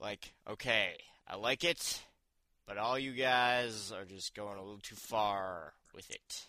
like, 0.00 0.32
okay, 0.48 0.96
I 1.26 1.36
like 1.36 1.64
it, 1.64 2.02
but 2.66 2.78
all 2.78 2.98
you 2.98 3.12
guys 3.12 3.92
are 3.92 4.04
just 4.04 4.34
going 4.34 4.58
a 4.58 4.62
little 4.62 4.80
too 4.80 4.96
far 4.96 5.72
with 5.94 6.10
it. 6.10 6.46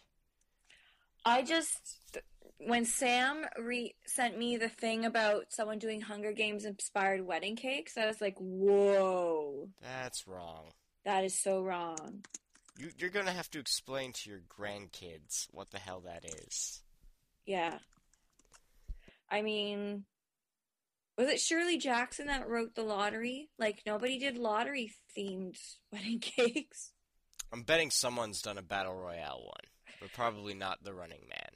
I 1.26 1.42
just 1.44 1.98
when 2.58 2.86
Sam 2.86 3.46
re- 3.58 3.96
sent 4.06 4.38
me 4.38 4.58
the 4.58 4.70
thing 4.70 5.06
about 5.06 5.46
someone 5.50 5.80
doing 5.80 6.02
Hunger 6.02 6.34
Games 6.34 6.66
inspired 6.66 7.26
wedding 7.26 7.56
cakes, 7.56 7.98
I 7.98 8.06
was 8.06 8.20
like, 8.22 8.36
"Whoa, 8.38 9.70
That's 9.82 10.28
wrong. 10.28 10.66
that 11.06 11.24
is 11.24 11.38
so 11.38 11.62
wrong." 11.62 12.24
You, 12.78 12.90
you're 12.98 13.10
gonna 13.10 13.32
have 13.32 13.50
to 13.52 13.60
explain 13.60 14.14
to 14.14 14.30
your 14.30 14.40
grandkids 14.40 15.48
what 15.52 15.72
the 15.72 15.80
hell 15.80 16.02
that 16.02 16.26
is. 16.26 16.82
Yeah. 17.46 17.80
I 19.30 19.42
mean, 19.42 20.06
was 21.20 21.28
it 21.28 21.42
Shirley 21.42 21.78
Jackson 21.78 22.28
that 22.28 22.48
wrote 22.48 22.76
the 22.76 22.82
lottery? 22.82 23.50
Like 23.60 23.82
nobody 23.86 24.18
did 24.18 24.38
lottery 24.38 24.94
themed 25.18 25.60
wedding 25.92 26.20
cakes. 26.20 26.92
I'm 27.52 27.64
betting 27.64 27.92
someone's 27.92 28.42
done 28.42 28.58
a 28.58 28.62
battle 28.62 28.96
royale 28.96 29.42
one, 29.44 29.98
but 30.00 30.14
probably 30.14 30.54
not 30.54 30.82
the 30.82 30.94
Running 30.94 31.28
Man. 31.28 31.49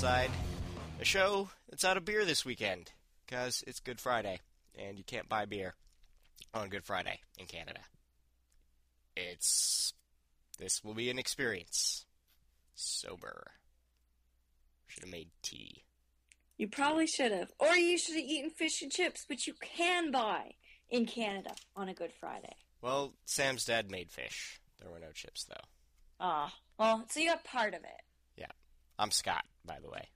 Bad 0.00 0.06
on 0.06 0.30
the 0.30 0.30
Outside, 0.30 0.30
a 1.00 1.04
show 1.04 1.48
that's 1.68 1.84
out 1.84 1.96
of 1.96 2.04
beer 2.04 2.24
this 2.24 2.44
weekend, 2.44 2.92
because 3.26 3.64
it's 3.66 3.80
Good 3.80 4.00
Friday, 4.00 4.38
and 4.78 4.96
you 4.96 5.04
can't 5.04 5.28
buy 5.28 5.44
beer 5.44 5.74
on 6.54 6.68
Good 6.68 6.84
Friday 6.84 7.20
in 7.38 7.46
Canada. 7.46 7.80
It's. 9.16 9.94
This 10.58 10.84
will 10.84 10.94
be 10.94 11.10
an 11.10 11.18
experience. 11.18 12.04
Sober. 12.74 13.50
Should 14.86 15.04
have 15.04 15.12
made 15.12 15.30
tea. 15.42 15.84
You 16.56 16.68
probably 16.68 17.06
should 17.06 17.32
have. 17.32 17.50
Or 17.58 17.74
you 17.74 17.98
should 17.98 18.16
have 18.16 18.24
eaten 18.24 18.50
fish 18.50 18.82
and 18.82 18.92
chips, 18.92 19.24
which 19.28 19.46
you 19.46 19.54
can 19.60 20.10
buy 20.10 20.52
in 20.90 21.06
Canada 21.06 21.54
on 21.76 21.88
a 21.88 21.94
Good 21.94 22.12
Friday. 22.20 22.54
Well, 22.82 23.14
Sam's 23.24 23.64
dad 23.64 23.90
made 23.90 24.10
fish. 24.10 24.60
There 24.80 24.90
were 24.90 25.00
no 25.00 25.12
chips, 25.12 25.44
though. 25.44 25.66
Ah, 26.20 26.52
well, 26.78 27.04
so 27.08 27.20
you 27.20 27.30
got 27.30 27.44
part 27.44 27.74
of 27.74 27.80
it. 27.82 28.02
I'm 28.98 29.12
Scott, 29.12 29.44
by 29.64 29.78
the 29.80 29.88
way. 29.88 30.08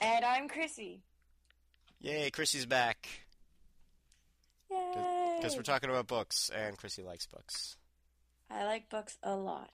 And 0.00 0.24
I'm 0.24 0.48
Krissy. 0.48 1.00
Yay, 2.00 2.30
Krissy's 2.30 2.64
back. 2.64 3.06
Yay! 4.70 5.36
Because 5.36 5.56
we're 5.56 5.62
talking 5.62 5.90
about 5.90 6.06
books, 6.06 6.50
and 6.54 6.78
Krissy 6.78 7.04
likes 7.04 7.26
books. 7.26 7.76
I 8.50 8.64
like 8.64 8.88
books 8.88 9.18
a 9.22 9.34
lot. 9.34 9.70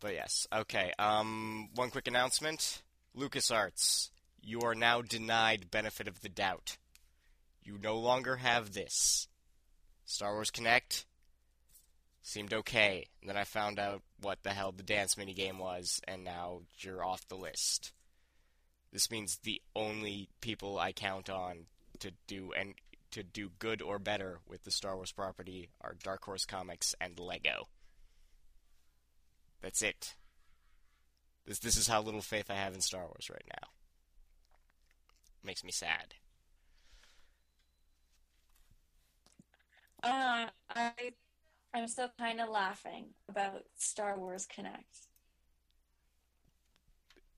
But 0.00 0.14
yes, 0.14 0.46
okay. 0.52 0.92
Um, 0.98 1.68
one 1.74 1.90
quick 1.90 2.08
announcement: 2.08 2.82
LucasArts, 3.16 4.10
you 4.42 4.62
are 4.62 4.74
now 4.74 5.02
denied 5.02 5.70
benefit 5.70 6.08
of 6.08 6.20
the 6.20 6.28
doubt. 6.28 6.78
You 7.62 7.78
no 7.80 7.96
longer 7.96 8.36
have 8.36 8.72
this. 8.72 9.28
Star 10.04 10.32
Wars 10.32 10.50
Kinect 10.50 11.04
seemed 12.28 12.52
okay, 12.52 13.06
and 13.20 13.30
then 13.30 13.38
I 13.38 13.44
found 13.44 13.78
out 13.78 14.02
what 14.20 14.42
the 14.42 14.50
hell 14.50 14.70
the 14.70 14.82
dance 14.82 15.14
minigame 15.14 15.58
was, 15.58 16.00
and 16.06 16.24
now 16.24 16.60
you're 16.78 17.02
off 17.02 17.26
the 17.26 17.36
list. 17.36 17.92
This 18.92 19.10
means 19.10 19.38
the 19.38 19.62
only 19.74 20.28
people 20.42 20.78
I 20.78 20.92
count 20.92 21.30
on 21.30 21.66
to 22.00 22.12
do 22.26 22.52
and 22.52 22.74
to 23.12 23.22
do 23.22 23.50
good 23.58 23.80
or 23.80 23.98
better 23.98 24.40
with 24.46 24.64
the 24.64 24.70
Star 24.70 24.94
Wars 24.94 25.10
property 25.10 25.70
are 25.80 25.96
Dark 26.02 26.22
Horse 26.24 26.44
Comics 26.44 26.94
and 27.00 27.18
Lego. 27.18 27.68
That's 29.62 29.82
it. 29.82 30.14
This 31.46 31.58
this 31.60 31.78
is 31.78 31.88
how 31.88 32.02
little 32.02 32.20
faith 32.20 32.50
I 32.50 32.56
have 32.56 32.74
in 32.74 32.82
Star 32.82 33.06
Wars 33.06 33.30
right 33.30 33.48
now. 33.48 33.68
Makes 35.42 35.64
me 35.64 35.72
sad. 35.72 36.14
Uh, 40.02 40.46
I, 40.70 40.92
I'm 41.74 41.88
still 41.88 42.10
kind 42.18 42.40
of 42.40 42.48
laughing 42.48 43.06
about 43.28 43.64
Star 43.76 44.18
Wars 44.18 44.46
Kinect. 44.46 45.06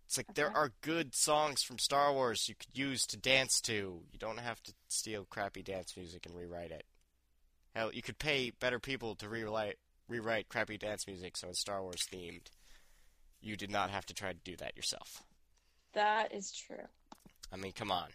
It's 0.06 0.16
like 0.16 0.34
there 0.34 0.50
are 0.50 0.72
good 0.80 1.14
songs 1.14 1.62
from 1.62 1.78
Star 1.78 2.12
Wars 2.12 2.48
you 2.48 2.54
could 2.56 2.76
use 2.76 3.06
to 3.06 3.16
dance 3.16 3.60
to. 3.62 4.02
You 4.10 4.18
don't 4.18 4.40
have 4.40 4.60
to 4.64 4.72
steal 4.88 5.24
crappy 5.24 5.62
dance 5.62 5.96
music 5.96 6.26
and 6.26 6.34
rewrite 6.34 6.72
it. 6.72 6.84
Hell, 7.74 7.92
you 7.92 8.02
could 8.02 8.18
pay 8.18 8.50
better 8.50 8.80
people 8.80 9.14
to 9.16 9.28
rewrite 9.28 9.76
rewrite 10.08 10.48
crappy 10.48 10.76
dance 10.76 11.06
music 11.06 11.36
so 11.36 11.48
it's 11.48 11.60
Star 11.60 11.82
Wars 11.82 12.08
themed. 12.12 12.48
You 13.40 13.56
did 13.56 13.70
not 13.70 13.90
have 13.90 14.04
to 14.06 14.14
try 14.14 14.32
to 14.32 14.38
do 14.44 14.56
that 14.56 14.76
yourself. 14.76 15.22
That 15.92 16.34
is 16.34 16.52
true. 16.52 16.88
I 17.52 17.56
mean, 17.56 17.72
come 17.72 17.92
on. 17.92 18.08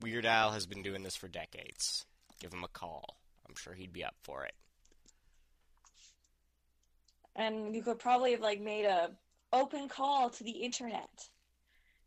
Weird 0.00 0.26
Al 0.26 0.52
has 0.52 0.66
been 0.66 0.82
doing 0.82 1.02
this 1.02 1.16
for 1.16 1.28
decades. 1.28 2.04
Give 2.40 2.52
him 2.52 2.64
a 2.64 2.68
call. 2.68 3.16
I'm 3.48 3.54
sure 3.56 3.74
he'd 3.74 3.92
be 3.92 4.04
up 4.04 4.14
for 4.22 4.44
it. 4.44 4.54
And 7.36 7.74
you 7.74 7.82
could 7.82 7.98
probably 7.98 8.32
have 8.32 8.40
like 8.40 8.60
made 8.60 8.86
a 8.86 9.10
open 9.52 9.88
call 9.88 10.30
to 10.30 10.42
the 10.44 10.50
internet 10.50 11.28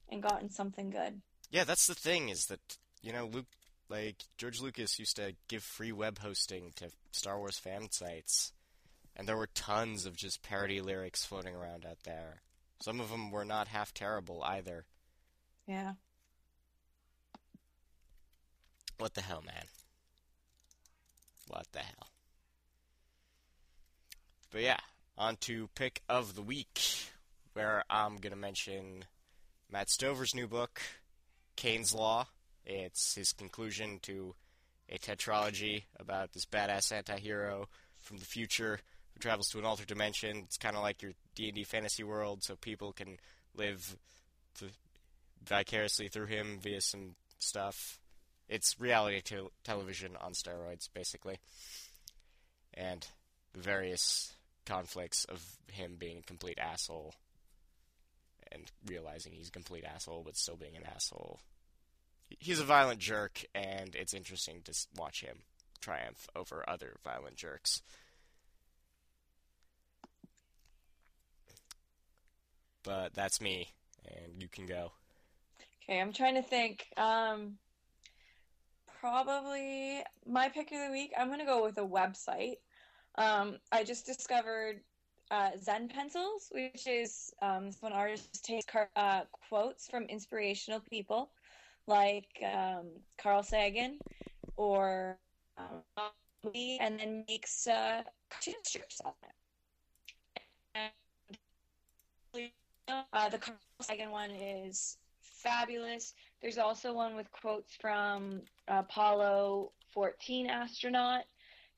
and 0.10 0.24
gotten 0.24 0.50
something 0.50 0.90
good. 0.90 1.22
Yeah, 1.52 1.64
that's 1.64 1.88
the 1.88 1.96
thing 1.96 2.30
is 2.30 2.48
that 2.48 2.60
you 3.02 3.14
know 3.14 3.28
Luke, 3.28 3.46
like 3.90 4.24
George 4.38 4.60
Lucas 4.60 5.00
used 5.00 5.16
to 5.16 5.36
give 5.48 5.64
free 5.64 5.92
web 5.92 6.20
hosting 6.20 6.72
to 6.78 6.90
Star 7.12 7.38
Wars 7.38 7.60
fan 7.60 7.92
sites, 7.92 8.52
and 9.16 9.28
there 9.28 9.38
were 9.38 9.50
tons 9.54 10.06
of 10.06 10.18
just 10.18 10.42
parody 10.42 10.82
lyrics 10.82 11.26
floating 11.26 11.56
around 11.56 11.86
out 11.86 12.00
there. 12.04 12.42
Some 12.82 13.00
of 13.00 13.10
them 13.10 13.30
were 13.30 13.46
not 13.46 13.68
half 13.68 13.94
terrible 13.94 14.44
either. 14.44 14.86
Yeah. 15.68 15.94
What 18.98 19.14
the 19.14 19.22
hell, 19.22 19.44
man? 19.46 19.66
What 21.48 21.68
the 21.72 21.80
hell? 21.80 22.10
But 24.52 24.62
yeah, 24.62 24.80
on 25.20 25.36
to 25.36 25.68
pick 25.76 26.02
of 26.08 26.34
the 26.34 26.42
week, 26.42 26.82
where 27.54 27.84
I'm 27.90 28.18
gonna 28.18 28.38
mention 28.38 29.04
Matt 29.70 29.90
Stover's 29.90 30.34
new 30.34 30.48
book, 30.48 30.82
Caine's 31.58 31.94
Law. 31.94 32.28
It's 32.66 33.16
his 33.16 33.34
conclusion 33.34 34.00
to 34.04 34.34
a 34.88 34.98
tetralogy 34.98 35.84
about 36.00 36.32
this 36.32 36.46
badass 36.46 36.92
anti-hero 36.92 37.68
from 38.02 38.18
the 38.18 38.26
future 38.26 38.80
who 39.14 39.20
travels 39.20 39.50
to 39.50 39.60
an 39.60 39.66
altered 39.66 39.88
dimension. 39.88 40.38
It's 40.46 40.58
kind 40.58 40.78
of 40.78 40.82
like 40.82 41.02
your 41.02 41.12
D&D 41.36 41.66
fantasy 41.66 42.04
world, 42.04 42.42
so 42.44 42.56
people 42.56 42.94
can 42.94 43.18
live 43.54 43.98
th- 44.58 44.72
vicariously 45.44 46.08
through 46.08 46.28
him 46.28 46.60
via 46.62 46.80
some 46.80 47.16
stuff. 47.40 48.00
It's 48.48 48.80
reality 48.80 49.22
te- 49.22 49.50
television 49.64 50.16
on 50.16 50.32
steroids, 50.32 50.90
basically. 50.94 51.40
And 52.74 53.06
the 53.54 53.60
various 53.60 54.34
conflicts 54.70 55.26
of 55.26 55.44
him 55.72 55.96
being 55.98 56.20
a 56.20 56.24
complete 56.24 56.60
asshole 56.60 57.16
and 58.52 58.72
realizing 58.86 59.34
he's 59.34 59.50
a 59.50 59.52
complete 59.52 59.84
asshole 59.84 60.24
but 60.24 60.38
still 60.38 60.56
being 60.56 60.76
an 60.76 60.84
asshole. 60.84 61.40
He's 62.38 62.60
a 62.60 62.64
violent 62.64 63.00
jerk, 63.00 63.44
and 63.56 63.96
it's 63.96 64.14
interesting 64.14 64.62
to 64.66 64.74
watch 64.96 65.22
him 65.22 65.40
triumph 65.82 66.28
over 66.36 66.64
other 66.68 66.98
violent 67.04 67.36
jerks. 67.36 67.82
But 72.84 73.14
that's 73.16 73.42
me, 73.42 73.70
and 74.06 74.42
you 74.42 74.48
can 74.48 74.68
go. 74.68 74.92
Okay, 75.84 76.00
I'm 76.00 76.14
trying 76.14 76.36
to 76.36 76.44
think. 76.44 76.86
Um, 76.98 77.58
probably 79.00 80.04
my 80.28 80.50
pick 80.50 80.72
of 80.72 80.80
the 80.80 80.92
week. 80.92 81.14
I'm 81.18 81.30
gonna 81.30 81.46
go 81.46 81.64
with 81.64 81.78
a 81.80 81.86
website. 81.86 82.58
Um, 83.16 83.58
I 83.72 83.84
just 83.84 84.06
discovered 84.06 84.82
uh, 85.32 85.52
Zen 85.62 85.88
Pencils, 85.90 86.50
which 86.52 86.88
is 86.88 87.34
um, 87.42 87.72
when 87.82 87.94
artists 87.94 88.40
take 88.42 88.66
uh, 88.96 89.22
quotes 89.50 89.88
from 89.88 90.04
inspirational 90.04 90.80
people 90.80 91.30
like 91.88 92.28
um, 92.54 92.88
Carl 93.18 93.44
Sagan 93.44 94.00
or 94.56 95.18
um, 95.58 96.12
and 96.80 97.00
then 97.00 97.26
makes 97.28 97.68
uh, 97.68 98.02
cartoon 98.30 98.56
strips 98.64 99.02
on 99.04 99.12
it. 100.76 100.92
Uh, 103.14 103.30
the 103.30 103.38
Carl 103.38 103.58
Sagan 103.82 104.12
one 104.12 104.32
is 104.32 104.98
fabulous. 105.22 106.14
There's 106.42 106.58
also 106.58 106.94
one 106.94 107.16
with 107.16 107.30
quotes 107.32 107.76
from 107.76 108.42
Apollo 108.68 109.72
14 109.94 110.48
astronaut 110.48 111.24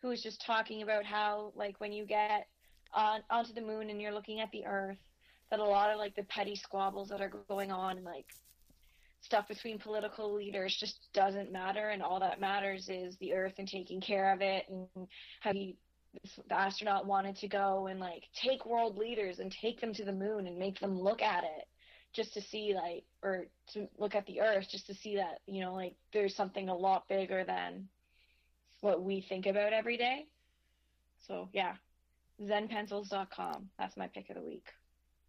who 0.01 0.09
was 0.09 0.21
just 0.21 0.43
talking 0.45 0.81
about 0.81 1.05
how, 1.05 1.51
like, 1.55 1.79
when 1.79 1.91
you 1.91 2.05
get 2.05 2.47
on 2.93 3.21
onto 3.29 3.53
the 3.53 3.61
moon 3.61 3.89
and 3.89 4.01
you're 4.01 4.13
looking 4.13 4.41
at 4.41 4.51
the 4.51 4.65
Earth, 4.65 4.97
that 5.49 5.59
a 5.59 5.63
lot 5.63 5.91
of 5.91 5.97
like 5.97 6.15
the 6.15 6.23
petty 6.23 6.55
squabbles 6.55 7.09
that 7.09 7.21
are 7.21 7.31
going 7.49 7.71
on 7.71 7.97
and 7.97 8.05
like 8.05 8.25
stuff 9.21 9.47
between 9.47 9.77
political 9.77 10.33
leaders 10.33 10.75
just 10.75 11.07
doesn't 11.13 11.51
matter, 11.51 11.89
and 11.89 12.01
all 12.01 12.19
that 12.19 12.39
matters 12.39 12.89
is 12.89 13.15
the 13.17 13.33
Earth 13.33 13.53
and 13.57 13.67
taking 13.67 14.01
care 14.01 14.33
of 14.33 14.41
it, 14.41 14.65
and 14.69 15.07
how 15.41 15.53
he 15.53 15.75
the 16.47 16.53
astronaut 16.53 17.05
wanted 17.05 17.35
to 17.37 17.47
go 17.47 17.87
and 17.87 17.99
like 17.99 18.23
take 18.33 18.65
world 18.65 18.97
leaders 18.97 19.39
and 19.39 19.51
take 19.51 19.79
them 19.79 19.93
to 19.93 20.03
the 20.03 20.11
moon 20.11 20.47
and 20.47 20.57
make 20.57 20.79
them 20.79 20.99
look 20.99 21.21
at 21.21 21.43
it 21.43 21.67
just 22.13 22.33
to 22.33 22.41
see 22.41 22.73
like 22.75 23.03
or 23.23 23.45
to 23.71 23.87
look 23.97 24.13
at 24.15 24.25
the 24.25 24.41
earth 24.41 24.67
just 24.69 24.85
to 24.87 24.93
see 24.93 25.15
that 25.15 25.39
you 25.47 25.61
know 25.61 25.73
like 25.73 25.95
there's 26.11 26.35
something 26.35 26.67
a 26.67 26.75
lot 26.75 27.07
bigger 27.07 27.43
than 27.45 27.87
what 28.81 29.01
we 29.03 29.21
think 29.21 29.45
about 29.45 29.73
every 29.73 29.97
day. 29.97 30.25
So 31.27 31.49
yeah. 31.53 31.75
Zenpencils.com 32.41 33.69
that's 33.77 33.95
my 33.95 34.07
pick 34.07 34.29
of 34.29 34.35
the 34.35 34.41
week. 34.41 34.67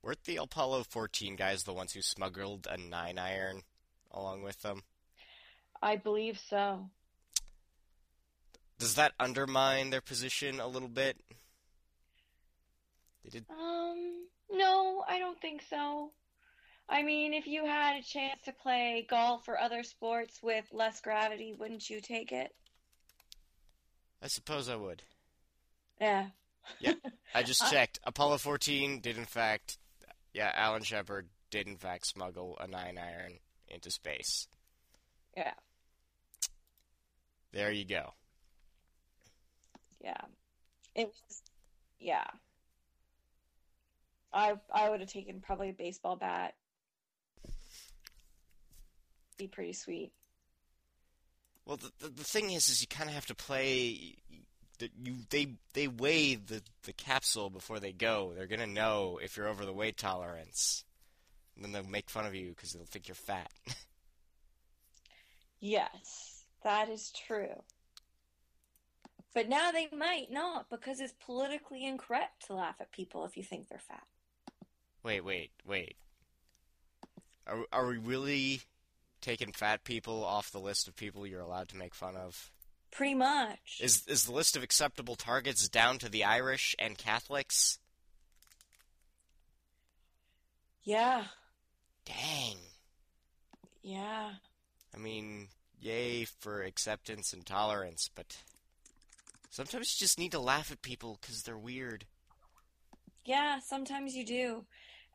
Weren't 0.03 0.25
the 0.25 0.37
apollo 0.37 0.85
14 0.89 1.37
guys 1.37 1.63
the 1.63 1.73
ones 1.73 1.93
who 1.93 2.03
smuggled 2.03 2.67
a 2.69 2.77
nine 2.77 3.19
iron 3.19 3.63
along 4.11 4.43
with 4.43 4.61
them? 4.63 4.83
I 5.81 5.97
believe 5.97 6.39
so. 6.49 6.89
Does 8.79 8.95
that 8.95 9.13
undermine 9.21 9.91
their 9.91 10.01
position 10.01 10.59
a 10.59 10.67
little 10.67 10.89
bit? 10.89 11.17
They 13.23 13.31
did 13.31 13.45
um 13.51 14.27
no 14.51 15.05
i 15.09 15.19
don't 15.19 15.41
think 15.41 15.63
so. 15.69 16.11
I 16.89 17.03
mean, 17.03 17.33
if 17.33 17.47
you 17.47 17.65
had 17.65 17.97
a 17.97 18.03
chance 18.03 18.43
to 18.45 18.53
play 18.53 19.07
golf 19.09 19.49
or 19.49 19.59
other 19.59 19.83
sports 19.83 20.41
with 20.43 20.67
less 20.73 21.01
gravity, 21.01 21.55
wouldn't 21.59 21.89
you 21.89 22.01
take 22.01 22.33
it? 22.33 22.53
I 24.23 24.29
suppose 24.29 24.69
I 24.69 24.77
would. 24.77 25.03
Yeah. 26.01 26.27
yeah. 26.79 26.95
I 27.35 27.43
just 27.43 27.61
checked. 27.71 27.99
Apollo 28.05 28.39
14 28.39 29.01
did, 29.01 29.19
in 29.19 29.25
fact, 29.25 29.79
yeah, 30.33 30.53
Alan 30.55 30.83
Shepard 30.83 31.29
did, 31.51 31.67
in 31.67 31.77
fact, 31.77 32.07
smuggle 32.07 32.57
a 32.61 32.67
nine 32.67 32.99
iron 32.99 33.39
into 33.69 33.91
space. 33.91 34.47
Yeah. 35.37 35.55
There 37.53 37.73
you 37.73 37.85
go. 37.85 38.15
Yeah. 40.03 40.21
It 40.95 41.07
was, 41.07 41.43
yeah. 41.99 42.25
I 44.33 44.55
I 44.73 44.89
would 44.89 45.01
have 45.01 45.11
taken 45.11 45.41
probably 45.41 45.71
a 45.71 45.75
baseball 45.75 46.17
bat 46.17 46.55
be 49.37 49.49
pretty 49.49 49.73
sweet. 49.73 50.13
Well, 51.67 51.77
the, 51.77 51.93
the, 52.01 52.09
the 52.09 52.25
thing 52.25 52.51
is, 52.51 52.69
is 52.69 52.81
you 52.81 52.89
kind 52.89 53.09
of 53.09 53.15
have 53.15 53.27
to 53.27 53.35
play. 53.35 54.17
You 54.81 55.15
they 55.31 55.55
they 55.75 55.87
weigh 55.87 56.35
the 56.35 56.61
the 56.85 56.93
capsule 56.93 57.51
before 57.51 57.79
they 57.79 57.93
go. 57.93 58.33
They're 58.35 58.49
gonna 58.49 58.67
know 58.67 59.21
if 59.23 59.37
you're 59.37 59.49
over 59.49 59.65
the 59.65 59.73
weight 59.73 59.97
tolerance, 59.97 60.85
and 61.55 61.65
then 61.65 61.73
they'll 61.73 61.91
make 61.91 62.11
fun 62.11 62.27
of 62.27 62.35
you 62.35 62.49
because 62.49 62.73
they'll 62.73 62.85
think 62.85 63.07
you're 63.07 63.15
fat. 63.15 63.53
yes, 65.61 66.43
that 66.65 66.89
is 66.89 67.13
true. 67.13 67.63
But 69.35 69.49
now 69.49 69.71
they 69.71 69.89
might 69.97 70.31
not 70.31 70.69
because 70.69 71.01
it's 71.01 71.15
politically 71.25 71.85
incorrect 71.87 72.47
to 72.47 72.55
laugh 72.55 72.77
at 72.81 72.93
people 72.93 73.25
if 73.25 73.37
you 73.37 73.45
think 73.45 73.69
they're 73.69 73.79
fat. 73.79 74.03
Wait, 75.03 75.25
wait, 75.25 75.51
wait. 75.65 75.97
Are 77.47 77.65
are 77.73 77.87
we 77.87 77.99
really 77.99 78.61
taken 79.23 79.53
fat 79.53 79.85
people 79.85 80.25
off 80.25 80.51
the 80.51 80.61
list 80.61 80.89
of 80.89 80.97
people 80.97 81.27
you're 81.27 81.41
allowed 81.41 81.69
to 81.69 81.77
make 81.77 81.95
fun 81.95 82.17
of? 82.17 82.51
Pretty 82.91 83.15
much. 83.15 83.81
Is 83.81 84.07
is 84.07 84.27
the 84.27 84.33
list 84.33 84.57
of 84.57 84.63
acceptable 84.63 85.15
targets 85.15 85.67
down 85.69 85.99
to 85.99 86.11
the 86.11 86.25
Irish 86.25 86.77
and 86.79 86.99
Catholics? 86.99 87.79
Yeah. 90.85 91.25
Dang. 92.05 92.59
Yeah. 93.83 94.33
I 94.95 94.99
mean, 94.99 95.49
yay 95.81 96.25
for 96.25 96.63
acceptance 96.63 97.33
and 97.33 97.47
tolerance, 97.47 98.11
but 98.15 98.37
sometimes 99.51 99.95
you 99.95 100.05
just 100.05 100.19
need 100.19 100.33
to 100.33 100.41
laugh 100.41 100.71
at 100.71 100.83
people 100.83 101.19
because 101.21 101.43
they're 101.43 101.57
weird. 101.57 102.05
Yeah, 103.25 103.61
sometimes 103.61 104.15
you 104.15 104.25
do. 104.27 104.65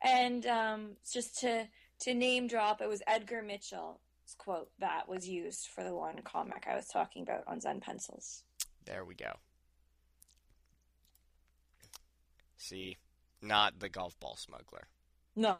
And 0.02 0.46
um, 0.46 0.96
just 1.12 1.38
to 1.40 1.68
to 2.00 2.14
name 2.14 2.46
drop, 2.46 2.80
it 2.80 2.88
was 2.88 3.02
Edgar 3.06 3.42
Mitchell's 3.42 3.98
quote 4.36 4.70
that 4.78 5.08
was 5.08 5.28
used 5.28 5.68
for 5.68 5.82
the 5.82 5.94
one 5.94 6.20
comic 6.22 6.66
I 6.70 6.76
was 6.76 6.86
talking 6.86 7.22
about 7.22 7.44
on 7.46 7.60
Zen 7.60 7.80
Pencils. 7.80 8.44
There 8.84 9.04
we 9.04 9.14
go. 9.14 9.32
See, 12.56 12.96
not 13.40 13.78
the 13.78 13.88
golf 13.88 14.18
ball 14.20 14.36
smuggler. 14.36 14.88
No. 15.36 15.56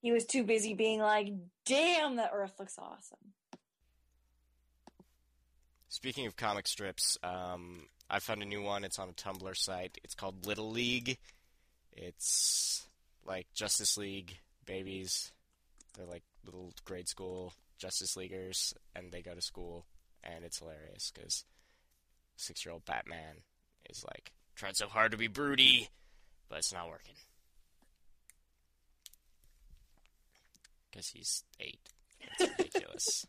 He 0.00 0.12
was 0.12 0.24
too 0.24 0.44
busy 0.44 0.74
being 0.74 1.00
like, 1.00 1.28
damn, 1.64 2.16
the 2.16 2.30
earth 2.30 2.54
looks 2.58 2.78
awesome. 2.78 3.32
Speaking 5.88 6.26
of 6.26 6.36
comic 6.36 6.68
strips, 6.68 7.16
um, 7.22 7.86
I 8.08 8.20
found 8.20 8.42
a 8.42 8.46
new 8.46 8.62
one. 8.62 8.84
It's 8.84 8.98
on 8.98 9.08
a 9.08 9.12
Tumblr 9.12 9.56
site. 9.56 9.98
It's 10.04 10.14
called 10.14 10.46
Little 10.46 10.70
League. 10.70 11.18
It's 11.92 12.86
like 13.24 13.46
Justice 13.54 13.96
League 13.96 14.38
babies. 14.66 15.32
They're 15.96 16.06
like 16.06 16.24
little 16.44 16.72
grade 16.84 17.08
school 17.08 17.54
Justice 17.78 18.16
Leaguers, 18.16 18.74
and 18.94 19.12
they 19.12 19.22
go 19.22 19.34
to 19.34 19.42
school, 19.42 19.86
and 20.24 20.44
it's 20.44 20.58
hilarious 20.58 21.10
because 21.14 21.44
six-year-old 22.36 22.84
Batman 22.84 23.36
is 23.88 24.04
like 24.04 24.32
trying 24.54 24.74
so 24.74 24.88
hard 24.88 25.12
to 25.12 25.18
be 25.18 25.26
broody, 25.28 25.88
but 26.48 26.58
it's 26.58 26.72
not 26.72 26.88
working. 26.88 27.14
Because 30.90 31.08
he's 31.08 31.44
eight. 31.60 31.80
It's 32.38 32.50
ridiculous. 32.58 33.26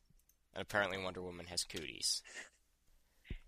and 0.53 0.61
apparently 0.61 0.97
Wonder 1.01 1.21
Woman 1.21 1.45
has 1.47 1.63
cooties. 1.63 2.21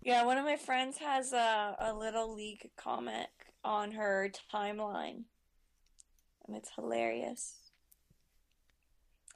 Yeah, 0.02 0.24
one 0.24 0.38
of 0.38 0.44
my 0.44 0.56
friends 0.56 0.98
has 0.98 1.32
a, 1.32 1.76
a 1.78 1.92
little 1.94 2.34
league 2.34 2.70
comic 2.76 3.28
on 3.64 3.92
her 3.92 4.30
timeline. 4.52 5.24
And 6.46 6.56
it's 6.56 6.70
hilarious. 6.74 7.54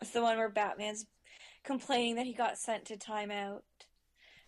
It's 0.01 0.11
the 0.11 0.23
one 0.23 0.37
where 0.37 0.49
Batman's 0.49 1.07
complaining 1.65 2.17
that 2.17 2.27
he 2.27 2.33
got 2.33 2.59
sent 2.59 2.85
to 2.87 2.97
timeout. 2.97 3.63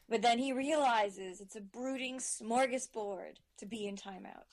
But 0.08 0.22
then 0.22 0.38
he 0.38 0.52
realizes 0.52 1.40
it's 1.40 1.56
a 1.56 1.60
brooding 1.60 2.18
smorgasbord 2.18 3.36
to 3.58 3.66
be 3.66 3.86
in 3.86 3.96
timeout. 3.96 4.46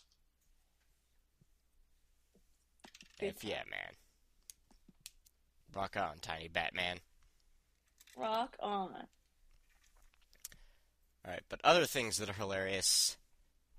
If 3.19 3.43
yeah, 3.43 3.61
man. 3.69 3.91
Rock 5.75 5.95
on, 5.97 6.17
tiny 6.21 6.47
Batman. 6.47 6.97
Rock 8.17 8.55
on. 8.59 9.07
Alright, 11.25 11.43
but 11.49 11.61
other 11.63 11.85
things 11.85 12.17
that 12.17 12.29
are 12.29 12.33
hilarious 12.33 13.17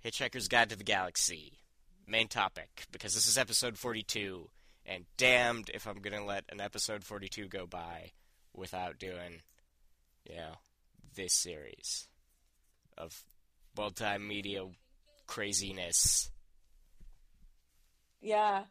Hitchhiker's 0.05 0.49
Guide 0.49 0.71
to 0.71 0.77
the 0.77 0.85
Galaxy. 0.85 1.59
Main 2.07 2.29
topic, 2.29 2.87
because 2.93 3.15
this 3.15 3.27
is 3.27 3.39
episode 3.39 3.79
42, 3.79 4.49
and 4.87 5.05
damned 5.17 5.71
if 5.73 5.87
I'm 5.87 6.01
gonna 6.01 6.25
let 6.25 6.45
an 6.51 6.61
episode 6.61 7.05
42 7.05 7.49
go 7.49 7.67
by 7.67 8.13
without 8.53 8.99
doing, 8.99 9.43
you 10.29 10.37
know, 10.37 10.55
this 11.15 11.35
series 11.35 12.09
of 12.97 13.25
multimedia 13.77 14.73
craziness. 15.27 16.31
Yeah. 18.21 18.65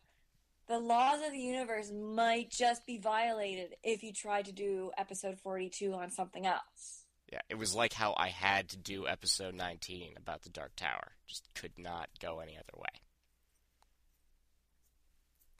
The 0.68 0.80
laws 0.80 1.20
of 1.26 1.34
the 1.34 1.40
universe 1.40 1.92
might 1.92 2.50
just 2.50 2.86
be 2.86 2.98
violated 2.98 3.76
if 3.84 4.02
you 4.02 4.14
try 4.14 4.42
to 4.42 4.52
do 4.52 4.92
episode 4.98 5.38
42 5.40 5.94
on 5.94 6.10
something 6.10 6.46
else. 6.46 7.04
Yeah, 7.32 7.42
it 7.50 7.58
was 7.58 7.76
like 7.76 7.94
how 7.94 8.14
I 8.16 8.30
had 8.30 8.70
to 8.70 8.78
do 8.78 9.08
episode 9.08 9.56
19 9.56 10.14
about 10.18 10.44
the 10.44 10.50
Dark 10.50 10.76
Tower. 10.76 11.12
Just 11.28 11.50
could 11.54 11.74
not 11.78 12.08
go 12.22 12.40
any 12.40 12.56
other 12.56 12.78
way 12.78 13.03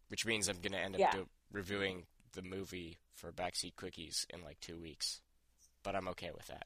which 0.10 0.26
means 0.26 0.48
I'm 0.48 0.60
gonna 0.62 0.78
end 0.78 0.96
up 0.96 1.00
Yeah. 1.02 1.12
do- 1.12 1.30
reviewing 1.52 2.06
the 2.34 2.42
movie 2.42 2.98
for 3.14 3.32
Backseat 3.32 3.76
Quickies 3.76 4.26
in 4.30 4.44
like 4.44 4.60
two 4.60 4.80
weeks. 4.80 5.22
but 5.84 5.96
I'm 5.98 6.08
okay 6.08 6.32
with 6.32 6.46
that. 6.48 6.66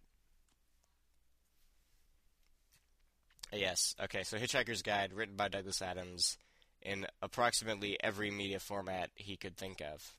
Yes. 3.51 3.96
Okay. 4.00 4.24
So 4.24 4.38
Hitchhiker's 4.38 4.82
Guide, 4.82 5.13
written 5.13 5.36
by 5.36 5.48
Douglas 5.48 5.82
Adams, 5.82 6.38
in 6.82 7.08
approximately 7.22 7.98
every 8.03 8.29
media 8.29 8.60
format 8.60 9.10
he 9.15 9.38
could 9.38 9.58
think 9.58 9.82
of, 9.82 10.15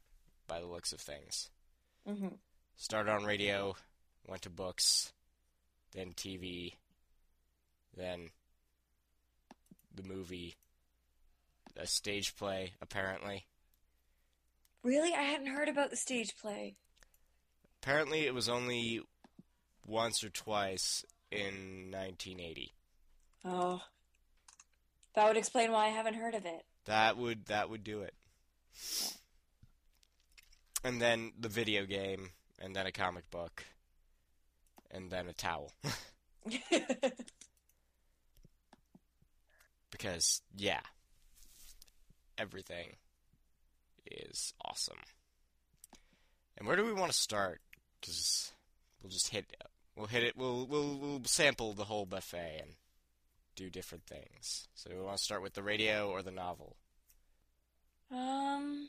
by 0.46 0.60
the 0.60 0.66
looks 0.66 0.92
of 0.92 1.00
things. 1.00 1.50
Mm-hmm. 2.08 2.28
Started 2.76 3.12
on 3.12 3.24
radio, 3.24 3.76
went 4.26 4.42
to 4.42 4.50
books, 4.50 5.12
then 5.92 6.12
TV, 6.12 6.74
then 7.96 8.30
the 9.94 10.02
movie, 10.02 10.56
a 11.78 11.86
stage 11.86 12.36
play, 12.36 12.72
apparently. 12.82 13.46
Really, 14.82 15.14
I 15.14 15.22
hadn't 15.22 15.46
heard 15.48 15.68
about 15.68 15.90
the 15.90 15.96
stage 15.96 16.36
play. 16.40 16.76
Apparently, 17.82 18.26
it 18.26 18.34
was 18.34 18.48
only 18.48 19.00
once 19.86 20.22
or 20.22 20.28
twice 20.28 21.04
in 21.30 21.90
1980. 21.90 22.74
Oh, 23.44 23.80
that 25.14 25.26
would 25.26 25.36
explain 25.36 25.72
why 25.72 25.86
I 25.86 25.90
haven't 25.90 26.14
heard 26.14 26.34
of 26.34 26.44
it. 26.44 26.64
That 26.84 27.16
would 27.16 27.46
that 27.46 27.70
would 27.70 27.84
do 27.84 28.02
it. 28.02 28.14
And 30.84 31.00
then 31.00 31.32
the 31.38 31.48
video 31.48 31.84
game, 31.86 32.30
and 32.60 32.74
then 32.74 32.86
a 32.86 32.92
comic 32.92 33.30
book, 33.30 33.64
and 34.90 35.10
then 35.10 35.28
a 35.28 35.32
towel. 35.32 35.72
because 39.90 40.40
yeah, 40.56 40.80
everything 42.38 42.96
is 44.10 44.54
awesome. 44.64 44.98
And 46.56 46.66
where 46.66 46.76
do 46.76 46.84
we 46.84 46.92
want 46.92 47.12
to 47.12 47.18
start? 47.18 47.60
Because 48.00 48.52
we'll 49.02 49.10
just 49.10 49.28
hit 49.28 49.54
we'll 49.96 50.06
hit 50.06 50.22
it. 50.24 50.36
We'll 50.36 50.66
we'll 50.66 50.98
we'll 50.98 51.24
sample 51.24 51.72
the 51.74 51.84
whole 51.84 52.06
buffet 52.06 52.60
and 52.62 52.70
do 53.56 53.68
different 53.70 54.06
things. 54.06 54.68
So 54.74 54.90
we 54.90 55.00
want 55.00 55.18
to 55.18 55.22
start 55.22 55.42
with 55.42 55.54
the 55.54 55.62
radio 55.62 56.10
or 56.10 56.22
the 56.22 56.30
novel. 56.30 56.76
um, 58.10 58.88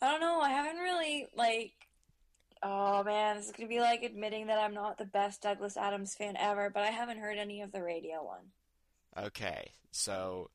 I 0.00 0.10
don't 0.10 0.20
know. 0.20 0.40
I 0.40 0.50
haven't 0.50 0.80
really 0.80 1.26
like. 1.36 1.72
Oh 2.60 3.04
man, 3.04 3.36
this 3.36 3.46
is 3.46 3.52
gonna 3.52 3.68
be 3.68 3.80
like 3.80 4.02
admitting 4.02 4.48
that 4.48 4.58
I'm 4.58 4.74
not 4.74 4.98
the 4.98 5.04
best 5.04 5.42
Douglas 5.42 5.76
Adams 5.76 6.14
fan 6.16 6.36
ever, 6.36 6.70
but 6.70 6.82
I 6.82 6.88
haven't 6.90 7.18
heard 7.18 7.38
any 7.38 7.62
of 7.62 7.70
the 7.70 7.82
radio 7.82 8.24
one. 8.24 9.26
Okay, 9.26 9.70
so 9.92 10.50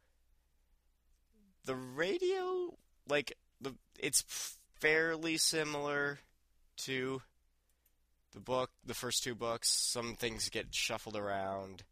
the 1.66 1.76
radio, 1.76 2.74
like 3.08 3.38
the, 3.62 3.74
it's 4.00 4.24
fairly 4.80 5.38
similar 5.38 6.20
to 6.78 7.22
the 8.34 8.40
book, 8.40 8.72
the 8.86 8.94
first 8.94 9.24
two 9.24 9.36
books. 9.36 9.70
Some 9.72 10.16
things 10.16 10.50
get 10.50 10.68
shuffled 10.72 11.16
around. 11.16 11.84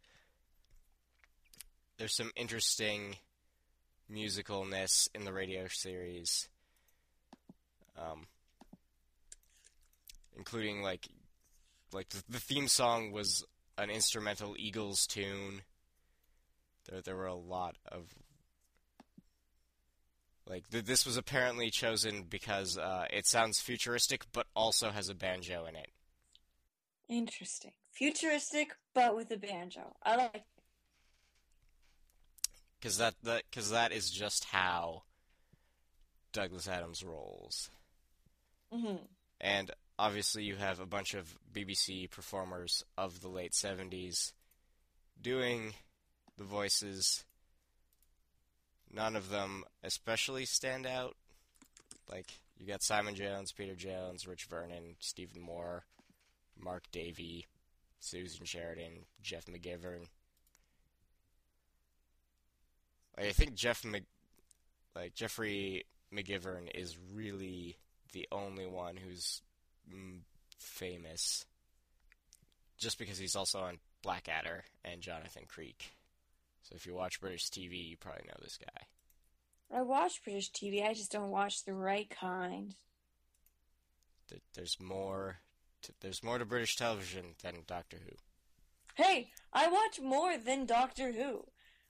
There's 1.98 2.16
some 2.16 2.32
interesting 2.36 3.16
musicalness 4.12 5.08
in 5.16 5.24
the 5.24 5.34
radio 5.34 5.68
series, 5.70 6.50
um, 7.98 8.25
including 10.36 10.82
like 10.82 11.08
like 11.94 12.10
the, 12.10 12.24
the 12.30 12.40
theme 12.40 12.68
song 12.68 13.12
was 13.12 13.46
an 13.78 13.90
instrumental 13.90 14.56
Eagles 14.58 15.06
tune. 15.06 15.62
There, 16.90 17.01
there 17.01 17.16
were 17.16 17.28
a 17.28 17.36
lot 17.36 17.75
of 17.86 18.13
like 20.48 20.70
th- 20.70 20.86
this 20.86 21.06
was 21.06 21.18
apparently 21.18 21.70
chosen 21.70 22.24
because 22.24 22.78
uh, 22.78 23.06
it 23.12 23.26
sounds 23.28 23.60
futuristic, 23.60 24.26
but 24.32 24.48
also 24.56 24.90
has 24.92 25.10
a 25.10 25.16
banjo 25.16 25.66
in 25.66 25.76
it. 25.76 25.90
Interesting, 27.08 27.74
futuristic, 27.92 28.76
but 28.94 29.16
with 29.16 29.32
a 29.32 29.38
banjo. 29.38 29.96
I 30.04 30.16
like. 30.16 30.44
Because 32.80 32.98
that 32.98 33.16
that 33.24 33.44
because 33.50 33.70
that 33.72 33.92
is 33.92 34.10
just 34.10 34.46
how 34.46 35.04
Douglas 36.34 36.68
Adams 36.68 37.04
rolls. 37.04 37.70
hmm 38.72 38.96
And 39.40 39.72
obviously, 40.00 40.44
you 40.44 40.56
have 40.56 40.80
a 40.80 40.86
bunch 40.86 41.14
of 41.14 41.38
BBC 41.54 42.10
performers 42.10 42.84
of 42.98 43.22
the 43.22 43.30
late 43.30 43.52
'70s 43.54 44.34
doing 45.22 45.74
the 46.38 46.44
voices. 46.44 47.24
None 48.94 49.16
of 49.16 49.30
them 49.30 49.64
especially 49.84 50.46
stand 50.46 50.86
out. 50.86 51.16
Like 52.10 52.32
you 52.60 52.68
got 52.68 52.84
Simon 52.84 53.16
Jones, 53.16 53.52
Peter 53.52 53.76
Jones, 53.76 54.28
Rich 54.28 54.46
Vernon, 54.46 54.96
Stephen 55.00 55.42
Moore, 55.42 55.86
Mark 56.60 56.84
Davey, 56.92 57.48
Susan 58.00 58.46
Sheridan, 58.46 59.06
Geoff 59.22 59.46
McGivern. 59.46 60.08
Like, 63.18 63.28
I 63.28 63.32
think 63.32 63.56
Geoff 63.56 63.86
Mc, 63.86 64.04
like 64.96 65.14
Geoffrey 65.16 65.86
McGivern 66.14 66.70
is 66.74 66.98
really 67.14 67.78
the 68.14 68.28
only 68.32 68.66
one 68.68 68.98
who's 68.98 69.42
mm, 69.92 70.20
famous, 70.58 71.46
just 72.78 73.00
because 73.00 73.18
he's 73.18 73.36
also 73.36 73.60
on 73.60 73.80
Blackadder 74.02 74.64
and 74.84 75.02
Jonathan 75.02 75.44
Creek. 75.48 75.92
So 76.63 76.75
if 76.75 76.86
you 76.86 76.94
watch 76.94 77.20
British 77.20 77.50
TV, 77.50 77.89
you 77.89 77.98
probably 77.98 78.24
know 78.27 78.38
this 78.41 78.58
guy. 78.58 78.86
I 79.75 79.82
watch 79.82 80.24
British 80.24 80.51
TV. 80.51 80.86
I 80.86 80.94
just 80.94 81.12
don't 81.12 81.32
watch 81.32 81.63
the 81.65 81.74
right 81.74 82.10
kind. 82.10 82.75
Th- 84.30 84.41
There's 84.53 84.77
more. 84.80 85.38
To, 85.84 85.94
there's 86.01 86.24
more 86.24 86.38
to 86.38 86.46
British 86.46 86.75
television 86.75 87.34
than 87.41 87.63
Doctor 87.65 87.98
Who. 88.06 88.15
Hey, 88.94 89.32
I 89.51 89.68
watch 89.68 90.00
more 90.00 90.38
than 90.38 90.65
Doctor 90.65 91.12
Who. 91.12 91.46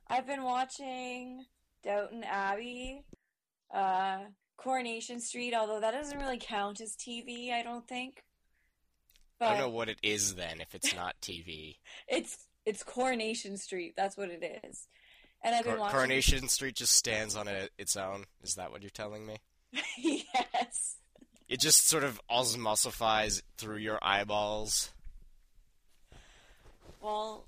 I've 0.08 0.26
been 0.28 0.44
watching 0.44 1.46
Downton 1.84 2.24
Abbey, 2.24 3.04
uh, 3.74 4.20
Coronation 4.58 5.20
Street, 5.20 5.54
although 5.54 5.80
that 5.82 5.92
doesn't 5.92 6.20
really 6.20 6.40
count 6.40 6.80
as 6.80 6.96
TV, 6.96 7.52
I 7.52 7.64
don't 7.64 7.88
think. 7.88 8.24
I 9.42 9.50
don't 9.50 9.58
know 9.58 9.70
what 9.70 9.90
it 9.90 9.98
is 10.04 10.36
then 10.36 10.62
if 10.62 10.76
it's 10.76 10.96
not 10.96 11.16
TV. 11.22 11.78
it's 12.08 12.38
it's 12.66 12.84
Coronation 12.84 13.58
Street. 13.58 13.94
That's 13.96 14.18
what 14.18 14.30
it 14.30 14.62
is. 14.64 14.88
And 15.44 15.56
I've 15.56 15.64
been 15.64 15.74
Cor- 15.74 15.82
watching. 15.82 15.98
Coronation 15.98 16.48
Street 16.48 16.76
just 16.76 16.96
stands 16.96 17.36
on 17.36 17.48
a, 17.48 17.70
its 17.78 17.96
own. 17.98 18.26
Is 18.44 18.56
that 18.56 18.72
what 18.72 18.82
you're 18.82 18.90
telling 18.92 19.26
me? 19.26 19.38
yes. 19.98 20.98
It 21.48 21.60
just 21.60 21.88
sort 21.88 22.04
of 22.04 22.22
osmosifies 22.30 23.42
through 23.58 23.78
your 23.78 24.00
eyeballs. 24.02 24.92
Well, 27.02 27.48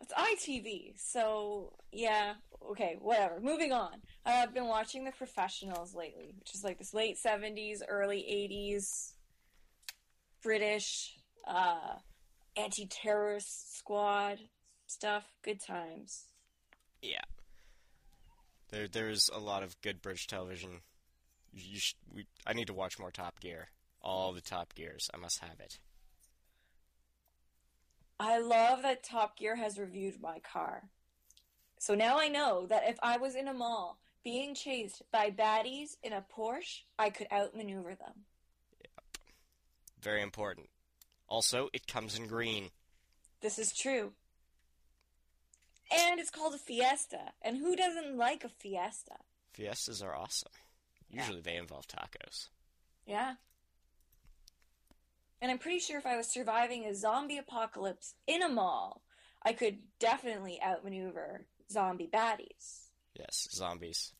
it's 0.00 0.12
ITV, 0.12 0.94
so 0.96 1.72
yeah. 1.92 2.34
Okay, 2.70 2.96
whatever. 3.00 3.40
Moving 3.40 3.72
on. 3.72 4.02
I've 4.26 4.52
been 4.52 4.66
watching 4.66 5.04
The 5.04 5.12
Professionals 5.12 5.94
lately, 5.94 6.34
which 6.38 6.54
is 6.54 6.64
like 6.64 6.78
this 6.78 6.92
late 6.92 7.16
'70s, 7.24 7.78
early 7.88 8.18
'80s 8.18 9.12
British 10.42 11.16
uh, 11.46 11.96
anti-terrorist 12.56 13.76
squad 13.78 14.38
stuff. 14.86 15.24
Good 15.42 15.60
times. 15.60 16.26
Yeah. 17.00 17.24
There, 18.70 18.88
there's 18.88 19.30
a 19.32 19.38
lot 19.38 19.62
of 19.62 19.80
good 19.82 20.02
British 20.02 20.26
television. 20.26 20.80
You 21.52 21.78
sh- 21.78 21.94
we, 22.14 22.26
I 22.46 22.52
need 22.54 22.68
to 22.68 22.74
watch 22.74 22.98
more 22.98 23.10
Top 23.10 23.40
Gear. 23.40 23.68
All 24.00 24.32
the 24.32 24.40
Top 24.40 24.74
Gears. 24.74 25.10
I 25.12 25.18
must 25.18 25.40
have 25.40 25.60
it. 25.60 25.78
I 28.18 28.38
love 28.38 28.82
that 28.82 29.02
Top 29.02 29.36
Gear 29.36 29.56
has 29.56 29.78
reviewed 29.78 30.20
my 30.20 30.38
car. 30.40 30.84
So 31.78 31.94
now 31.94 32.20
I 32.20 32.28
know 32.28 32.66
that 32.66 32.84
if 32.86 32.96
I 33.02 33.18
was 33.18 33.34
in 33.34 33.48
a 33.48 33.54
mall 33.54 33.98
being 34.22 34.54
chased 34.54 35.02
by 35.10 35.30
baddies 35.30 35.96
in 36.02 36.12
a 36.12 36.24
Porsche, 36.36 36.82
I 36.98 37.10
could 37.10 37.26
outmaneuver 37.32 37.96
them. 37.96 38.24
Yep. 38.80 39.18
Very 40.00 40.22
important. 40.22 40.68
Also, 41.32 41.70
it 41.72 41.86
comes 41.86 42.14
in 42.14 42.26
green. 42.26 42.68
This 43.40 43.58
is 43.58 43.72
true. 43.72 44.12
And 45.90 46.20
it's 46.20 46.28
called 46.28 46.52
a 46.52 46.58
Fiesta. 46.58 47.32
And 47.40 47.56
who 47.56 47.74
doesn't 47.74 48.18
like 48.18 48.44
a 48.44 48.50
Fiesta? 48.50 49.16
Fiestas 49.54 50.02
are 50.02 50.14
awesome. 50.14 50.52
Usually 51.08 51.40
they 51.40 51.56
involve 51.56 51.86
tacos. 51.88 52.50
Yeah. 53.06 53.36
And 55.40 55.50
I'm 55.50 55.56
pretty 55.56 55.78
sure 55.78 55.96
if 55.96 56.04
I 56.04 56.18
was 56.18 56.30
surviving 56.30 56.84
a 56.84 56.94
zombie 56.94 57.38
apocalypse 57.38 58.12
in 58.26 58.42
a 58.42 58.50
mall, 58.50 59.00
I 59.42 59.54
could 59.54 59.78
definitely 59.98 60.60
outmaneuver 60.62 61.46
zombie 61.70 62.10
baddies. 62.12 62.88
Yes, 63.18 63.48
zombies. 63.50 64.12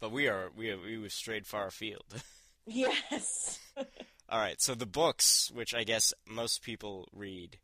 But 0.00 0.10
we 0.10 0.26
are 0.26 0.50
we 0.56 0.70
are, 0.70 0.78
we 0.78 1.02
have 1.02 1.12
strayed 1.12 1.46
far 1.46 1.66
afield. 1.66 2.06
Yes. 2.66 3.58
All 4.34 4.40
right, 4.40 4.60
so 4.60 4.74
the 4.74 4.84
books, 4.84 5.52
which 5.54 5.76
I 5.76 5.84
guess 5.84 6.12
most 6.26 6.60
people 6.60 7.08
read. 7.12 7.58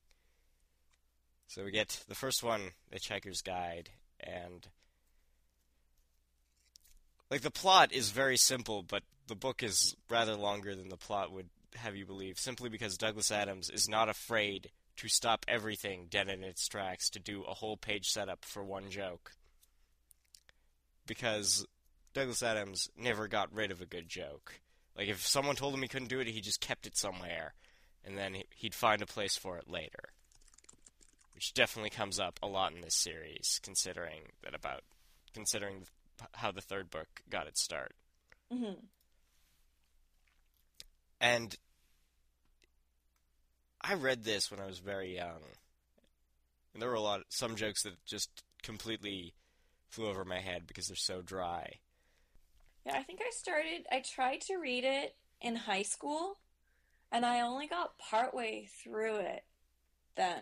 So 1.49 1.65
we 1.65 1.73
get 1.73 2.05
the 2.07 2.15
first 2.15 2.45
one, 2.45 2.71
The 2.89 3.01
Hitchhiker's 3.01 3.43
Guide, 3.43 3.91
and 4.21 4.69
like 7.29 7.41
the 7.41 7.51
plot 7.51 7.91
is 7.93 8.13
very 8.13 8.37
simple, 8.37 8.85
but 8.85 9.03
the 9.27 9.35
book 9.35 9.65
is 9.65 9.97
rather 10.09 10.37
longer 10.37 10.77
than 10.77 10.91
the 10.91 10.97
plot 10.97 11.33
would 11.33 11.49
have 11.75 11.97
you 11.97 12.07
believe 12.07 12.39
simply 12.39 12.69
because 12.69 12.97
Douglas 12.97 13.33
Adams 13.33 13.69
is 13.69 13.89
not 13.89 14.09
afraid 14.09 14.71
to 14.99 15.09
stop 15.09 15.45
everything 15.49 16.07
dead 16.09 16.29
in 16.29 16.45
its 16.45 16.69
tracks 16.69 17.11
to 17.11 17.19
do 17.19 17.43
a 17.43 17.55
whole 17.55 17.79
page 17.79 18.09
setup 18.09 18.45
for 18.45 18.63
one 18.63 18.91
joke. 18.91 19.33
Because 21.05 21.67
Douglas 22.15 22.45
Adams 22.45 22.89
never 22.97 23.27
got 23.27 23.53
rid 23.53 23.73
of 23.73 23.81
a 23.81 23.87
good 23.87 24.09
joke. 24.09 24.61
Like 24.97 25.09
if 25.09 25.27
someone 25.27 25.57
told 25.57 25.75
him 25.75 25.83
he 25.83 25.89
couldn't 25.89 26.09
do 26.09 26.21
it, 26.21 26.27
he 26.27 26.41
just 26.41 26.61
kept 26.61 26.87
it 26.87 26.97
somewhere, 26.97 27.55
and 28.05 28.19
then 28.19 28.37
he'd 28.51 28.75
find 28.75 29.03
a 29.03 29.07
place 29.07 29.37
for 29.37 29.57
it 29.57 29.71
later. 29.71 30.11
Which 31.35 31.55
definitely 31.55 31.91
comes 31.91 32.21
up 32.21 32.39
a 32.43 32.47
lot 32.47 32.73
in 32.73 32.83
this 32.83 32.97
series, 32.97 33.61
considering 33.63 34.23
that 34.43 34.55
about 34.55 34.83
considering 35.33 35.87
how 36.33 36.51
the 36.51 36.61
third 36.61 36.91
book 36.91 37.23
got 37.31 37.47
its 37.47 37.63
start. 37.63 37.95
Mm-hmm. 38.53 38.75
And 41.21 41.57
I 43.81 43.95
read 43.95 44.25
this 44.25 44.51
when 44.51 44.61
I 44.61 44.67
was 44.67 44.79
very 44.79 45.15
young, 45.15 45.41
and 46.73 46.83
there 46.83 46.89
were 46.89 46.95
a 46.95 47.01
lot, 47.01 47.21
some 47.29 47.57
jokes 47.57 47.85
that 47.85 48.05
just 48.05 48.43
completely 48.63 49.35
flew 49.89 50.09
over 50.09 50.25
my 50.25 50.41
head 50.41 50.67
because 50.67 50.87
they're 50.87 50.97
so 50.97 51.23
dry. 51.23 51.79
Yeah, 52.85 52.97
I 52.97 53.03
think 53.03 53.21
I 53.21 53.31
started. 53.31 53.87
I 53.91 54.01
tried 54.01 54.41
to 54.43 54.57
read 54.57 54.85
it 54.85 55.15
in 55.41 55.57
high 55.57 55.83
school, 55.83 56.39
and 57.13 57.27
I 57.27 57.41
only 57.41 57.67
got 57.67 57.99
partway 57.99 58.69
through 58.83 59.17
it 59.17 59.45
then. 60.17 60.39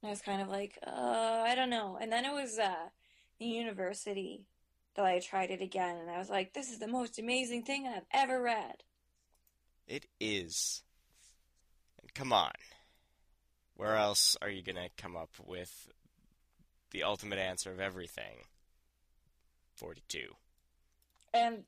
And 0.00 0.08
I 0.08 0.10
was 0.10 0.20
kind 0.20 0.42
of 0.42 0.48
like, 0.48 0.78
uh, 0.86 1.44
I 1.46 1.54
don't 1.54 1.70
know. 1.70 1.98
And 2.00 2.12
then 2.12 2.24
it 2.24 2.32
was 2.32 2.58
uh, 2.58 2.88
in 3.38 3.48
university 3.48 4.46
that 4.94 5.04
I 5.04 5.20
tried 5.20 5.50
it 5.50 5.62
again, 5.62 5.96
and 5.96 6.10
I 6.10 6.18
was 6.18 6.28
like, 6.28 6.52
this 6.52 6.70
is 6.70 6.78
the 6.78 6.88
most 6.88 7.18
amazing 7.18 7.62
thing 7.62 7.86
I've 7.86 8.06
ever 8.12 8.42
read. 8.42 8.82
It 9.86 10.06
is. 10.20 10.82
Come 12.14 12.32
on. 12.32 12.52
Where 13.74 13.96
else 13.96 14.36
are 14.42 14.50
you 14.50 14.62
going 14.62 14.76
to 14.76 14.90
come 14.96 15.16
up 15.16 15.30
with 15.42 15.88
the 16.90 17.04
ultimate 17.04 17.38
answer 17.38 17.72
of 17.72 17.80
everything? 17.80 18.44
42. 19.82 20.20
And 21.34 21.64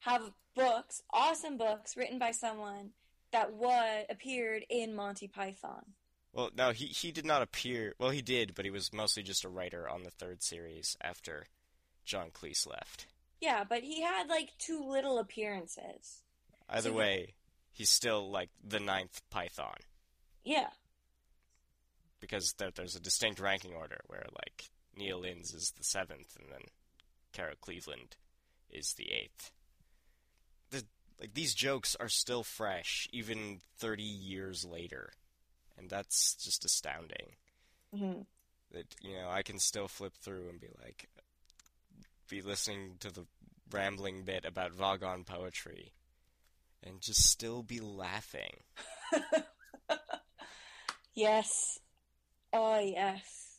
have 0.00 0.22
books, 0.56 1.02
awesome 1.12 1.58
books, 1.58 1.96
written 1.96 2.18
by 2.18 2.30
someone 2.30 2.90
that 3.32 3.52
what 3.52 4.06
appeared 4.08 4.64
in 4.70 4.94
Monty 4.94 5.28
Python. 5.28 5.84
Well, 6.32 6.50
no, 6.56 6.70
he 6.70 6.86
he 6.86 7.12
did 7.12 7.26
not 7.26 7.42
appear. 7.42 7.94
Well, 7.98 8.10
he 8.10 8.22
did, 8.22 8.54
but 8.54 8.64
he 8.64 8.70
was 8.70 8.92
mostly 8.92 9.22
just 9.22 9.44
a 9.44 9.48
writer 9.48 9.88
on 9.88 10.04
the 10.04 10.10
third 10.10 10.42
series 10.42 10.96
after 11.02 11.46
John 12.04 12.30
Cleese 12.30 12.66
left. 12.66 13.06
Yeah, 13.40 13.64
but 13.68 13.82
he 13.82 14.02
had 14.02 14.28
like 14.28 14.50
two 14.58 14.88
little 14.88 15.18
appearances. 15.18 16.22
Either 16.68 16.90
so, 16.90 16.94
way, 16.94 17.34
he's 17.72 17.90
still 17.90 18.30
like 18.30 18.50
the 18.62 18.80
ninth 18.80 19.20
Python. 19.30 19.76
Yeah. 20.44 20.68
Because 22.20 22.54
there, 22.58 22.70
there's 22.74 22.96
a 22.96 23.00
distinct 23.00 23.40
ranking 23.40 23.74
order 23.74 23.98
where 24.06 24.26
like 24.34 24.70
Neil 24.96 25.24
Innes 25.24 25.52
is 25.52 25.72
the 25.76 25.84
seventh, 25.84 26.36
and 26.38 26.50
then 26.50 26.62
Carol 27.32 27.56
Cleveland 27.60 28.16
is 28.70 28.94
the 28.94 29.12
eighth. 29.12 29.52
The, 30.70 30.84
like 31.20 31.34
these 31.34 31.54
jokes 31.54 31.96
are 31.98 32.08
still 32.08 32.42
fresh, 32.42 33.08
even 33.12 33.60
thirty 33.78 34.02
years 34.02 34.64
later, 34.64 35.12
and 35.76 35.90
that's 35.90 36.34
just 36.36 36.64
astounding. 36.64 37.36
Mm-hmm. 37.94 38.20
That 38.72 38.94
you 39.02 39.14
know 39.14 39.28
I 39.28 39.42
can 39.42 39.58
still 39.58 39.88
flip 39.88 40.14
through 40.20 40.48
and 40.48 40.60
be 40.60 40.68
like, 40.82 41.08
be 42.28 42.42
listening 42.42 42.96
to 43.00 43.12
the 43.12 43.26
rambling 43.70 44.24
bit 44.24 44.44
about 44.44 44.76
Vogon 44.76 45.26
poetry, 45.26 45.92
and 46.82 47.00
just 47.00 47.28
still 47.28 47.62
be 47.62 47.80
laughing. 47.80 48.62
yes. 51.14 51.80
Oh 52.52 52.78
yes. 52.78 53.58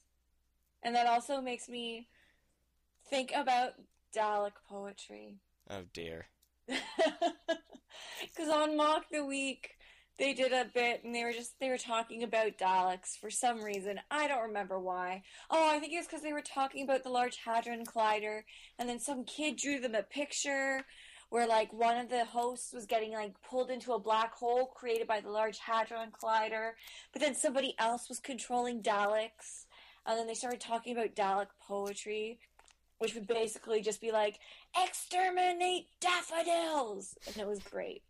And 0.83 0.95
that 0.95 1.07
also 1.07 1.41
makes 1.41 1.69
me 1.69 2.07
think 3.11 3.31
about 3.35 3.73
Dalek 4.15 4.53
poetry. 4.67 5.37
Oh 5.69 5.83
dear. 5.93 6.25
Because 8.21 8.49
on 8.49 8.77
Mock 8.77 9.05
the 9.11 9.25
Week, 9.25 9.71
they 10.17 10.33
did 10.33 10.53
a 10.53 10.65
bit 10.73 11.03
and 11.03 11.13
they 11.13 11.23
were 11.23 11.31
just 11.33 11.59
they 11.59 11.69
were 11.69 11.77
talking 11.77 12.23
about 12.23 12.57
Daleks 12.57 13.17
for 13.19 13.29
some 13.29 13.61
reason. 13.61 13.99
I 14.09 14.27
don't 14.27 14.47
remember 14.47 14.79
why. 14.79 15.23
Oh, 15.49 15.69
I 15.69 15.79
think 15.79 15.93
it 15.93 15.97
was 15.97 16.07
because 16.07 16.21
they 16.21 16.33
were 16.33 16.41
talking 16.41 16.83
about 16.83 17.03
the 17.03 17.09
Large 17.09 17.37
Hadron 17.43 17.85
Collider, 17.85 18.41
and 18.77 18.87
then 18.87 18.99
some 18.99 19.25
kid 19.25 19.57
drew 19.57 19.79
them 19.79 19.95
a 19.95 20.03
picture 20.03 20.85
where 21.29 21.47
like 21.47 21.71
one 21.71 21.97
of 21.97 22.09
the 22.09 22.25
hosts 22.25 22.73
was 22.73 22.85
getting 22.85 23.13
like 23.13 23.33
pulled 23.49 23.71
into 23.71 23.93
a 23.93 23.99
black 23.99 24.33
hole 24.33 24.67
created 24.75 25.07
by 25.07 25.21
the 25.21 25.29
Large 25.29 25.59
Hadron 25.59 26.11
Collider, 26.11 26.71
but 27.13 27.21
then 27.21 27.33
somebody 27.33 27.73
else 27.79 28.09
was 28.09 28.19
controlling 28.19 28.81
Daleks. 28.81 29.65
And 30.05 30.17
then 30.17 30.25
they 30.25 30.33
started 30.33 30.59
talking 30.59 30.97
about 30.97 31.15
Dalek 31.15 31.47
poetry 31.61 32.39
which 33.01 33.15
would 33.15 33.25
basically 33.25 33.81
just 33.81 33.99
be 33.99 34.11
like, 34.11 34.39
exterminate 34.79 35.87
daffodils! 35.99 37.15
And 37.25 37.35
it 37.37 37.47
was 37.47 37.57
great. 37.57 38.03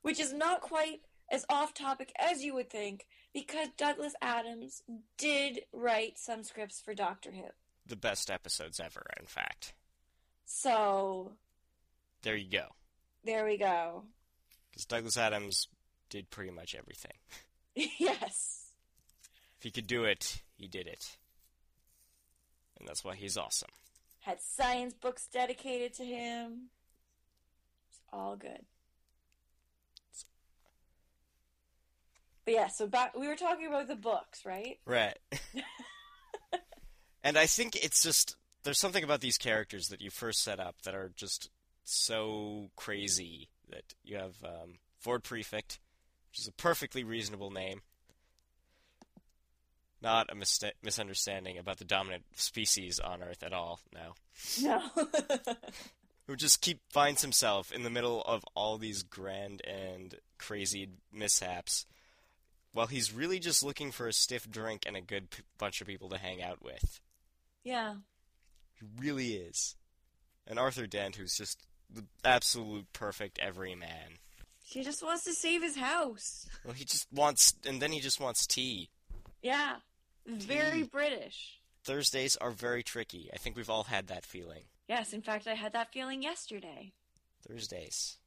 which 0.00 0.18
is 0.18 0.32
not 0.32 0.62
quite 0.62 1.02
as 1.30 1.44
off 1.50 1.74
topic 1.74 2.14
as 2.18 2.42
you 2.42 2.54
would 2.54 2.70
think, 2.70 3.06
because 3.34 3.68
Douglas 3.76 4.14
Adams 4.22 4.82
did 5.18 5.60
write 5.74 6.18
some 6.18 6.42
scripts 6.42 6.80
for 6.80 6.94
Doctor 6.94 7.30
Who. 7.30 7.44
The 7.86 7.94
best 7.94 8.30
episodes 8.30 8.80
ever, 8.80 9.04
in 9.20 9.26
fact. 9.26 9.74
So. 10.46 11.32
There 12.22 12.36
you 12.36 12.50
go. 12.50 12.68
There 13.22 13.44
we 13.44 13.58
go. 13.58 14.04
Because 14.70 14.86
Douglas 14.86 15.18
Adams 15.18 15.68
did 16.08 16.30
pretty 16.30 16.52
much 16.52 16.74
everything. 16.74 17.18
yes. 17.98 18.70
If 19.58 19.64
he 19.64 19.70
could 19.70 19.86
do 19.86 20.04
it, 20.04 20.40
he 20.56 20.68
did 20.68 20.86
it 20.86 21.18
and 22.78 22.88
that's 22.88 23.04
why 23.04 23.14
he's 23.14 23.36
awesome. 23.36 23.68
Had 24.20 24.40
science 24.40 24.94
books 24.94 25.28
dedicated 25.32 25.94
to 25.94 26.04
him. 26.04 26.68
It's 27.88 28.00
all 28.12 28.36
good. 28.36 28.64
But 32.44 32.54
yeah, 32.54 32.68
so 32.68 32.86
back 32.86 33.16
we 33.16 33.26
were 33.26 33.36
talking 33.36 33.66
about 33.66 33.88
the 33.88 33.96
books, 33.96 34.44
right? 34.44 34.78
Right. 34.86 35.18
and 37.24 37.36
I 37.36 37.46
think 37.46 37.74
it's 37.76 38.02
just 38.02 38.36
there's 38.62 38.78
something 38.78 39.04
about 39.04 39.20
these 39.20 39.36
characters 39.36 39.88
that 39.88 40.00
you 40.00 40.10
first 40.10 40.42
set 40.42 40.60
up 40.60 40.82
that 40.82 40.94
are 40.94 41.12
just 41.16 41.50
so 41.84 42.70
crazy 42.76 43.48
that 43.68 43.94
you 44.04 44.16
have 44.16 44.34
um, 44.44 44.78
Ford 45.00 45.24
Prefect, 45.24 45.80
which 46.30 46.38
is 46.38 46.48
a 46.48 46.52
perfectly 46.52 47.02
reasonable 47.02 47.50
name 47.50 47.82
not 50.06 50.30
a 50.30 50.36
mis- 50.36 50.62
misunderstanding 50.84 51.58
about 51.58 51.78
the 51.78 51.84
dominant 51.84 52.22
species 52.36 53.00
on 53.00 53.24
Earth 53.24 53.42
at 53.42 53.52
all. 53.52 53.80
No. 53.92 54.14
No. 54.62 54.80
Who 56.28 56.36
just 56.36 56.60
keep 56.60 56.80
finds 56.92 57.22
himself 57.22 57.72
in 57.72 57.82
the 57.82 57.90
middle 57.90 58.22
of 58.22 58.44
all 58.54 58.78
these 58.78 59.02
grand 59.02 59.62
and 59.66 60.14
crazy 60.38 60.90
mishaps, 61.12 61.86
while 62.72 62.86
he's 62.86 63.12
really 63.12 63.40
just 63.40 63.64
looking 63.64 63.90
for 63.90 64.06
a 64.06 64.12
stiff 64.12 64.48
drink 64.48 64.84
and 64.86 64.96
a 64.96 65.00
good 65.00 65.30
p- 65.30 65.42
bunch 65.58 65.80
of 65.80 65.88
people 65.88 66.08
to 66.10 66.18
hang 66.18 66.40
out 66.40 66.62
with. 66.62 67.00
Yeah. 67.64 67.94
He 68.74 68.86
really 69.00 69.34
is. 69.34 69.74
And 70.46 70.56
Arthur 70.56 70.86
Dent, 70.86 71.16
who's 71.16 71.36
just 71.36 71.66
the 71.92 72.04
absolute 72.24 72.92
perfect 72.92 73.40
everyman. 73.40 74.18
He 74.64 74.84
just 74.84 75.02
wants 75.02 75.24
to 75.24 75.32
save 75.32 75.62
his 75.62 75.76
house. 75.76 76.46
Well, 76.64 76.74
he 76.74 76.84
just 76.84 77.08
wants, 77.12 77.54
and 77.66 77.82
then 77.82 77.90
he 77.90 77.98
just 77.98 78.20
wants 78.20 78.46
tea. 78.46 78.88
Yeah. 79.42 79.76
Very 80.26 80.82
British. 80.82 81.60
Thursdays 81.84 82.36
are 82.36 82.50
very 82.50 82.82
tricky. 82.82 83.30
I 83.32 83.36
think 83.36 83.56
we've 83.56 83.70
all 83.70 83.84
had 83.84 84.08
that 84.08 84.26
feeling. 84.26 84.64
Yes, 84.88 85.12
in 85.12 85.22
fact, 85.22 85.46
I 85.46 85.54
had 85.54 85.72
that 85.74 85.92
feeling 85.92 86.22
yesterday. 86.22 86.92
Thursdays. 87.48 88.18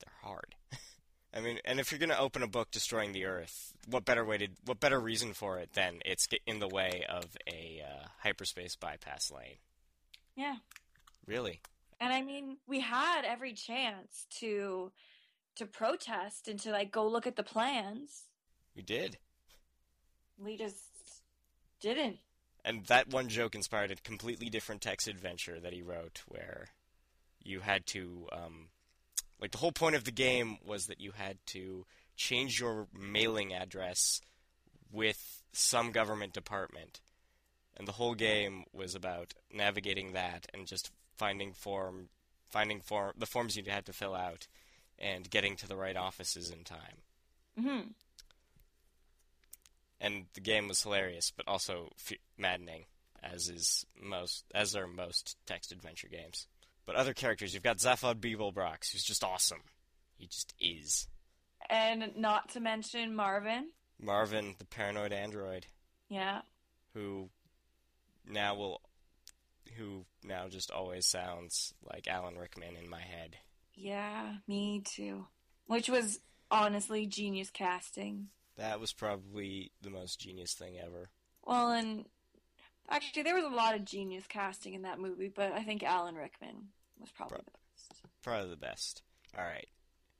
They're 0.00 0.28
hard. 0.30 0.54
I 1.34 1.40
mean, 1.40 1.58
and 1.64 1.80
if 1.80 1.90
you're 1.90 1.98
going 1.98 2.10
to 2.10 2.18
open 2.18 2.42
a 2.42 2.48
book 2.48 2.70
destroying 2.70 3.12
the 3.12 3.26
Earth, 3.26 3.72
what 3.88 4.04
better 4.04 4.24
way 4.24 4.38
to, 4.38 4.48
what 4.64 4.80
better 4.80 4.98
reason 4.98 5.34
for 5.34 5.58
it 5.58 5.72
than 5.72 6.00
it's 6.04 6.28
in 6.46 6.60
the 6.60 6.68
way 6.68 7.04
of 7.08 7.24
a 7.46 7.82
uh, 7.84 8.06
hyperspace 8.22 8.76
bypass 8.76 9.30
lane? 9.30 9.56
Yeah. 10.36 10.56
Really. 11.26 11.60
And 12.00 12.12
I 12.12 12.22
mean, 12.22 12.58
we 12.66 12.80
had 12.80 13.22
every 13.24 13.54
chance 13.54 14.26
to 14.38 14.92
to 15.56 15.64
protest 15.64 16.48
and 16.48 16.60
to 16.60 16.70
like 16.70 16.92
go 16.92 17.08
look 17.08 17.26
at 17.26 17.36
the 17.36 17.42
plans. 17.42 18.24
We 18.74 18.82
did 18.82 19.16
we 20.42 20.56
just 20.56 20.76
didn't. 21.80 22.18
And 22.64 22.84
that 22.86 23.08
one 23.08 23.28
joke 23.28 23.54
inspired 23.54 23.90
a 23.90 23.96
completely 23.96 24.48
different 24.48 24.82
text 24.82 25.06
adventure 25.06 25.60
that 25.60 25.72
he 25.72 25.82
wrote, 25.82 26.22
where 26.26 26.68
you 27.42 27.60
had 27.60 27.86
to, 27.86 28.28
um, 28.32 28.68
like, 29.40 29.52
the 29.52 29.58
whole 29.58 29.72
point 29.72 29.94
of 29.94 30.04
the 30.04 30.10
game 30.10 30.58
was 30.64 30.86
that 30.86 31.00
you 31.00 31.12
had 31.12 31.38
to 31.46 31.86
change 32.16 32.58
your 32.58 32.88
mailing 32.92 33.54
address 33.54 34.20
with 34.90 35.42
some 35.52 35.92
government 35.92 36.32
department. 36.32 37.00
And 37.76 37.86
the 37.86 37.92
whole 37.92 38.14
game 38.14 38.64
was 38.72 38.94
about 38.94 39.34
navigating 39.52 40.12
that 40.14 40.46
and 40.52 40.66
just 40.66 40.90
finding 41.16 41.52
form 41.52 42.08
finding 42.48 42.80
form 42.80 43.12
the 43.18 43.26
forms 43.26 43.56
you 43.56 43.64
had 43.66 43.84
to 43.86 43.92
fill 43.92 44.14
out, 44.14 44.46
and 44.98 45.28
getting 45.28 45.56
to 45.56 45.68
the 45.68 45.76
right 45.76 45.96
offices 45.96 46.50
in 46.50 46.64
time. 46.64 47.02
hmm 47.60 47.80
And 50.00 50.26
the 50.34 50.40
game 50.40 50.68
was 50.68 50.82
hilarious, 50.82 51.32
but 51.34 51.48
also 51.48 51.90
f- 51.98 52.18
maddening, 52.36 52.84
as 53.22 53.48
is 53.48 53.86
most 54.00 54.44
as 54.54 54.76
are 54.76 54.86
most 54.86 55.36
text 55.46 55.72
adventure 55.72 56.08
games. 56.08 56.46
But 56.84 56.96
other 56.96 57.14
characters, 57.14 57.54
you've 57.54 57.62
got 57.62 57.78
Zaphod 57.78 58.16
Beeblebrox, 58.16 58.92
who's 58.92 59.02
just 59.04 59.24
awesome. 59.24 59.62
He 60.18 60.26
just 60.26 60.54
is. 60.60 61.08
And 61.70 62.12
not 62.16 62.50
to 62.50 62.60
mention 62.60 63.14
Marvin. 63.16 63.70
Marvin, 64.00 64.54
the 64.58 64.66
paranoid 64.66 65.12
android, 65.12 65.66
Yeah. 66.08 66.42
who 66.94 67.30
now 68.28 68.54
will, 68.54 68.80
who 69.76 70.04
now 70.22 70.48
just 70.48 70.70
always 70.70 71.06
sounds 71.06 71.72
like 71.82 72.06
Alan 72.06 72.36
Rickman 72.38 72.76
in 72.76 72.88
my 72.88 73.00
head. 73.00 73.36
Yeah, 73.74 74.34
me 74.46 74.82
too. 74.84 75.26
Which 75.66 75.88
was 75.88 76.20
honestly 76.50 77.06
genius 77.06 77.50
casting. 77.50 78.28
That 78.56 78.80
was 78.80 78.92
probably 78.92 79.70
the 79.82 79.90
most 79.90 80.20
genius 80.20 80.54
thing 80.54 80.76
ever. 80.78 81.10
Well, 81.44 81.70
and 81.70 82.06
actually, 82.88 83.22
there 83.22 83.34
was 83.34 83.44
a 83.44 83.54
lot 83.54 83.74
of 83.74 83.84
genius 83.84 84.24
casting 84.28 84.74
in 84.74 84.82
that 84.82 84.98
movie, 84.98 85.30
but 85.34 85.52
I 85.52 85.62
think 85.62 85.82
Alan 85.82 86.14
Rickman 86.14 86.68
was 86.98 87.10
probably 87.10 87.38
the 87.38 87.50
best. 87.50 88.02
Probably 88.22 88.50
the 88.50 88.56
best. 88.56 89.02
All 89.36 89.44
right. 89.44 89.68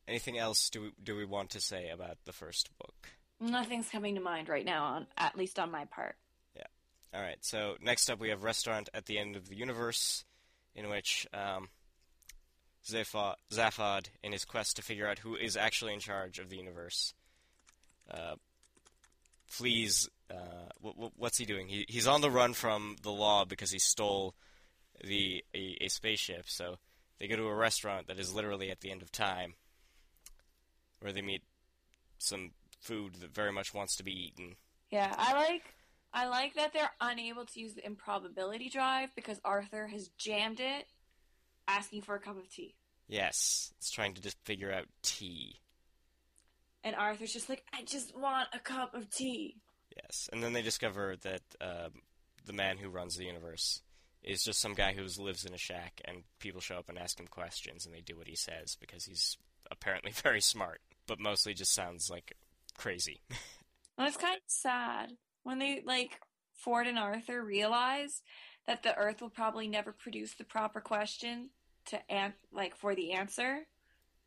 Anything 0.06 0.38
else 0.38 0.70
do 0.70 0.82
we, 0.82 0.92
do 1.02 1.16
we 1.16 1.24
want 1.24 1.50
to 1.50 1.60
say 1.60 1.88
about 1.88 2.18
the 2.24 2.32
first 2.32 2.70
book? 2.78 3.08
Nothing's 3.40 3.88
coming 3.88 4.14
to 4.14 4.20
mind 4.20 4.48
right 4.48 4.64
now, 4.64 4.84
on 4.84 5.06
at 5.16 5.36
least 5.36 5.58
on 5.58 5.70
my 5.70 5.84
part. 5.86 6.16
Yeah. 6.54 6.66
All 7.12 7.20
right. 7.20 7.38
So 7.40 7.74
next 7.80 8.08
up, 8.10 8.20
we 8.20 8.30
have 8.30 8.44
Restaurant 8.44 8.88
at 8.94 9.06
the 9.06 9.18
End 9.18 9.36
of 9.36 9.48
the 9.48 9.56
Universe, 9.56 10.24
in 10.74 10.88
which 10.88 11.26
um, 11.34 11.68
Zaphod, 12.86 13.34
Zaphod, 13.52 14.06
in 14.22 14.32
his 14.32 14.44
quest 14.44 14.76
to 14.76 14.82
figure 14.82 15.08
out 15.08 15.18
who 15.18 15.34
is 15.34 15.56
actually 15.56 15.92
in 15.92 16.00
charge 16.00 16.38
of 16.38 16.48
the 16.48 16.56
universe, 16.56 17.14
uh, 18.10 18.36
flees. 19.46 20.08
Uh, 20.30 20.70
wh- 20.82 20.96
wh- 20.98 21.18
what's 21.18 21.38
he 21.38 21.44
doing? 21.44 21.68
He, 21.68 21.84
he's 21.88 22.06
on 22.06 22.20
the 22.20 22.30
run 22.30 22.52
from 22.52 22.96
the 23.02 23.12
law 23.12 23.44
because 23.44 23.70
he 23.70 23.78
stole 23.78 24.34
the 25.04 25.44
a, 25.54 25.76
a 25.80 25.88
spaceship. 25.88 26.44
So 26.48 26.76
they 27.18 27.28
go 27.28 27.36
to 27.36 27.46
a 27.46 27.54
restaurant 27.54 28.08
that 28.08 28.18
is 28.18 28.34
literally 28.34 28.70
at 28.70 28.80
the 28.80 28.90
end 28.90 29.02
of 29.02 29.12
time, 29.12 29.54
where 31.00 31.12
they 31.12 31.22
meet 31.22 31.42
some 32.18 32.50
food 32.80 33.14
that 33.20 33.34
very 33.34 33.52
much 33.52 33.74
wants 33.74 33.96
to 33.96 34.04
be 34.04 34.12
eaten. 34.12 34.56
Yeah, 34.90 35.14
I 35.16 35.32
like 35.34 35.62
I 36.12 36.26
like 36.28 36.54
that 36.54 36.72
they're 36.72 36.90
unable 37.00 37.44
to 37.44 37.60
use 37.60 37.74
the 37.74 37.84
improbability 37.84 38.68
drive 38.68 39.14
because 39.14 39.40
Arthur 39.44 39.86
has 39.86 40.08
jammed 40.18 40.60
it 40.60 40.86
asking 41.68 42.02
for 42.02 42.14
a 42.14 42.20
cup 42.20 42.38
of 42.38 42.48
tea. 42.50 42.74
Yes, 43.08 43.72
it's 43.78 43.90
trying 43.90 44.14
to 44.14 44.22
just 44.22 44.36
figure 44.44 44.72
out 44.72 44.86
tea. 45.02 45.60
And 46.86 46.94
Arthur's 46.94 47.32
just 47.32 47.48
like, 47.48 47.64
I 47.74 47.82
just 47.82 48.16
want 48.16 48.48
a 48.54 48.60
cup 48.60 48.94
of 48.94 49.10
tea. 49.10 49.56
Yes, 49.96 50.30
and 50.32 50.40
then 50.40 50.52
they 50.52 50.62
discover 50.62 51.16
that 51.22 51.42
um, 51.60 51.90
the 52.44 52.52
man 52.52 52.78
who 52.78 52.88
runs 52.88 53.16
the 53.16 53.24
universe 53.24 53.82
is 54.22 54.44
just 54.44 54.60
some 54.60 54.72
guy 54.72 54.92
who 54.92 55.02
lives 55.20 55.44
in 55.44 55.52
a 55.52 55.58
shack, 55.58 56.00
and 56.04 56.22
people 56.38 56.60
show 56.60 56.76
up 56.76 56.88
and 56.88 56.96
ask 56.96 57.18
him 57.18 57.26
questions, 57.26 57.86
and 57.86 57.92
they 57.92 58.02
do 58.02 58.16
what 58.16 58.28
he 58.28 58.36
says 58.36 58.76
because 58.80 59.04
he's 59.04 59.36
apparently 59.68 60.12
very 60.22 60.40
smart, 60.40 60.80
but 61.08 61.18
mostly 61.18 61.54
just 61.54 61.74
sounds 61.74 62.08
like 62.08 62.36
crazy. 62.78 63.20
And 63.98 64.06
it's 64.06 64.16
kind 64.16 64.36
of 64.36 64.42
sad 64.46 65.14
when 65.42 65.58
they 65.58 65.82
like 65.84 66.20
Ford 66.54 66.86
and 66.86 67.00
Arthur 67.00 67.42
realize 67.42 68.22
that 68.68 68.84
the 68.84 68.96
Earth 68.96 69.20
will 69.20 69.30
probably 69.30 69.66
never 69.66 69.90
produce 69.90 70.34
the 70.34 70.44
proper 70.44 70.80
question 70.80 71.50
to 71.86 71.98
an- 72.08 72.34
like 72.52 72.76
for 72.76 72.94
the 72.94 73.12
answer. 73.12 73.66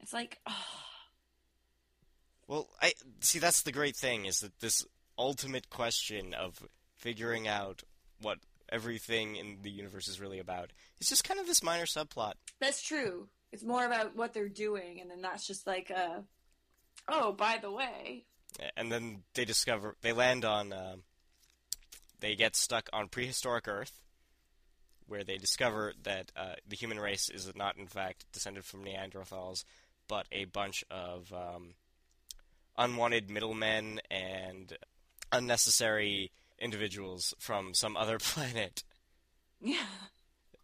It's 0.02 0.12
like, 0.12 0.39
oh, 0.45 0.54
well, 2.50 2.68
I 2.82 2.94
see. 3.22 3.38
That's 3.38 3.62
the 3.62 3.72
great 3.72 3.96
thing 3.96 4.26
is 4.26 4.40
that 4.40 4.60
this 4.60 4.84
ultimate 5.18 5.70
question 5.70 6.34
of 6.34 6.66
figuring 6.98 7.48
out 7.48 7.84
what 8.22 8.40
everything 8.72 9.36
in 9.36 9.60
the 9.62 9.70
universe 9.70 10.08
is 10.08 10.20
really 10.20 10.40
about 10.40 10.72
is 11.00 11.08
just 11.08 11.24
kind 11.24 11.40
of 11.40 11.46
this 11.46 11.64
minor 11.64 11.86
subplot. 11.86 12.34
that's 12.60 12.82
true. 12.82 13.28
It's 13.52 13.64
more 13.64 13.86
about 13.86 14.16
what 14.16 14.34
they're 14.34 14.50
doing, 14.50 15.00
and 15.00 15.10
then 15.10 15.22
that's 15.22 15.46
just 15.46 15.66
like, 15.66 15.92
uh, 15.96 16.22
oh, 17.08 17.32
by 17.34 17.58
the 17.62 17.72
way, 17.72 18.26
and 18.76 18.92
then 18.92 19.24
they 19.36 19.46
discover 19.46 19.96
they 20.02 20.12
land 20.12 20.44
on 20.44 20.74
um, 20.74 21.04
they 22.20 22.36
get 22.36 22.56
stuck 22.56 22.90
on 22.92 23.10
prehistoric 23.10 23.68
Earth, 23.68 24.02
where 25.08 25.24
they 25.24 25.38
discover 25.38 25.94
that 26.04 26.32
uh, 26.36 26.56
the 26.68 26.76
human 26.76 27.00
race 27.00 27.30
is 27.30 27.52
not 27.56 27.78
in 27.78 27.88
fact 27.88 28.26
descended 28.32 28.66
from 28.66 28.84
Neanderthals, 28.84 29.64
but 30.08 30.26
a 30.32 30.46
bunch 30.46 30.84
of 30.90 31.32
um, 31.32 31.74
unwanted 32.80 33.30
middlemen 33.30 34.00
and 34.10 34.76
unnecessary 35.32 36.32
individuals 36.58 37.34
from 37.38 37.74
some 37.74 37.96
other 37.96 38.18
planet. 38.20 38.84
yeah, 39.62 39.78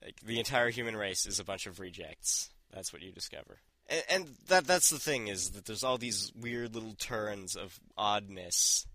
Like, 0.04 0.20
the 0.26 0.40
entire 0.40 0.70
human 0.70 0.96
race 0.96 1.26
is 1.28 1.40
a 1.40 1.44
bunch 1.44 1.68
of 1.68 1.80
rejects. 1.80 2.50
That's 2.74 2.92
what 2.92 3.02
you 3.02 3.12
discover. 3.12 3.60
And, 3.88 4.04
and 4.10 4.28
that 4.48 4.66
that's 4.66 4.90
the 4.90 4.98
thing 5.00 5.28
is 5.28 5.52
that 5.52 5.66
there's 5.66 5.84
all 5.84 5.98
these 5.98 6.32
weird 6.36 6.74
little 6.74 6.96
turns 6.98 7.56
of 7.56 7.80
oddness 7.98 8.88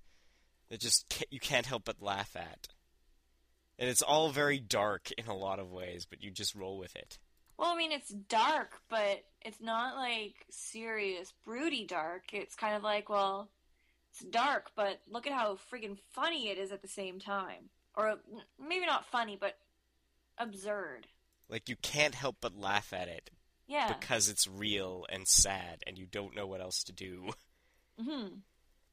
that 0.69 0.81
just 0.81 1.09
ca 1.11 1.25
you 1.31 1.39
can't 1.41 1.67
help 1.67 1.85
but 1.85 2.03
laugh 2.03 2.35
at. 2.35 2.69
And 3.79 3.89
it's 3.89 4.03
all 4.03 4.31
very 4.31 4.59
dark 4.59 5.11
in 5.17 5.27
a 5.27 5.37
lot 5.37 5.59
of 5.59 5.71
ways, 5.73 6.07
but 6.09 6.23
you 6.23 6.31
just 6.31 6.55
roll 6.55 6.77
with 6.77 6.95
it. 6.97 7.19
Well, 7.57 7.71
I 7.71 7.77
mean, 7.77 7.93
it's 7.93 8.11
dark, 8.11 8.73
but 8.89 9.23
it's 9.43 9.61
not 9.61 9.97
like 9.97 10.35
serious, 10.51 11.33
broody 11.45 11.87
dark. 11.87 12.33
It's 12.33 12.55
kind 12.55 12.75
of 12.77 12.83
like, 12.83 13.09
well, 13.09 13.49
it's 14.13 14.25
dark, 14.25 14.71
but 14.77 15.01
look 15.09 15.27
at 15.27 15.33
how 15.33 15.59
friggin' 15.73 15.99
funny 16.13 16.49
it 16.49 16.59
is 16.59 16.73
at 16.73 16.83
the 16.83 16.89
same 16.89 17.19
time. 17.21 17.71
Or 17.97 18.17
maybe 18.59 18.87
not 18.87 19.07
funny, 19.07 19.37
but 19.41 19.57
absurd. 20.39 21.07
Like 21.49 21.69
you 21.69 21.77
can't 21.77 22.15
help 22.15 22.37
but 22.41 22.57
laugh 22.57 22.93
at 22.93 23.09
it 23.09 23.31
Yeah. 23.67 23.93
because 23.93 24.29
it's 24.29 24.47
real 24.47 25.07
and 25.09 25.27
sad, 25.27 25.83
and 25.87 25.99
you 25.99 26.07
don't 26.07 26.35
know 26.37 26.47
what 26.47 26.61
else 26.61 26.83
to 26.85 26.93
do. 26.93 27.31
hmm 28.01 28.27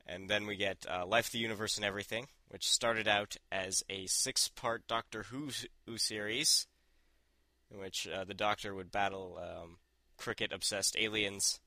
And 0.07 0.29
then 0.29 0.47
we 0.47 0.55
get 0.55 0.85
uh, 0.89 1.05
Life, 1.05 1.31
the 1.31 1.37
Universe, 1.39 1.77
and 1.77 1.85
Everything, 1.85 2.27
which 2.49 2.69
started 2.69 3.07
out 3.07 3.35
as 3.51 3.83
a 3.89 4.05
six 4.07 4.47
part 4.49 4.87
Doctor 4.87 5.23
Who, 5.23 5.49
Who 5.85 5.97
series, 5.97 6.65
in 7.71 7.79
which 7.79 8.07
uh, 8.07 8.23
the 8.23 8.33
Doctor 8.33 8.73
would 8.73 8.91
battle 8.91 9.37
um, 9.41 9.77
cricket 10.17 10.51
obsessed 10.51 10.95
aliens. 10.99 11.59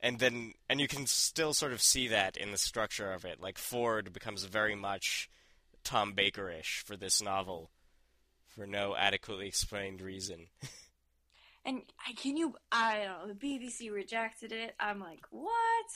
and 0.00 0.18
then, 0.18 0.52
and 0.68 0.80
you 0.80 0.88
can 0.88 1.06
still 1.06 1.54
sort 1.54 1.72
of 1.72 1.80
see 1.82 2.08
that 2.08 2.36
in 2.36 2.50
the 2.50 2.58
structure 2.58 3.12
of 3.12 3.24
it. 3.24 3.40
Like, 3.40 3.58
Ford 3.58 4.12
becomes 4.12 4.44
very 4.44 4.74
much 4.74 5.28
Tom 5.82 6.12
Baker 6.12 6.50
ish 6.50 6.82
for 6.86 6.96
this 6.96 7.22
novel 7.22 7.70
for 8.48 8.66
no 8.66 8.94
adequately 8.96 9.48
explained 9.48 10.00
reason. 10.00 10.46
And 11.66 11.80
I- 12.06 12.12
can 12.12 12.36
you? 12.36 12.54
I 12.70 12.98
don't 12.98 13.28
know. 13.28 13.34
The 13.34 13.46
BBC 13.46 13.90
rejected 13.90 14.52
it. 14.52 14.74
I'm 14.78 15.00
like, 15.00 15.24
what? 15.30 15.86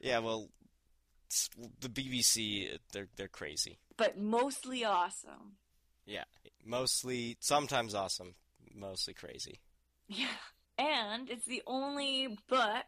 yeah, 0.00 0.20
well, 0.20 0.50
the 1.80 1.88
BBC, 1.88 2.78
they're, 2.92 3.08
they're 3.16 3.26
crazy. 3.26 3.80
But 3.96 4.16
mostly 4.18 4.84
awesome. 4.84 5.56
Yeah, 6.06 6.22
mostly, 6.64 7.36
sometimes 7.40 7.92
awesome, 7.92 8.36
mostly 8.74 9.14
crazy. 9.14 9.60
Yeah. 10.08 10.26
And 10.76 11.30
it's 11.30 11.46
the 11.46 11.62
only 11.66 12.36
book 12.48 12.84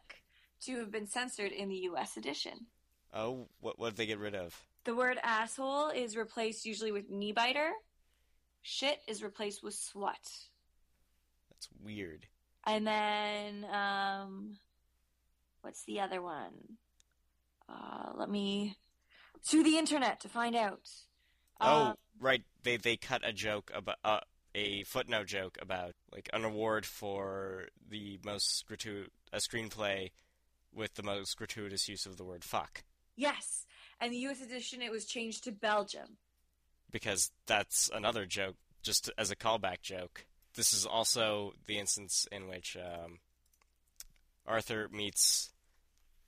to 0.65 0.77
have 0.79 0.91
been 0.91 1.07
censored 1.07 1.51
in 1.51 1.69
the 1.69 1.75
U.S. 1.75 2.17
edition. 2.17 2.67
Oh, 3.13 3.47
what 3.59 3.79
what 3.79 3.89
did 3.89 3.97
they 3.97 4.05
get 4.05 4.19
rid 4.19 4.35
of? 4.35 4.55
The 4.83 4.95
word 4.95 5.17
asshole 5.23 5.89
is 5.89 6.15
replaced 6.17 6.65
usually 6.65 6.91
with 6.91 7.09
knee 7.09 7.31
biter. 7.31 7.71
Shit 8.61 8.99
is 9.07 9.23
replaced 9.23 9.63
with 9.63 9.75
slut. 9.75 10.13
That's 11.49 11.69
weird. 11.81 12.27
And 12.65 12.85
then, 12.85 13.65
um, 13.73 14.57
what's 15.61 15.83
the 15.85 16.01
other 16.01 16.21
one? 16.21 16.51
Uh, 17.69 18.11
let 18.15 18.29
me 18.29 18.75
to 19.49 19.63
the 19.63 19.77
internet 19.77 20.19
to 20.21 20.29
find 20.29 20.55
out. 20.55 20.89
oh, 21.61 21.81
Um, 21.83 21.95
right. 22.19 22.43
They 22.63 22.77
they 22.77 22.97
cut 22.97 23.21
a 23.25 23.31
joke 23.31 23.71
about 23.73 23.97
uh, 24.03 24.19
a 24.55 24.83
footnote 24.83 25.27
joke 25.27 25.57
about 25.61 25.93
like 26.11 26.29
an 26.33 26.43
award 26.43 26.85
for 26.85 27.65
the 27.89 28.19
most 28.25 28.65
gratu- 28.67 29.07
a 29.33 29.37
screenplay 29.37 30.11
with 30.73 30.93
the 30.95 31.03
most 31.03 31.37
gratuitous 31.37 31.87
use 31.87 32.05
of 32.05 32.17
the 32.17 32.23
word 32.25 32.43
fuck 32.43 32.83
yes. 33.15 33.65
And 33.99 34.13
the 34.13 34.17
U.S. 34.17 34.41
edition, 34.41 34.83
it 34.83 34.91
was 34.91 35.05
changed 35.05 35.43
to 35.45 35.51
Belgium. 35.51 36.17
because 36.91 37.31
that's 37.47 37.89
another 37.91 38.25
joke 38.27 38.55
just 38.83 39.09
as 39.17 39.31
a 39.31 39.35
callback 39.35 39.81
joke. 39.81 40.27
This 40.53 40.71
is 40.71 40.85
also 40.85 41.53
the 41.65 41.79
instance 41.79 42.27
in 42.31 42.47
which 42.47 42.77
um, 42.77 43.17
Arthur 44.45 44.87
meets. 44.91 45.49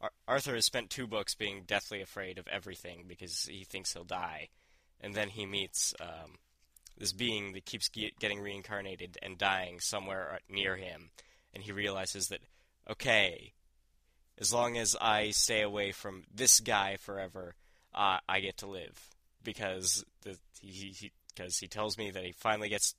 Ar- 0.02 0.12
Arthur 0.28 0.56
has 0.56 0.66
spent 0.66 0.90
two 0.90 1.06
books 1.06 1.36
being 1.36 1.64
deathly 1.68 2.02
afraid 2.02 2.40
of 2.40 2.48
everything 2.48 3.06
because 3.08 3.44
he 3.46 3.64
thinks 3.66 3.94
he'll 3.94 4.04
die, 4.04 4.50
and 5.00 5.14
then 5.14 5.30
he 5.30 5.46
meets 5.46 5.94
um, 6.02 6.38
this 7.00 7.14
being 7.14 7.54
that 7.54 7.66
keeps 7.66 7.90
ge- 7.90 8.14
getting 8.20 8.42
reincarnated 8.42 9.18
and 9.24 9.38
dying 9.38 9.80
somewhere 9.80 10.40
near 10.50 10.76
him, 10.76 11.10
and 11.54 11.64
he 11.64 11.72
realizes 11.72 12.28
that 12.28 12.42
okay, 12.90 13.54
as 14.40 14.54
long 14.54 14.78
as 14.78 14.96
I 15.00 15.32
stay 15.32 15.62
away 15.62 15.92
from 15.92 16.24
this 16.34 16.60
guy 16.60 16.98
forever, 16.98 17.56
uh, 17.94 18.18
I 18.28 18.40
get 18.40 18.58
to 18.58 18.68
live 18.68 19.10
because 19.44 20.04
the, 20.22 20.38
he 20.62 21.12
because 21.36 21.58
he 21.58 21.68
tells 21.68 21.98
me 21.98 22.12
that 22.12 22.24
he 22.24 22.32
finally 22.32 22.70
gets 22.70 22.96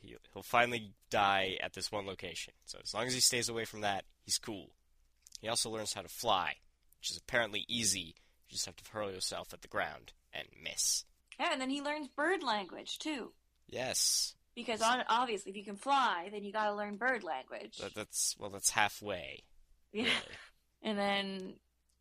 he, 0.00 0.16
he'll 0.32 0.42
finally 0.42 0.92
die 1.10 1.56
at 1.62 1.74
this 1.74 1.92
one 1.92 2.06
location. 2.06 2.54
So 2.64 2.78
as 2.82 2.94
long 2.94 3.06
as 3.06 3.14
he 3.14 3.20
stays 3.20 3.48
away 3.48 3.64
from 3.64 3.82
that, 3.82 4.04
he's 4.24 4.38
cool. 4.38 4.70
He 5.40 5.48
also 5.48 5.70
learns 5.70 5.92
how 5.92 6.02
to 6.02 6.08
fly, 6.08 6.54
which 7.00 7.10
is 7.10 7.16
apparently 7.16 7.64
easy. 7.68 8.14
You 8.48 8.54
just 8.54 8.66
have 8.66 8.76
to 8.76 8.90
hurl 8.90 9.10
yourself 9.10 9.52
at 9.52 9.62
the 9.62 9.68
ground 9.68 10.12
and 10.32 10.46
miss. 10.62 11.04
Yeah, 11.38 11.52
and 11.52 11.60
then 11.60 11.70
he 11.70 11.80
learns 11.80 12.08
bird 12.08 12.42
language 12.42 12.98
too. 12.98 13.32
Yes. 13.72 14.34
Because 14.54 14.82
on, 14.82 15.02
obviously, 15.08 15.50
if 15.50 15.56
you 15.56 15.64
can 15.64 15.76
fly, 15.76 16.28
then 16.30 16.44
you 16.44 16.52
got 16.52 16.66
to 16.66 16.74
learn 16.74 16.96
bird 16.96 17.24
language. 17.24 17.78
That, 17.78 17.94
that's 17.94 18.36
well, 18.38 18.50
that's 18.50 18.70
halfway. 18.70 19.42
Yeah. 19.94 20.04
Really. 20.04 20.14
And 20.84 20.98
then 20.98 21.52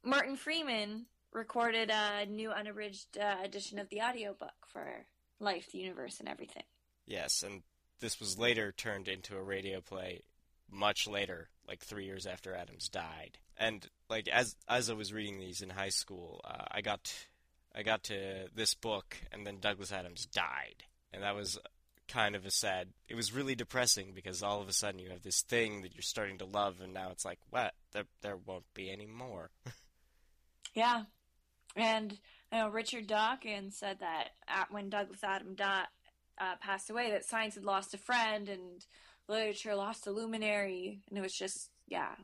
Martin 0.02 0.38
Freeman 0.38 1.08
recorded 1.34 1.92
a 1.92 2.26
new 2.26 2.50
unabridged 2.50 3.18
uh, 3.18 3.36
edition 3.44 3.80
of 3.80 3.90
the 3.90 4.02
audiobook 4.02 4.54
for 4.66 5.06
Life, 5.42 5.74
the 5.74 5.80
Universe, 5.80 6.22
and 6.22 6.30
everything. 6.30 6.64
Yes, 7.06 7.44
and 7.44 7.64
this 8.00 8.18
was 8.18 8.40
later 8.40 8.72
turned 8.72 9.10
into 9.10 9.36
a 9.36 9.44
radio 9.44 9.82
play 9.82 10.22
much 10.70 11.08
later, 11.08 11.50
like 11.68 11.84
three 11.84 12.06
years 12.06 12.26
after 12.26 12.56
Adams 12.56 12.88
died. 12.88 13.38
And 13.58 13.86
like 14.10 14.28
as 14.30 14.56
as 14.68 14.90
I 14.90 14.94
was 14.94 15.14
reading 15.14 15.38
these 15.38 15.62
in 15.62 15.70
high 15.70 15.90
school, 15.90 16.42
uh, 16.46 16.66
I 16.72 16.82
got 16.82 17.14
I 17.76 17.84
got 17.84 18.04
to 18.04 18.48
this 18.56 18.74
book, 18.74 19.18
and 19.32 19.46
then 19.46 19.60
Douglas 19.60 19.92
Adams 19.92 20.26
died, 20.26 20.84
and 21.14 21.24
that 21.24 21.36
was 21.36 21.58
kind 22.08 22.36
of 22.36 22.46
a 22.46 22.52
sad. 22.52 22.90
It 23.08 23.16
was 23.16 23.34
really 23.34 23.56
depressing 23.56 24.12
because 24.14 24.44
all 24.44 24.62
of 24.62 24.68
a 24.68 24.74
sudden 24.74 25.00
you 25.00 25.10
have 25.10 25.22
this 25.22 25.42
thing 25.42 25.82
that 25.82 25.94
you're 25.94 26.02
starting 26.02 26.38
to 26.40 26.46
love, 26.46 26.82
and 26.82 26.94
now 26.94 27.10
it's 27.12 27.26
like, 27.26 27.40
what? 27.50 27.74
There, 27.94 28.06
there 28.22 28.38
won't 28.38 28.66
be 28.74 28.92
any 28.92 29.06
more. 29.06 29.50
yeah, 30.76 31.04
and 31.76 32.12
you 32.52 32.60
know, 32.60 32.70
Richard 32.70 33.08
Dawkins 33.08 33.78
said 33.78 34.00
that 34.00 34.30
at, 34.48 34.72
when 34.72 34.90
Douglas 34.90 35.24
Adams 35.24 35.58
died, 35.58 35.88
uh, 36.40 36.56
passed 36.60 36.90
away, 36.90 37.12
that 37.12 37.26
science 37.26 37.56
had 37.56 37.64
lost 37.64 37.94
a 37.94 37.98
friend 37.98 38.50
and 38.50 38.86
literature 39.28 39.76
lost 39.76 40.08
a 40.08 40.12
luminary, 40.12 41.02
and 41.10 41.18
it 41.18 41.22
was 41.22 41.34
just, 41.34 41.70
yeah, 41.88 42.16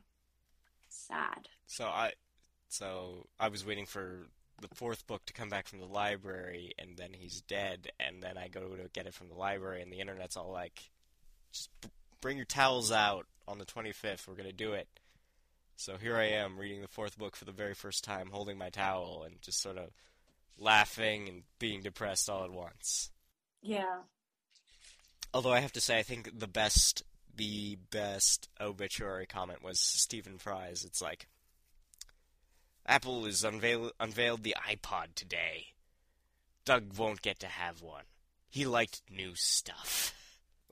sad. 0.90 1.48
So 1.66 1.86
I, 1.86 2.12
so 2.68 3.28
I 3.40 3.48
was 3.48 3.66
waiting 3.66 3.86
for 3.86 4.28
the 4.62 4.76
fourth 4.76 5.06
book 5.08 5.26
to 5.26 5.34
come 5.34 5.50
back 5.50 5.68
from 5.68 5.80
the 5.80 5.86
library, 5.86 6.74
and 6.80 6.98
then 6.98 7.10
he's 7.14 7.42
dead, 7.42 7.90
and 8.00 8.22
then 8.22 8.38
I 8.38 8.48
go 8.48 8.62
to 8.62 8.90
get 8.94 9.06
it 9.06 9.14
from 9.14 9.30
the 9.30 9.36
library, 9.36 9.82
and 9.82 9.92
the 9.92 10.00
internet's 10.00 10.38
all 10.38 10.52
like, 10.52 10.90
just 11.52 11.70
b- 11.82 11.90
bring 12.22 12.38
your 12.38 12.46
towels 12.46 12.92
out 12.92 13.26
on 13.48 13.60
the 13.60 13.66
25th, 13.66 14.28
we're 14.28 14.36
going 14.36 14.50
to 14.50 14.56
do 14.56 14.74
it. 14.74 14.88
So 15.76 15.98
here 15.98 16.18
I 16.18 16.30
am 16.30 16.58
reading 16.58 16.82
the 16.82 16.88
fourth 16.88 17.18
book 17.18 17.36
for 17.36 17.46
the 17.46 17.52
very 17.52 17.76
first 17.76 18.04
time, 18.04 18.30
holding 18.32 18.58
my 18.58 18.70
towel, 18.70 19.24
and 19.26 19.42
just 19.42 19.62
sort 19.62 19.78
of 19.78 19.92
laughing 20.58 21.30
and 21.30 21.44
being 21.60 21.82
depressed 21.82 22.30
all 22.30 22.44
at 22.44 22.52
once. 22.52 23.12
Yeah. 23.62 24.00
Although 25.34 25.54
I 25.54 25.60
have 25.60 25.74
to 25.74 25.82
say, 25.82 26.00
I 26.00 26.04
think 26.04 26.40
the 26.40 26.48
best, 26.48 27.04
the 27.36 27.78
best 27.92 28.50
obituary 28.60 29.28
comment 29.28 29.64
was 29.64 29.80
Stephen 29.80 30.40
Fry's. 30.40 30.84
It's 30.84 31.02
like, 31.02 31.28
Apple 32.88 33.26
has 33.26 33.44
unveil- 33.44 33.92
unveiled 34.00 34.44
the 34.44 34.56
iPod 34.68 35.16
today. 35.16 35.68
Doug 36.66 36.98
won't 36.98 37.22
get 37.22 37.40
to 37.40 37.48
have 37.48 37.82
one. 37.82 38.04
He 38.50 38.66
liked 38.66 39.02
new 39.10 39.34
stuff. 39.36 40.14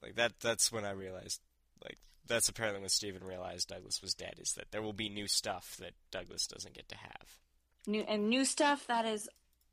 Like 0.03 0.17
that 0.17 0.33
that's 0.39 0.71
when 0.71 0.85
I 0.85 0.91
realized 0.91 1.41
like 1.83 1.97
that's 2.27 2.47
apparently 2.47 2.79
when 2.81 2.89
Stephen 2.89 3.23
realized 3.23 3.69
Douglas 3.69 4.03
was 4.03 4.13
dead 4.13 4.35
is 4.37 4.53
that 4.53 4.69
there 4.69 4.83
will 4.83 4.93
be 4.93 5.09
new 5.09 5.27
stuff 5.27 5.77
that 5.79 5.93
Douglas 6.11 6.45
doesn't 6.45 6.75
get 6.75 6.87
to 6.89 6.95
have. 6.95 7.39
New 7.87 8.01
and 8.07 8.29
new 8.29 8.45
stuff 8.45 8.85
that 8.85 9.05
is 9.05 9.27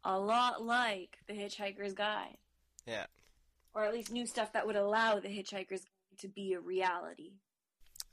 a 0.05 0.19
lot 0.19 0.63
like 0.65 1.19
The 1.27 1.35
Hitchhiker's 1.35 1.93
Guide. 1.93 2.39
Yeah. 2.87 3.05
Or 3.75 3.85
at 3.85 3.93
least 3.93 4.11
new 4.11 4.27
stuff 4.27 4.55
that 4.55 4.67
would 4.67 4.77
allow 4.77 5.21
The 5.21 5.29
Hitchhiker's 5.29 5.83
Guide 5.83 6.19
to 6.21 6.29
be 6.29 6.55
a 6.55 6.61
reality. 6.61 7.33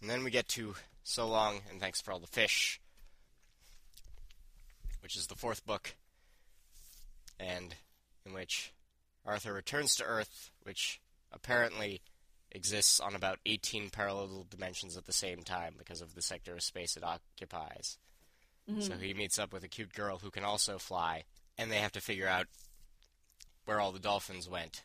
And 0.01 0.09
then 0.09 0.25
we 0.25 0.29
get 0.31 0.49
to 0.49 0.75
So 1.03 1.25
Long 1.25 1.61
and 1.69 1.79
Thanks 1.79 2.01
for 2.01 2.11
All 2.11 2.19
the 2.19 2.27
Fish, 2.27 2.81
which 5.01 5.15
is 5.15 5.27
the 5.27 5.35
fourth 5.35 5.65
book, 5.65 5.95
and 7.39 7.75
in 8.25 8.33
which 8.33 8.73
Arthur 9.25 9.53
returns 9.53 9.95
to 9.95 10.03
Earth, 10.03 10.51
which 10.63 10.99
apparently 11.31 12.01
exists 12.51 12.99
on 12.99 13.15
about 13.15 13.39
18 13.45 13.89
parallel 13.89 14.45
dimensions 14.49 14.97
at 14.97 15.05
the 15.05 15.13
same 15.13 15.43
time 15.43 15.75
because 15.77 16.01
of 16.01 16.15
the 16.15 16.21
sector 16.21 16.53
of 16.53 16.63
space 16.63 16.97
it 16.97 17.03
occupies. 17.03 17.97
Mm-hmm. 18.69 18.81
So 18.81 18.93
he 18.93 19.13
meets 19.13 19.39
up 19.39 19.53
with 19.53 19.63
a 19.63 19.67
cute 19.67 19.93
girl 19.93 20.19
who 20.19 20.31
can 20.31 20.43
also 20.43 20.77
fly, 20.77 21.23
and 21.57 21.71
they 21.71 21.77
have 21.77 21.91
to 21.93 22.01
figure 22.01 22.27
out 22.27 22.47
where 23.65 23.79
all 23.79 23.91
the 23.91 23.99
dolphins 23.99 24.49
went. 24.49 24.83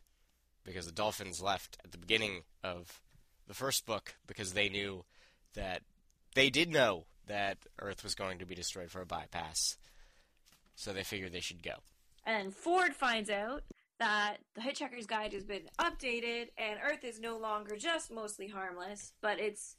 Because 0.64 0.86
the 0.86 0.92
dolphins 0.92 1.42
left 1.42 1.76
at 1.84 1.92
the 1.92 1.98
beginning 1.98 2.42
of 2.62 3.00
the 3.46 3.54
first 3.54 3.84
book 3.84 4.14
because 4.26 4.54
they 4.54 4.70
knew 4.70 5.04
that 5.54 5.82
they 6.34 6.48
did 6.48 6.70
know 6.70 7.04
that 7.26 7.58
Earth 7.78 8.02
was 8.02 8.14
going 8.14 8.38
to 8.38 8.46
be 8.46 8.54
destroyed 8.54 8.90
for 8.90 9.02
a 9.02 9.06
bypass 9.06 9.76
so 10.74 10.92
they 10.92 11.04
figure 11.04 11.28
they 11.28 11.40
should 11.40 11.62
go. 11.62 11.74
And 12.26 12.54
Ford 12.54 12.94
finds 12.94 13.30
out 13.30 13.62
that 13.98 14.38
the 14.54 14.60
Hitchhiker's 14.60 15.06
Guide 15.06 15.32
has 15.32 15.44
been 15.44 15.68
updated 15.78 16.48
and 16.58 16.78
Earth 16.84 17.04
is 17.04 17.20
no 17.20 17.36
longer 17.36 17.76
just 17.76 18.10
mostly 18.10 18.48
harmless, 18.48 19.12
but 19.20 19.38
it's 19.38 19.76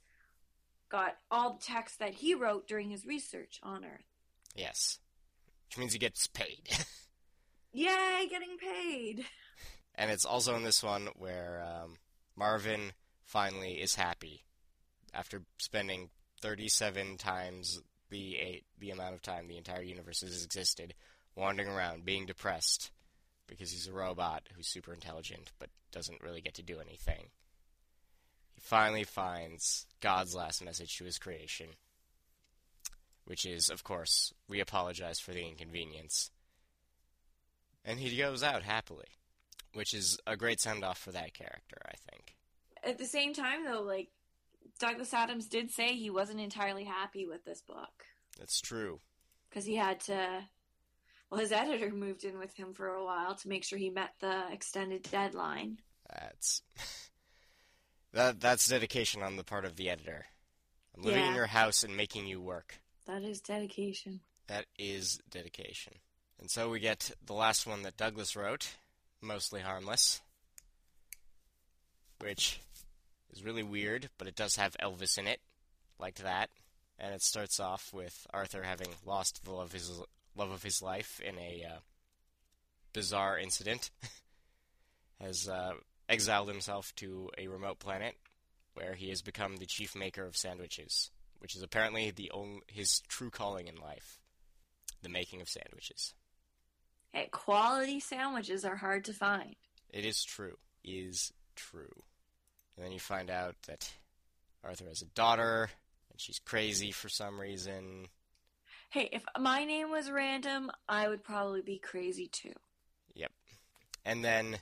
got 0.90 1.18
all 1.30 1.54
the 1.54 1.64
text 1.64 2.00
that 2.00 2.14
he 2.14 2.34
wrote 2.34 2.68
during 2.68 2.90
his 2.90 3.06
research 3.06 3.60
on 3.64 3.84
Earth. 3.84 4.06
Yes. 4.56 5.00
Which 5.68 5.78
means 5.78 5.94
he 5.94 6.00
gets 6.00 6.28
paid. 6.28 6.70
Yay, 7.74 8.28
getting 8.30 8.58
paid! 8.58 9.26
And 9.96 10.10
it's 10.10 10.26
also 10.26 10.56
in 10.56 10.64
this 10.64 10.82
one 10.82 11.10
where 11.16 11.66
um, 11.66 11.96
Marvin 12.36 12.94
finally 13.26 13.74
is 13.74 13.96
happy 13.96 14.46
after 15.14 15.42
spending 15.58 16.10
37 16.42 17.18
times 17.18 17.82
the 18.16 18.64
the 18.80 18.92
amount 18.92 19.14
of 19.14 19.22
time 19.22 19.48
the 19.48 19.58
entire 19.58 19.82
universe 19.82 20.22
has 20.22 20.44
existed, 20.44 20.94
wandering 21.36 21.70
around, 21.70 22.06
being 22.06 22.26
depressed 22.26 22.92
because 23.48 23.72
he's 23.72 23.88
a 23.88 23.94
robot 23.94 24.44
who's 24.56 24.68
super 24.68 24.94
intelligent 24.94 25.52
but 25.60 25.70
doesn't 25.92 26.24
really 26.24 26.42
get 26.42 26.54
to 26.56 26.64
do 26.64 26.80
anything. 26.80 27.30
He 28.54 28.62
finally 28.62 29.04
finds 29.04 29.86
God's 30.00 30.34
last 30.34 30.64
message 30.64 30.98
to 30.98 31.04
his 31.04 31.18
creation, 31.18 31.68
which 33.26 33.46
is, 33.46 33.70
of 33.70 33.84
course, 33.84 34.34
we 34.48 34.62
apologize 34.62 35.20
for 35.20 35.32
the 35.32 35.46
inconvenience. 35.46 36.32
And 37.84 38.00
he 38.00 38.18
goes 38.18 38.42
out 38.42 38.64
happily, 38.64 39.10
which 39.74 39.94
is 39.94 40.18
a 40.26 40.38
great 40.38 40.62
send 40.62 40.84
off 40.84 40.98
for 40.98 41.12
that 41.12 41.34
character, 41.34 41.78
I 41.86 41.96
think. 42.10 42.36
At 42.84 42.98
the 42.98 43.06
same 43.06 43.34
time, 43.34 43.66
though, 43.66 43.82
like, 43.82 44.08
Douglas 44.80 45.14
Adams 45.14 45.48
did 45.48 45.72
say 45.72 45.96
he 45.96 46.10
wasn't 46.10 46.40
entirely 46.40 46.84
happy 46.84 47.26
with 47.26 47.44
this 47.46 47.62
book. 47.62 48.06
That's 48.40 48.60
true. 48.60 49.00
Because 49.50 49.66
he 49.66 49.76
had 49.76 50.00
to. 50.02 50.44
Well, 51.30 51.40
his 51.40 51.52
editor 51.52 51.92
moved 51.92 52.24
in 52.24 52.38
with 52.38 52.56
him 52.56 52.74
for 52.74 52.88
a 52.88 53.04
while 53.04 53.36
to 53.36 53.50
make 53.50 53.64
sure 53.64 53.80
he 53.80 53.90
met 53.90 54.12
the 54.20 54.44
extended 54.52 55.04
deadline. 55.04 55.80
That's 56.10 56.62
that. 58.14 58.40
That's 58.40 58.68
dedication 58.68 59.22
on 59.22 59.36
the 59.36 59.44
part 59.44 59.66
of 59.66 59.76
the 59.76 59.90
editor. 59.90 60.26
I'm 60.96 61.04
living 61.04 61.24
yeah. 61.24 61.30
in 61.30 61.36
your 61.36 61.48
house 61.48 61.84
and 61.84 61.98
making 61.98 62.28
you 62.28 62.42
work. 62.42 62.80
That 63.06 63.24
is 63.24 63.42
dedication. 63.42 64.22
That 64.48 64.66
is 64.78 65.20
dedication. 65.30 65.94
And 66.40 66.50
so 66.50 66.70
we 66.70 66.80
get 66.80 67.12
the 67.26 67.34
last 67.34 67.66
one 67.66 67.84
that 67.84 67.98
Douglas 67.98 68.36
wrote, 68.36 68.76
mostly 69.22 69.62
harmless, 69.62 70.22
which 72.20 72.60
is 73.36 73.44
really 73.44 73.64
weird, 73.64 74.10
but 74.18 74.28
it 74.28 74.36
does 74.36 74.56
have 74.56 74.76
Elvis 74.82 75.18
in 75.18 75.28
it, 75.28 75.40
like 76.00 76.16
that. 76.16 76.50
And 76.98 77.14
it 77.14 77.22
starts 77.22 77.60
off 77.60 77.94
with 77.94 78.26
Arthur 78.34 78.64
having 78.64 78.90
lost 79.06 79.44
the 79.44 79.52
love 79.52 79.68
of 79.68 79.74
his 79.74 79.92
love 80.36 80.52
of 80.52 80.64
his 80.64 80.82
life 80.82 81.20
in 81.20 81.38
a 81.38 81.66
uh, 81.70 81.80
bizarre 82.94 83.38
incident. 83.38 83.92
has 85.22 85.48
uh, 85.48 85.74
exiled 86.10 86.50
himself 86.50 86.94
to 86.96 87.30
a 87.38 87.48
remote 87.48 87.80
planet 87.80 88.16
where 88.74 88.94
he 88.94 89.10
has 89.10 89.22
become 89.22 89.58
the 89.58 89.66
chief 89.66 89.96
maker 89.96 90.26
of 90.26 90.36
sandwiches, 90.36 91.12
which 91.40 91.56
is 91.56 91.64
apparently 91.64 92.12
the 92.12 92.32
only, 92.32 92.62
his 92.68 93.02
true 93.08 93.30
calling 93.30 93.68
in 93.68 93.76
life, 93.76 94.20
the 95.02 95.10
making 95.10 95.42
of 95.42 95.50
sandwiches. 95.50 96.14
Hey, 97.14 97.30
quality 97.32 98.00
sandwiches 98.00 98.66
are 98.66 98.76
hard 98.76 99.06
to 99.06 99.14
find. 99.14 99.56
It 99.90 100.06
is 100.06 100.24
true. 100.24 100.58
Is 100.84 101.32
true. 101.56 102.04
And 102.76 102.86
then 102.86 102.92
you 102.92 103.00
find 103.00 103.30
out 103.30 103.56
that 103.68 103.90
Arthur 104.64 104.86
has 104.86 105.02
a 105.02 105.08
daughter, 105.08 105.70
and 106.12 106.20
she's 106.20 106.40
crazy 106.40 106.92
for 106.92 107.10
some 107.10 107.40
reason. 107.40 108.08
Hey, 108.90 109.10
if 109.12 109.24
my 109.40 109.66
name 109.66 109.92
was 109.92 110.10
random, 110.12 110.72
I 110.88 111.08
would 111.08 111.24
probably 111.24 111.62
be 111.62 111.80
crazy 111.80 112.28
too. 112.28 112.54
Yep. 113.14 113.32
And 114.06 114.24
then 114.24 114.58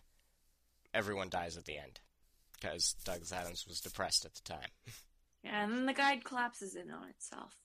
everyone 0.94 1.30
dies 1.30 1.58
at 1.58 1.66
the 1.66 1.78
end 1.78 2.00
because 2.54 2.96
Douglas 3.04 3.34
Adams 3.34 3.66
was 3.68 3.82
depressed 3.82 4.26
at 4.26 4.34
the 4.36 4.42
time. 4.42 4.70
Yeah, 5.44 5.64
and 5.64 5.74
then 5.74 5.86
the 5.86 5.94
guide 5.94 6.24
collapses 6.24 6.76
in 6.76 6.90
on 6.90 7.10
itself. 7.10 7.58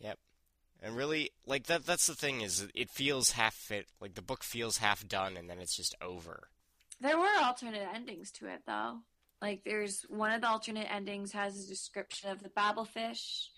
Yep. 0.00 0.18
And 0.82 0.96
really, 0.96 1.30
like 1.46 1.66
that 1.66 1.86
that's 1.86 2.06
the 2.06 2.14
thing 2.14 2.40
is 2.40 2.66
it 2.74 2.90
feels 2.90 3.32
half 3.32 3.54
fit, 3.54 3.86
like 4.00 4.14
the 4.14 4.22
book 4.22 4.42
feels 4.42 4.78
half 4.78 5.06
done 5.06 5.36
and 5.36 5.48
then 5.48 5.58
it's 5.58 5.76
just 5.76 5.94
over. 6.00 6.48
There 7.00 7.18
were 7.18 7.28
alternate 7.42 7.86
endings 7.94 8.30
to 8.32 8.46
it 8.46 8.62
though. 8.66 9.00
Like 9.42 9.62
there's 9.64 10.04
one 10.08 10.32
of 10.32 10.40
the 10.40 10.48
alternate 10.48 10.90
endings 10.90 11.32
has 11.32 11.64
a 11.64 11.68
description 11.68 12.30
of 12.30 12.42
the 12.42 12.48
Babel 12.48 12.84
fish 12.84 13.50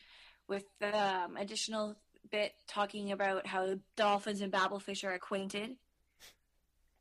with 0.49 0.65
the 0.81 0.97
um, 0.97 1.37
additional 1.37 1.97
bit 2.31 2.53
talking 2.67 3.13
about 3.13 3.47
how 3.47 3.77
dolphins 3.97 4.41
and 4.41 4.53
Babel 4.53 4.81
fish 4.81 5.05
are 5.05 5.13
acquainted 5.13 5.77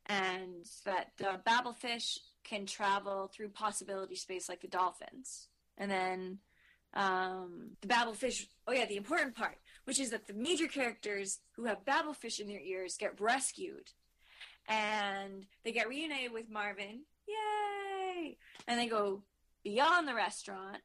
and 0.06 0.66
that 0.84 1.12
the 1.18 1.40
Babel 1.44 1.72
fish 1.72 2.18
can 2.44 2.66
travel 2.66 3.30
through 3.32 3.50
possibility 3.50 4.14
space 4.14 4.48
like 4.48 4.62
the 4.62 4.68
dolphins. 4.68 5.48
And 5.76 5.90
then 5.90 6.38
um, 6.94 7.72
the 7.82 7.88
Babel 7.88 8.14
fish, 8.14 8.46
oh 8.66 8.72
yeah, 8.72 8.86
the 8.86 8.96
important 8.96 9.36
part, 9.36 9.58
which 9.84 10.00
is 10.00 10.10
that 10.10 10.26
the 10.26 10.34
major 10.34 10.66
characters 10.66 11.40
who 11.56 11.64
have 11.66 11.84
Babel 11.84 12.14
fish 12.14 12.40
in 12.40 12.48
their 12.48 12.60
ears 12.60 12.96
get 12.98 13.20
rescued. 13.20 13.90
And 14.66 15.46
they 15.64 15.72
get 15.72 15.88
reunited 15.88 16.32
with 16.32 16.50
Marvin. 16.50 17.02
Yay! 17.26 17.67
And 18.66 18.78
they 18.78 18.86
go 18.86 19.22
beyond 19.62 20.08
the 20.08 20.14
restaurant 20.14 20.78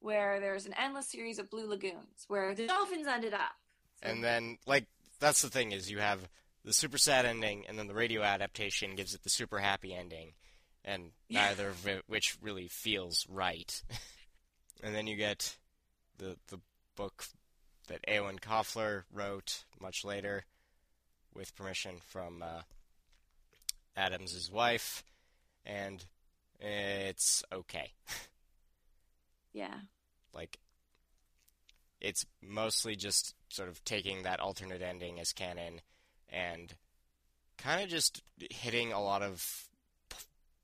where 0.00 0.40
there's 0.40 0.66
an 0.66 0.74
endless 0.78 1.08
series 1.08 1.38
of 1.38 1.50
blue 1.50 1.68
lagoons 1.68 2.24
where 2.28 2.54
the 2.54 2.66
dolphins 2.66 3.06
ended 3.06 3.34
up. 3.34 3.52
So 4.02 4.10
and 4.10 4.24
then, 4.24 4.58
like, 4.66 4.86
that's 5.18 5.42
the 5.42 5.50
thing 5.50 5.72
is 5.72 5.90
you 5.90 5.98
have 5.98 6.28
the 6.64 6.72
super 6.72 6.98
sad 6.98 7.26
ending, 7.26 7.64
and 7.68 7.78
then 7.78 7.86
the 7.86 7.94
radio 7.94 8.22
adaptation 8.22 8.94
gives 8.94 9.14
it 9.14 9.22
the 9.22 9.30
super 9.30 9.58
happy 9.58 9.94
ending, 9.94 10.32
and 10.84 11.12
neither 11.28 11.68
of 11.68 11.86
which 12.06 12.36
really 12.42 12.68
feels 12.68 13.26
right. 13.30 13.82
and 14.82 14.94
then 14.94 15.06
you 15.06 15.16
get 15.16 15.56
the 16.18 16.36
the 16.48 16.60
book 16.96 17.26
that 17.88 18.06
Eoin 18.06 18.40
Colfer 18.40 19.02
wrote 19.12 19.64
much 19.80 20.04
later, 20.04 20.44
with 21.34 21.56
permission 21.56 21.96
from 22.06 22.42
uh, 22.42 22.62
Adams's 23.96 24.50
wife, 24.50 25.02
and 25.64 26.04
it's 26.60 27.42
okay. 27.52 27.92
yeah. 29.52 29.74
Like, 30.32 30.58
it's 32.00 32.24
mostly 32.42 32.96
just 32.96 33.34
sort 33.48 33.68
of 33.68 33.82
taking 33.84 34.22
that 34.22 34.40
alternate 34.40 34.82
ending 34.82 35.20
as 35.20 35.32
canon 35.32 35.80
and 36.28 36.74
kind 37.58 37.82
of 37.82 37.88
just 37.88 38.22
hitting 38.50 38.92
a 38.92 39.02
lot 39.02 39.22
of 39.22 39.68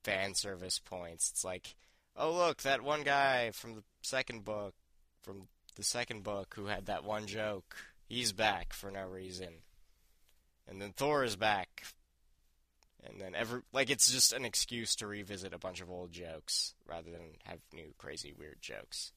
fan 0.05 0.35
service 0.35 0.79
points. 0.79 1.31
It's 1.31 1.45
like, 1.45 1.75
oh 2.17 2.33
look, 2.33 2.63
that 2.63 2.83
one 2.83 3.03
guy 3.03 3.51
from 3.51 3.75
the 3.75 3.83
second 4.03 4.45
book, 4.45 4.75
from 5.23 5.49
the 5.75 5.83
second 5.83 6.23
book 6.23 6.55
who 6.57 6.67
had 6.67 6.87
that 6.87 7.05
one 7.05 7.27
joke, 7.27 7.77
he's 8.09 8.33
back 8.33 8.73
for 8.73 8.91
no 8.91 9.05
reason. 9.07 9.49
And 10.69 10.81
then 10.81 10.93
Thor 10.93 11.25
is 11.25 11.37
back. 11.37 11.85
And 13.07 13.21
then 13.21 13.35
every 13.35 13.61
like 13.73 13.91
it's 13.91 14.11
just 14.11 14.33
an 14.33 14.45
excuse 14.45 14.97
to 14.97 15.07
revisit 15.07 15.55
a 15.55 15.59
bunch 15.59 15.81
of 15.81 15.91
old 15.91 16.13
jokes 16.13 16.75
rather 16.89 17.11
than 17.11 17.37
have 17.45 17.61
new 17.73 17.95
crazy 17.99 18.35
weird 18.37 18.61
jokes. 18.61 19.13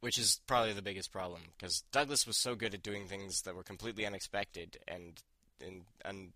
Which 0.00 0.18
is 0.18 0.40
probably 0.46 0.72
the 0.72 0.82
biggest 0.82 1.10
problem 1.10 1.40
because 1.56 1.82
Douglas 1.92 2.26
was 2.26 2.36
so 2.36 2.54
good 2.54 2.74
at 2.74 2.82
doing 2.82 3.06
things 3.06 3.42
that 3.42 3.54
were 3.54 3.62
completely 3.62 4.06
unexpected 4.06 4.78
and 4.86 5.22
in 5.60 5.82
and 6.04 6.32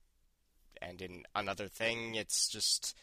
and 0.81 1.03
in 1.03 1.25
another 1.35 1.69
thing, 1.69 2.15
it's 2.15 2.49
just 2.49 2.97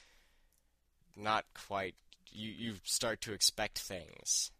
not 1.16 1.46
quite. 1.68 1.96
You 2.32 2.52
you 2.52 2.74
start 2.84 3.22
to 3.22 3.34
expect 3.34 3.80
things, 3.80 4.52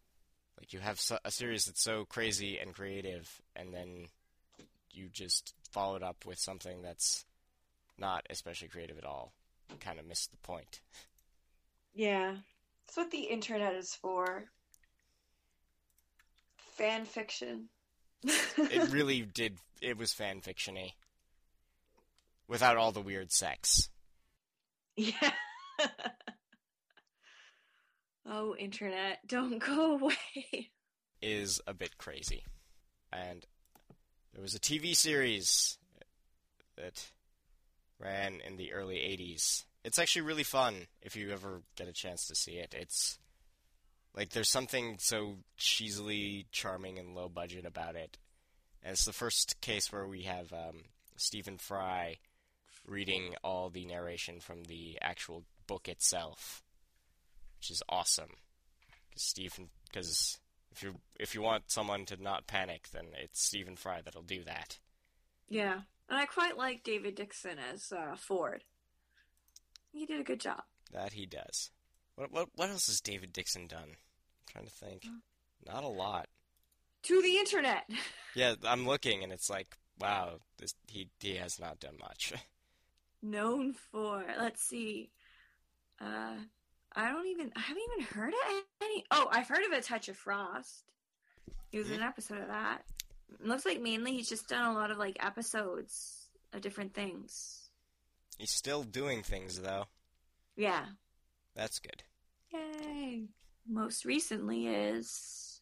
like 0.60 0.74
you 0.74 0.80
have 0.80 1.02
a 1.24 1.32
series 1.32 1.66
that's 1.66 1.82
so 1.82 2.06
crazy 2.06 2.58
and 2.58 2.74
creative, 2.74 3.42
and 3.56 3.74
then 3.74 4.08
you 4.92 5.10
just 5.12 5.54
follow 5.72 5.96
it 5.96 6.04
up 6.04 6.26
with 6.26 6.40
something 6.40 6.82
that's 6.82 7.26
not 7.98 8.26
especially 8.30 8.68
creative 8.68 8.98
at 8.98 9.06
all. 9.06 9.34
Kind 9.80 10.00
of 10.00 10.08
missed 10.08 10.32
the 10.32 10.38
point. 10.38 10.82
Yeah, 11.94 12.36
that's 12.86 12.98
what 12.98 13.12
the 13.12 13.24
internet 13.24 13.76
is 13.76 13.96
for. 13.96 14.46
Fan 16.76 17.06
fiction. 17.06 17.70
it 18.24 18.90
really 18.92 19.22
did. 19.22 19.58
It 19.82 19.98
was 19.98 20.14
fan 20.14 20.42
fictiony 20.42 20.94
without 22.48 22.78
all 22.78 22.92
the 22.92 23.02
weird 23.02 23.32
sex. 23.32 23.90
Yeah. 24.96 25.32
oh, 28.26 28.56
internet, 28.56 29.20
don't 29.28 29.60
go 29.60 29.96
away. 29.96 30.70
Is 31.22 31.62
a 31.68 31.74
bit 31.74 31.98
crazy. 31.98 32.44
And 33.12 33.46
there 34.34 34.42
was 34.42 34.56
a 34.56 34.60
TV 34.60 34.96
series 34.96 35.78
that 36.78 37.10
ran 38.00 38.40
in 38.46 38.58
the 38.58 38.74
early 38.74 38.96
80s. 38.96 39.66
It's 39.84 40.00
actually 40.00 40.24
really 40.24 40.44
fun 40.44 40.88
if 41.02 41.16
you 41.16 41.32
ever 41.32 41.62
get 41.76 41.88
a 41.88 41.94
chance 41.94 42.28
to 42.28 42.36
see 42.36 42.54
it. 42.54 42.76
It's 42.78 43.18
like 44.16 44.30
there's 44.30 44.50
something 44.50 44.98
so 45.00 45.38
cheesily 45.58 46.48
charming 46.52 47.00
and 47.00 47.16
low 47.16 47.30
budget 47.30 47.66
about 47.66 47.96
it. 47.96 48.18
And 48.84 48.94
it's 48.94 49.06
the 49.06 49.14
first 49.14 49.60
case 49.62 49.92
where 49.92 50.08
we 50.08 50.24
have 50.24 50.52
um, 50.54 50.84
Stephen 51.16 51.58
Fry 51.58 52.18
reading 52.88 53.36
all 53.44 53.70
the 53.70 53.86
narration 53.86 54.40
from 54.40 54.64
the 54.64 54.98
actual 55.02 55.44
book 55.68 55.88
itself, 55.88 56.64
which 57.60 57.70
is 57.70 57.84
awesome. 57.90 58.32
Because 59.10 59.24
Stephen, 59.24 59.70
because 59.86 60.40
if 60.72 60.84
you 60.84 60.96
if 61.20 61.36
you 61.36 61.42
want 61.42 61.72
someone 61.72 62.06
to 62.06 62.22
not 62.22 62.48
panic, 62.48 62.88
then 62.94 63.06
it's 63.22 63.44
Stephen 63.44 63.76
Fry 63.76 64.02
that'll 64.04 64.22
do 64.22 64.44
that. 64.44 64.80
Yeah, 65.50 65.82
and 66.10 66.18
I 66.18 66.26
quite 66.26 66.58
like 66.58 66.84
David 66.84 67.16
Dixon 67.16 67.58
as 67.74 67.92
uh, 67.92 68.16
Ford. 68.16 68.64
He 69.92 70.06
did 70.06 70.20
a 70.20 70.24
good 70.24 70.40
job. 70.40 70.62
That 70.94 71.14
he 71.14 71.26
does. 71.26 71.72
What 72.16 72.32
what 72.32 72.50
what 72.56 72.70
else 72.70 72.88
has 72.88 73.02
David 73.02 73.34
Dixon 73.34 73.68
done? 73.68 73.90
I'm 73.90 74.46
trying 74.52 74.66
to 74.66 74.72
think. 74.72 75.06
Not 75.66 75.84
a 75.84 75.88
lot. 75.88 76.28
To 77.04 77.22
the 77.22 77.38
internet. 77.38 77.90
yeah, 78.36 78.56
I'm 78.66 78.88
looking, 78.88 79.24
and 79.24 79.32
it's 79.32 79.50
like, 79.50 79.78
wow, 80.00 80.40
this 80.58 80.74
he 80.88 81.10
he 81.20 81.36
has 81.36 81.60
not 81.60 81.80
done 81.80 81.98
much. 82.00 82.34
known 83.22 83.74
for? 83.74 84.24
Let's 84.40 84.64
see. 84.64 85.12
Uh, 86.00 86.36
I 86.96 87.10
don't 87.10 87.28
even. 87.28 87.52
I 87.56 87.60
haven't 87.60 87.84
even 87.94 88.06
heard 88.06 88.34
of 88.34 88.64
any. 88.82 89.04
Oh, 89.12 89.28
I've 89.32 89.48
heard 89.48 89.66
of 89.66 89.72
a 89.72 89.82
touch 89.82 90.10
of 90.10 90.18
frost. 90.18 90.92
He 91.70 91.78
was 91.78 91.88
mm-hmm. 91.88 91.98
an 91.98 92.04
episode 92.04 92.42
of 92.42 92.48
that. 92.48 92.84
Looks 93.40 93.66
like 93.66 93.82
mainly 93.82 94.14
he's 94.14 94.30
just 94.30 94.48
done 94.48 94.66
a 94.66 94.74
lot 94.74 94.92
of 94.92 94.98
like 94.98 95.24
episodes 95.24 96.28
of 96.54 96.62
different 96.62 96.94
things. 96.94 97.70
He's 98.38 98.52
still 98.52 98.84
doing 98.84 99.24
things 99.24 99.62
though. 99.62 99.86
Yeah. 100.56 100.86
That's 101.56 101.80
good. 101.80 102.04
Yay. 102.54 103.26
Most 103.68 104.06
recently 104.06 104.68
is 104.68 105.62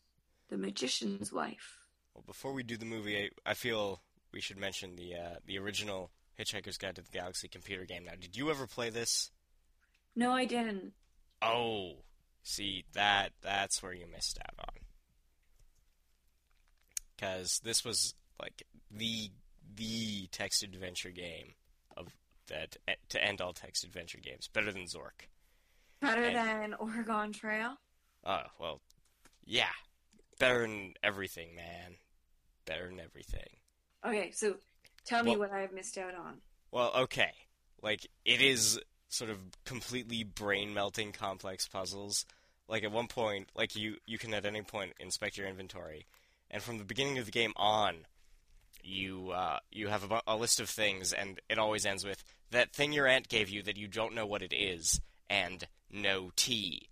The 0.49 0.57
Magician's 0.57 1.31
Wife. 1.33 1.79
Well, 2.13 2.23
before 2.25 2.53
we 2.53 2.63
do 2.63 2.77
the 2.77 2.85
movie, 2.85 3.31
I, 3.45 3.51
I 3.51 3.53
feel 3.55 4.01
we 4.31 4.41
should 4.41 4.57
mention 4.57 4.95
the 4.95 5.15
uh, 5.15 5.35
the 5.45 5.57
original 5.57 6.11
Hitchhiker's 6.39 6.77
Guide 6.77 6.95
to 6.95 7.01
the 7.01 7.11
Galaxy 7.11 7.47
computer 7.47 7.85
game. 7.85 8.05
Now, 8.05 8.13
did 8.19 8.35
you 8.35 8.49
ever 8.49 8.67
play 8.67 8.89
this? 8.89 9.31
No, 10.15 10.31
I 10.31 10.45
didn't. 10.45 10.93
Oh, 11.41 12.03
see 12.43 12.85
that 12.93 13.31
that's 13.41 13.81
where 13.81 13.93
you 13.93 14.05
missed 14.11 14.39
out 14.39 14.65
on. 14.67 14.84
Because 17.15 17.61
this 17.63 17.83
was 17.85 18.13
like 18.41 18.63
the 18.91 19.31
the 19.75 20.27
text 20.31 20.63
adventure 20.63 21.11
game 21.11 21.53
of 21.97 22.07
that 22.47 22.77
to 23.09 23.23
end 23.23 23.41
all 23.41 23.53
text 23.53 23.83
adventure 23.83 24.19
games, 24.19 24.47
better 24.47 24.71
than 24.71 24.85
Zork. 24.85 25.27
Better 26.01 26.23
and, 26.23 26.35
than 26.35 26.73
Oregon 26.75 27.31
Trail. 27.31 27.75
Oh 28.25 28.43
well, 28.59 28.81
yeah, 29.45 29.73
better 30.39 30.61
than 30.61 30.93
everything, 31.03 31.55
man. 31.55 31.95
Better 32.65 32.87
than 32.87 32.99
everything. 32.99 33.57
Okay, 34.03 34.31
so 34.31 34.55
Tell 35.05 35.23
me 35.23 35.31
well, 35.31 35.39
what 35.49 35.51
I've 35.51 35.71
missed 35.71 35.97
out 35.97 36.15
on. 36.15 36.41
Well, 36.71 36.91
okay. 36.95 37.31
Like, 37.81 38.07
it 38.25 38.41
is 38.41 38.79
sort 39.07 39.29
of 39.29 39.37
completely 39.65 40.23
brain 40.23 40.73
melting 40.73 41.11
complex 41.11 41.67
puzzles. 41.67 42.25
Like, 42.67 42.83
at 42.83 42.91
one 42.91 43.07
point, 43.07 43.49
like, 43.55 43.75
you, 43.75 43.97
you 44.07 44.17
can 44.17 44.33
at 44.33 44.45
any 44.45 44.63
point 44.63 44.93
inspect 44.99 45.37
your 45.37 45.47
inventory. 45.47 46.07
And 46.55 46.63
from 46.63 46.77
the 46.77 46.85
beginning 46.85 47.17
of 47.17 47.25
the 47.25 47.33
game 47.33 47.51
on, 47.57 48.05
you 48.81 49.31
uh, 49.31 49.59
you 49.73 49.89
have 49.89 50.09
a, 50.09 50.21
a 50.25 50.37
list 50.37 50.61
of 50.61 50.69
things, 50.69 51.11
and 51.11 51.41
it 51.49 51.59
always 51.59 51.85
ends 51.85 52.05
with 52.05 52.23
that 52.51 52.71
thing 52.71 52.93
your 52.93 53.07
aunt 53.07 53.27
gave 53.27 53.49
you 53.49 53.61
that 53.63 53.75
you 53.75 53.89
don't 53.89 54.15
know 54.15 54.25
what 54.25 54.41
it 54.41 54.53
is, 54.53 55.01
and 55.29 55.67
no 55.91 56.31
tea. 56.37 56.87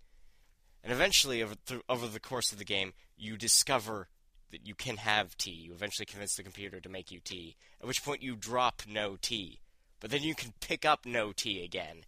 And 0.82 0.92
eventually, 0.92 1.42
over, 1.42 1.54
over 1.88 2.06
the 2.06 2.20
course 2.20 2.52
of 2.52 2.58
the 2.58 2.64
game, 2.66 2.92
you 3.16 3.38
discover 3.38 4.08
that 4.50 4.66
you 4.66 4.74
can 4.74 4.98
have 4.98 5.34
tea. 5.38 5.52
You 5.52 5.72
eventually 5.72 6.04
convince 6.04 6.36
the 6.36 6.42
computer 6.42 6.78
to 6.78 6.90
make 6.90 7.10
you 7.10 7.20
tea, 7.20 7.56
at 7.80 7.86
which 7.86 8.04
point 8.04 8.22
you 8.22 8.36
drop 8.36 8.82
no 8.86 9.16
tea. 9.18 9.60
But 9.98 10.10
then 10.10 10.22
you 10.22 10.34
can 10.34 10.52
pick 10.60 10.84
up 10.84 11.06
no 11.06 11.32
tea 11.32 11.64
again 11.64 12.04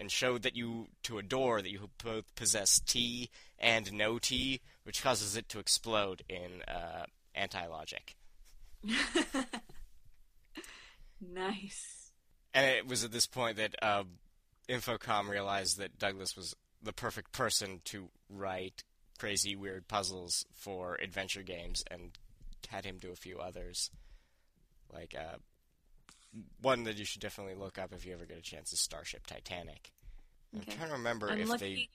and 0.00 0.10
showed 0.10 0.42
that 0.42 0.56
you 0.56 0.88
to 1.02 1.18
a 1.18 1.22
door 1.22 1.60
that 1.60 1.70
you 1.70 1.90
both 2.02 2.34
possess 2.34 2.80
T 2.80 3.28
and 3.58 3.92
no 3.92 4.18
T, 4.18 4.60
which 4.82 5.02
causes 5.02 5.36
it 5.36 5.48
to 5.50 5.58
explode 5.58 6.22
in 6.28 6.62
uh, 6.66 7.04
anti-logic. 7.34 8.16
nice. 11.20 12.12
And 12.54 12.66
it 12.66 12.86
was 12.88 13.04
at 13.04 13.12
this 13.12 13.26
point 13.26 13.58
that 13.58 13.74
uh, 13.82 14.04
Infocom 14.68 15.28
realized 15.28 15.78
that 15.78 15.98
Douglas 15.98 16.34
was 16.34 16.56
the 16.82 16.94
perfect 16.94 17.32
person 17.32 17.82
to 17.84 18.08
write 18.30 18.82
crazy, 19.18 19.54
weird 19.54 19.86
puzzles 19.86 20.46
for 20.54 20.94
adventure 21.02 21.42
games, 21.42 21.84
and 21.90 22.18
had 22.68 22.86
him 22.86 22.96
do 22.98 23.12
a 23.12 23.16
few 23.16 23.38
others. 23.38 23.90
Like 24.90 25.14
uh, 25.16 25.36
one 26.60 26.84
that 26.84 26.96
you 26.96 27.04
should 27.04 27.20
definitely 27.20 27.54
look 27.54 27.78
up 27.78 27.92
if 27.92 28.06
you 28.06 28.12
ever 28.12 28.24
get 28.24 28.38
a 28.38 28.42
chance 28.42 28.72
is 28.72 28.80
Starship 28.80 29.26
Titanic. 29.26 29.92
Okay. 30.56 30.72
I'm 30.72 30.76
trying 30.76 30.88
to 30.88 30.96
remember 30.96 31.28
I'm 31.30 31.40
if 31.40 31.48
looking... 31.48 31.74
they 31.74 31.88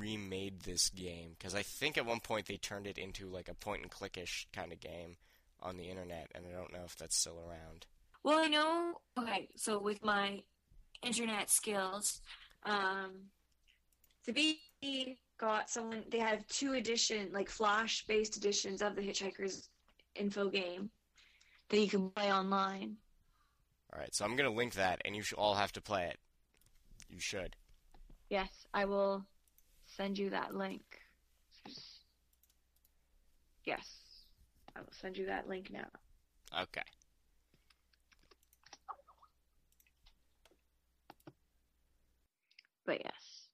remade 0.00 0.62
this 0.62 0.88
game 0.90 1.34
because 1.38 1.54
I 1.54 1.62
think 1.62 1.98
at 1.98 2.06
one 2.06 2.20
point 2.20 2.46
they 2.46 2.56
turned 2.56 2.86
it 2.86 2.98
into 2.98 3.28
like 3.28 3.48
a 3.48 3.54
point 3.54 3.82
and 3.82 3.90
clickish 3.90 4.46
kind 4.52 4.72
of 4.72 4.80
game 4.80 5.16
on 5.60 5.76
the 5.76 5.84
internet, 5.84 6.30
and 6.34 6.44
I 6.46 6.56
don't 6.56 6.72
know 6.72 6.84
if 6.84 6.96
that's 6.96 7.16
still 7.16 7.38
around. 7.38 7.86
Well, 8.24 8.38
I 8.38 8.48
know. 8.48 8.94
Okay, 9.18 9.48
so 9.56 9.78
with 9.78 10.04
my 10.04 10.42
internet 11.02 11.50
skills, 11.50 12.20
um, 12.64 13.26
to 14.24 14.32
be 14.32 14.60
got 15.38 15.70
someone 15.70 16.04
they 16.10 16.18
have 16.18 16.46
two 16.46 16.74
edition 16.74 17.30
like 17.32 17.48
flash 17.48 18.04
based 18.06 18.36
editions 18.36 18.82
of 18.82 18.94
the 18.94 19.02
Hitchhiker's 19.02 19.68
info 20.14 20.48
game 20.48 20.90
that 21.68 21.78
you 21.78 21.88
can 21.88 22.10
play 22.10 22.32
online. 22.32 22.96
All 23.92 24.00
right, 24.00 24.14
so 24.14 24.24
I'm 24.24 24.36
gonna 24.36 24.50
link 24.50 24.74
that, 24.74 25.02
and 25.04 25.14
you 25.14 25.22
should 25.22 25.38
all 25.38 25.54
have 25.54 25.72
to 25.72 25.80
play 25.80 26.06
it. 26.06 26.18
You 27.10 27.20
should. 27.20 27.56
Yes, 28.30 28.48
I 28.72 28.86
will 28.86 29.26
send 29.96 30.18
you 30.18 30.30
that 30.30 30.54
link. 30.54 30.82
Yes, 33.64 33.86
I 34.74 34.80
will 34.80 34.92
send 35.00 35.18
you 35.18 35.26
that 35.26 35.46
link 35.46 35.70
now. 35.70 35.86
Okay. 36.62 36.82
But 42.86 43.00
yes. 43.04 43.48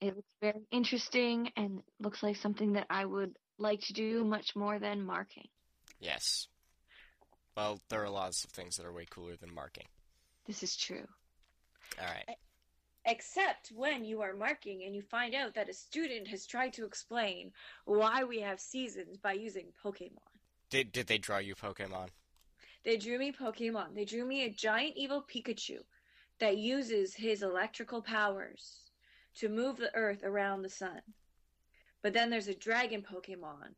It 0.00 0.16
looks 0.16 0.28
very 0.40 0.66
interesting 0.70 1.50
and 1.56 1.80
looks 2.00 2.22
like 2.22 2.36
something 2.36 2.72
that 2.72 2.86
I 2.90 3.04
would 3.04 3.36
like 3.58 3.80
to 3.82 3.92
do 3.92 4.24
much 4.24 4.56
more 4.56 4.78
than 4.78 5.04
marking. 5.04 5.48
Yes. 6.00 6.48
Well, 7.56 7.80
there 7.88 8.02
are 8.02 8.10
lots 8.10 8.44
of 8.44 8.50
things 8.50 8.76
that 8.76 8.86
are 8.86 8.92
way 8.92 9.06
cooler 9.08 9.36
than 9.36 9.54
marking. 9.54 9.86
This 10.46 10.62
is 10.62 10.76
true. 10.76 11.06
All 12.00 12.06
right. 12.06 12.36
Except 13.06 13.70
when 13.74 14.04
you 14.04 14.22
are 14.22 14.34
marking 14.34 14.82
and 14.84 14.94
you 14.94 15.02
find 15.02 15.34
out 15.34 15.54
that 15.54 15.68
a 15.68 15.74
student 15.74 16.26
has 16.28 16.46
tried 16.46 16.72
to 16.74 16.84
explain 16.84 17.52
why 17.84 18.24
we 18.24 18.40
have 18.40 18.58
seasons 18.58 19.18
by 19.18 19.32
using 19.32 19.66
Pokemon. 19.84 20.18
Did 20.70 20.90
did 20.90 21.06
they 21.06 21.18
draw 21.18 21.38
you 21.38 21.54
Pokemon? 21.54 22.08
They 22.84 22.96
drew 22.96 23.18
me 23.18 23.30
Pokemon. 23.30 23.94
They 23.94 24.04
drew 24.04 24.24
me 24.24 24.44
a 24.44 24.50
giant 24.50 24.96
evil 24.96 25.22
Pikachu 25.22 25.78
that 26.38 26.58
uses 26.58 27.14
his 27.14 27.42
electrical 27.42 28.02
powers 28.02 28.80
to 29.36 29.48
move 29.48 29.76
the 29.76 29.94
earth 29.94 30.22
around 30.24 30.62
the 30.62 30.68
sun. 30.68 31.00
But 32.02 32.12
then 32.12 32.30
there's 32.30 32.48
a 32.48 32.54
dragon 32.54 33.02
Pokemon 33.02 33.74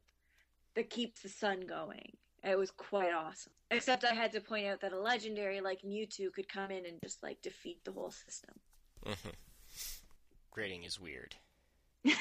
that 0.75 0.91
keeps 0.91 1.21
the 1.21 1.29
sun 1.29 1.61
going. 1.61 2.17
It 2.45 2.59
was 2.59 2.71
quite 2.71 3.13
awesome. 3.13 3.53
Except 3.71 4.05
I 4.05 4.15
had 4.15 4.33
to 4.33 4.41
point 4.41 4.67
out 4.67 4.81
that 4.83 4.93
a 4.93 5.01
legendary 5.01 5.61
like 5.61 5.83
Mewtwo 5.83 6.33
could 6.33 6.49
come 6.49 6.71
in 6.71 6.87
and 6.87 7.01
just 7.03 7.23
like 7.23 7.43
defeat 7.43 7.85
the 7.85 7.93
whole 7.93 8.13
system. 8.13 8.55
Mm-hmm. 9.05 9.31
Grading 10.51 10.85
is 10.85 11.01
weird. 11.01 11.35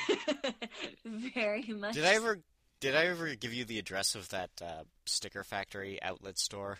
Very 1.05 1.67
much. 1.67 1.93
Did 1.93 2.05
I 2.05 2.15
ever 2.15 2.39
did 2.79 2.95
I 2.95 3.05
ever 3.05 3.35
give 3.35 3.53
you 3.53 3.65
the 3.65 3.79
address 3.79 4.15
of 4.15 4.29
that 4.29 4.49
uh, 4.61 4.83
sticker 5.05 5.43
factory 5.43 6.01
outlet 6.01 6.37
store? 6.37 6.79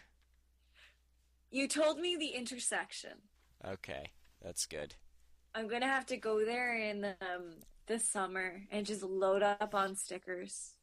You 1.52 1.68
told 1.68 2.00
me 2.00 2.18
the 2.18 2.30
intersection. 2.30 3.12
Okay, 3.66 4.12
that's 4.42 4.66
good. 4.66 4.96
I'm 5.54 5.68
gonna 5.68 5.88
have 5.88 6.06
to 6.08 6.18
go 6.18 6.44
there 6.44 6.76
in 6.76 7.06
um, 7.06 7.56
this 7.88 8.08
summer 8.08 8.64
and 8.72 8.86
just 8.86 9.04
load 9.04 9.44
up 9.44 9.74
on 9.74 9.96
stickers 9.96 10.75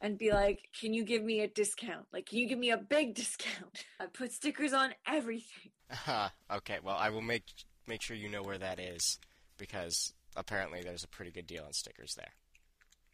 and 0.00 0.18
be 0.18 0.32
like, 0.32 0.68
"Can 0.78 0.94
you 0.94 1.04
give 1.04 1.22
me 1.22 1.40
a 1.40 1.48
discount? 1.48 2.06
Like, 2.12 2.26
can 2.26 2.38
you 2.38 2.48
give 2.48 2.58
me 2.58 2.70
a 2.70 2.78
big 2.78 3.14
discount? 3.14 3.84
I 4.00 4.06
put 4.06 4.32
stickers 4.32 4.72
on 4.72 4.94
everything." 5.06 5.72
Uh, 6.06 6.28
okay, 6.56 6.78
well, 6.82 6.96
I 6.96 7.10
will 7.10 7.22
make 7.22 7.44
make 7.86 8.02
sure 8.02 8.16
you 8.16 8.28
know 8.28 8.42
where 8.42 8.58
that 8.58 8.78
is 8.78 9.18
because 9.56 10.12
apparently 10.36 10.82
there's 10.82 11.04
a 11.04 11.08
pretty 11.08 11.30
good 11.30 11.46
deal 11.46 11.64
on 11.64 11.72
stickers 11.72 12.14
there. 12.14 12.32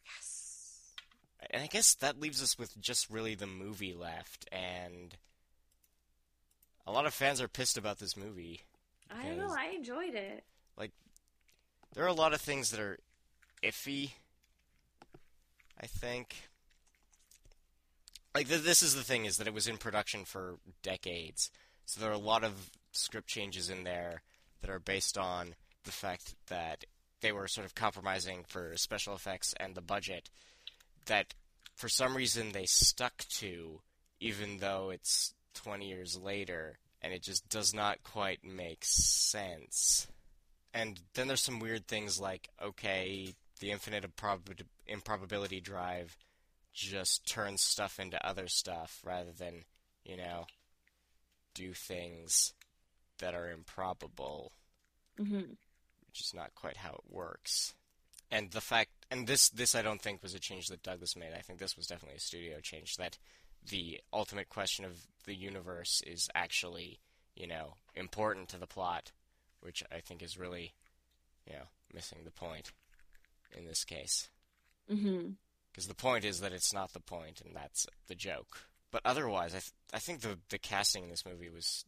Yes. 0.05 0.95
And 1.51 1.62
I 1.62 1.66
guess 1.66 1.95
that 1.97 2.20
leaves 2.20 2.43
us 2.43 2.59
with 2.59 2.78
just 2.80 3.11
really 3.11 3.35
the 3.35 3.47
movie 3.47 3.95
left, 3.95 4.49
and 4.53 5.16
a 6.87 6.93
lot 6.93 7.07
of 7.07 7.14
fans 7.14 7.41
are 7.41 7.49
pissed 7.49 7.78
about 7.78 7.99
this 7.99 8.16
movie. 8.16 8.62
I 9.11 9.28
don't 9.28 9.39
know. 9.39 9.55
I 9.57 9.74
enjoyed 9.74 10.14
it. 10.14 10.45
Like, 10.76 10.93
there 11.95 12.05
are 12.05 12.09
a 12.09 12.14
lot 12.14 12.35
of 12.35 12.41
things 12.41 12.70
that 12.70 12.80
are 12.80 12.99
iffy. 13.62 14.12
I 15.80 15.87
think 15.87 16.35
like 18.35 18.49
this 18.49 18.82
is 18.82 18.95
the 18.95 19.03
thing 19.05 19.24
is 19.24 19.37
that 19.37 19.47
it 19.47 19.55
was 19.55 19.68
in 19.68 19.76
production 19.76 20.24
for 20.24 20.57
decades, 20.82 21.51
so 21.87 22.01
there 22.01 22.11
are 22.11 22.14
a 22.14 22.18
lot 22.18 22.45
of 22.45 22.70
script 22.93 23.28
changes 23.28 23.70
in 23.70 23.85
there 23.85 24.22
that 24.61 24.70
are 24.70 24.78
based 24.78 25.18
on 25.18 25.55
the 25.85 25.93
fact 25.93 26.35
that 26.49 26.85
they 27.20 27.32
were 27.32 27.49
sort 27.49 27.66
of 27.66 27.74
compromising 27.74 28.45
for 28.47 28.76
special 28.76 29.14
effects 29.14 29.55
and 29.59 29.74
the 29.74 29.80
budget 29.80 30.30
that 31.07 31.35
for 31.74 31.89
some 31.89 32.16
reason 32.16 32.53
they 32.53 32.66
stuck 32.66 33.24
to 33.28 33.80
even 34.20 34.59
though 34.59 34.91
it's 34.91 35.35
20 35.55 35.87
years 35.87 36.18
later 36.18 36.78
and 37.03 37.12
it 37.12 37.22
just 37.22 37.49
does 37.49 37.74
not 37.74 38.03
quite 38.03 38.45
make 38.45 38.82
sense. 38.82 40.07
And 40.72 40.99
then 41.14 41.28
there's 41.28 41.43
some 41.43 41.61
weird 41.61 41.87
things 41.87 42.20
like 42.20 42.49
okay, 42.62 43.35
the 43.61 43.70
infinite 43.70 44.05
improb- 44.05 44.62
improbability 44.87 45.61
drive 45.61 46.16
just 46.75 47.27
turn 47.27 47.57
stuff 47.57 47.99
into 47.99 48.25
other 48.27 48.49
stuff 48.49 49.01
rather 49.05 49.31
than, 49.33 49.64
you 50.05 50.16
know, 50.16 50.47
do 51.55 51.72
things 51.72 52.53
that 53.18 53.35
are 53.35 53.51
improbable. 53.51 54.53
Mm-hmm. 55.18 55.53
Which 56.09 56.20
is 56.20 56.33
not 56.35 56.55
quite 56.55 56.77
how 56.77 56.95
it 56.95 57.12
works. 57.14 57.75
And 58.31 58.51
the 58.51 58.61
fact, 58.61 58.91
and 59.11 59.27
this, 59.27 59.49
this 59.51 59.75
I 59.75 59.83
don't 59.83 60.03
think 60.03 60.22
was 60.22 60.35
a 60.35 60.41
change 60.41 60.66
that 60.68 60.83
Douglas 60.83 61.16
made. 61.16 61.33
I 61.37 61.41
think 61.41 61.59
this 61.59 61.77
was 61.77 61.87
definitely 61.87 62.16
a 62.16 62.20
studio 62.20 62.59
change. 62.61 62.97
That 62.97 63.18
the 63.68 64.01
ultimate 64.12 64.49
question 64.49 64.85
of 64.85 65.07
the 65.25 65.35
universe 65.35 66.03
is 66.07 66.29
actually, 66.35 66.99
you 67.37 67.47
know, 67.47 67.75
important 67.95 68.49
to 68.49 68.59
the 68.59 68.66
plot, 68.66 69.12
which 69.61 69.83
I 69.93 70.01
think 70.01 70.22
is 70.22 70.39
really, 70.39 70.75
you 71.47 71.55
know, 71.55 71.66
missing 71.93 72.18
the 72.25 72.33
point 72.33 72.72
in 73.57 73.66
this 73.66 73.85
case. 73.85 74.29
Mm-hmm. 74.91 75.31
Because 75.75 75.89
the 75.89 75.95
point 75.95 76.25
is 76.25 76.39
that 76.39 76.53
it's 76.53 76.72
not 76.72 76.93
the 76.93 77.01
point, 77.01 77.43
and 77.45 77.57
that's 77.57 77.87
the 78.07 78.14
joke. 78.14 78.68
But 78.93 79.03
otherwise, 79.05 79.55
I 79.55 79.59
th- 79.59 79.72
I 79.93 79.99
think 79.99 80.20
the 80.20 80.39
the 80.51 80.59
casting 80.59 81.03
in 81.03 81.11
this 81.11 81.27
movie 81.27 81.51
was 81.51 81.85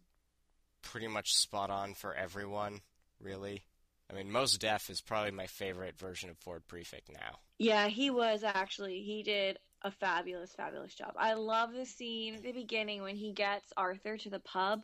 pretty 0.82 1.06
much 1.06 1.34
spot 1.34 1.70
on 1.70 1.94
for 1.94 2.12
everyone. 2.12 2.80
Really, 3.20 3.62
I 4.10 4.14
mean, 4.14 4.32
Mos 4.32 4.58
Def 4.58 4.90
is 4.90 5.00
probably 5.00 5.30
my 5.30 5.46
favorite 5.46 5.96
version 5.98 6.30
of 6.30 6.38
Ford 6.38 6.66
Prefect 6.66 7.12
now. 7.12 7.38
Yeah, 7.58 7.86
he 7.86 8.10
was 8.10 8.42
actually. 8.42 9.02
He 9.02 9.22
did 9.22 9.58
a 9.82 9.92
fabulous, 9.92 10.52
fabulous 10.52 10.94
job. 10.94 11.12
I 11.16 11.34
love 11.34 11.72
the 11.72 11.86
scene 11.86 12.34
at 12.34 12.42
the 12.42 12.52
beginning 12.52 13.02
when 13.02 13.14
he 13.14 13.32
gets 13.32 13.72
Arthur 13.76 14.16
to 14.16 14.30
the 14.30 14.40
pub, 14.40 14.82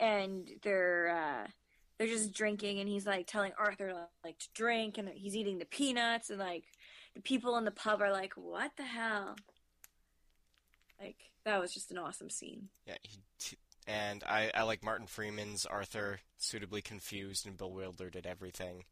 and 0.00 0.48
they're 0.62 1.44
uh, 1.44 1.50
they're 1.98 2.06
just 2.06 2.32
drinking, 2.32 2.80
and 2.80 2.88
he's 2.88 3.06
like 3.06 3.26
telling 3.26 3.52
Arthur 3.58 3.92
like 4.24 4.38
to 4.38 4.48
drink, 4.54 4.96
and 4.96 5.10
he's 5.10 5.36
eating 5.36 5.58
the 5.58 5.66
peanuts, 5.66 6.30
and 6.30 6.38
like 6.38 6.64
the 7.14 7.20
people 7.20 7.56
in 7.56 7.64
the 7.64 7.70
pub 7.70 8.00
are 8.00 8.12
like, 8.12 8.34
"What 8.34 8.76
the 8.76 8.84
hell?" 8.84 9.36
Like 11.00 11.16
that 11.44 11.60
was 11.60 11.72
just 11.72 11.90
an 11.90 11.98
awesome 11.98 12.30
scene. 12.30 12.68
Yeah, 12.86 12.96
he 13.02 13.56
and 13.86 14.24
I 14.24 14.50
I 14.54 14.62
like 14.62 14.82
Martin 14.82 15.06
Freeman's 15.06 15.66
Arthur, 15.66 16.20
suitably 16.38 16.82
confused 16.82 17.46
and 17.46 17.56
bewildered 17.56 18.16
at 18.16 18.26
everything. 18.26 18.84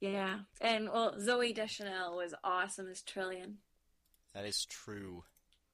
Yeah, 0.00 0.40
and 0.60 0.90
well, 0.90 1.14
Zooey 1.18 1.54
Deschanel 1.54 2.16
was 2.16 2.34
awesome 2.44 2.88
as 2.88 3.02
Trillian. 3.02 3.54
That 4.34 4.44
is 4.44 4.64
true. 4.64 5.24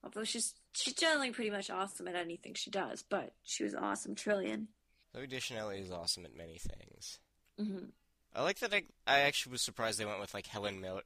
Although 0.03 0.25
she's 0.25 0.55
she's 0.73 0.95
generally 0.95 1.31
pretty 1.31 1.51
much 1.51 1.71
awesome 1.71 2.09
at 2.09 2.15
anything 2.15 2.55
she 2.55 2.71
does, 2.71 3.03
but 3.03 3.33
she 3.43 3.65
was 3.65 3.75
awesome 3.75 4.15
Trillian. 4.15 4.67
Zooey 5.15 5.29
Deschanel 5.29 5.71
is 5.71 5.91
awesome 5.91 6.25
at 6.25 6.37
many 6.37 6.59
things. 6.59 7.19
Mm-hmm. 7.61 7.87
I 8.35 8.43
like 8.43 8.59
that. 8.61 8.75
I, 8.75 8.83
I 9.07 9.21
actually 9.21 9.53
was 9.53 9.63
surprised 9.63 9.99
they 10.01 10.05
went 10.05 10.21
with 10.21 10.35
like 10.35 10.47
Helen 10.47 10.81
Miller, 10.81 11.03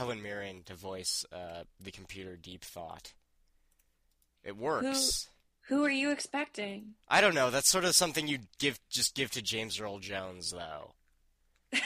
Helen 0.00 0.22
Mirren 0.22 0.62
to 0.64 0.72
voice 0.72 1.26
uh, 1.30 1.64
the 1.78 1.90
computer 1.90 2.34
Deep 2.34 2.64
Thought. 2.64 3.12
It 4.42 4.56
works. 4.56 5.28
Who 5.68 5.84
are 5.84 5.90
you 5.90 6.10
expecting? 6.10 6.94
I 7.06 7.20
don't 7.20 7.34
know. 7.34 7.50
That's 7.50 7.68
sort 7.68 7.84
of 7.84 7.94
something 7.94 8.26
you 8.26 8.38
give 8.58 8.80
just 8.88 9.14
give 9.14 9.30
to 9.32 9.42
James 9.42 9.78
Earl 9.78 9.98
Jones, 9.98 10.52
though. 10.52 10.94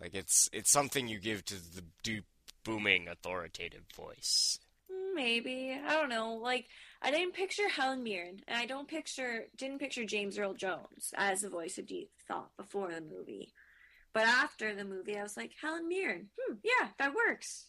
like 0.00 0.14
it's 0.14 0.48
it's 0.52 0.70
something 0.70 1.08
you 1.08 1.18
give 1.18 1.44
to 1.46 1.54
the 1.54 1.82
deep, 2.04 2.26
booming, 2.64 3.08
authoritative 3.08 3.82
voice. 3.96 4.60
Maybe 5.16 5.76
I 5.84 5.94
don't 5.94 6.10
know. 6.10 6.34
Like 6.34 6.66
I 7.02 7.10
didn't 7.10 7.34
picture 7.34 7.68
Helen 7.68 8.04
Mirren, 8.04 8.38
and 8.46 8.56
I 8.56 8.66
don't 8.66 8.86
picture 8.86 9.46
didn't 9.58 9.80
picture 9.80 10.04
James 10.04 10.38
Earl 10.38 10.54
Jones 10.54 11.12
as 11.16 11.40
the 11.40 11.50
voice 11.50 11.76
of 11.76 11.88
Deep 11.88 12.10
Thought 12.28 12.56
before 12.56 12.92
the 12.92 13.00
movie, 13.00 13.52
but 14.14 14.22
after 14.22 14.74
the 14.74 14.84
movie, 14.84 15.18
I 15.18 15.22
was 15.22 15.36
like 15.36 15.50
Helen 15.60 15.86
Mirren. 15.88 16.28
Hmm, 16.40 16.54
yeah, 16.62 16.88
that 16.98 17.12
works. 17.14 17.66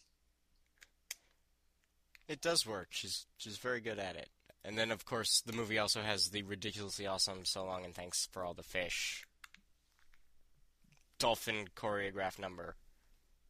It 2.28 2.40
does 2.40 2.66
work. 2.66 2.88
She's 2.90 3.26
she's 3.36 3.58
very 3.58 3.80
good 3.80 3.98
at 3.98 4.16
it. 4.16 4.30
And 4.64 4.76
then, 4.76 4.90
of 4.90 5.04
course, 5.04 5.42
the 5.46 5.52
movie 5.52 5.78
also 5.78 6.00
has 6.02 6.30
the 6.30 6.42
ridiculously 6.42 7.06
awesome 7.06 7.44
"So 7.44 7.64
Long 7.64 7.84
and 7.84 7.94
Thanks 7.94 8.28
for 8.32 8.44
All 8.44 8.54
the 8.54 8.62
Fish" 8.64 9.24
dolphin 11.18 11.66
choreographed 11.76 12.38
number, 12.38 12.76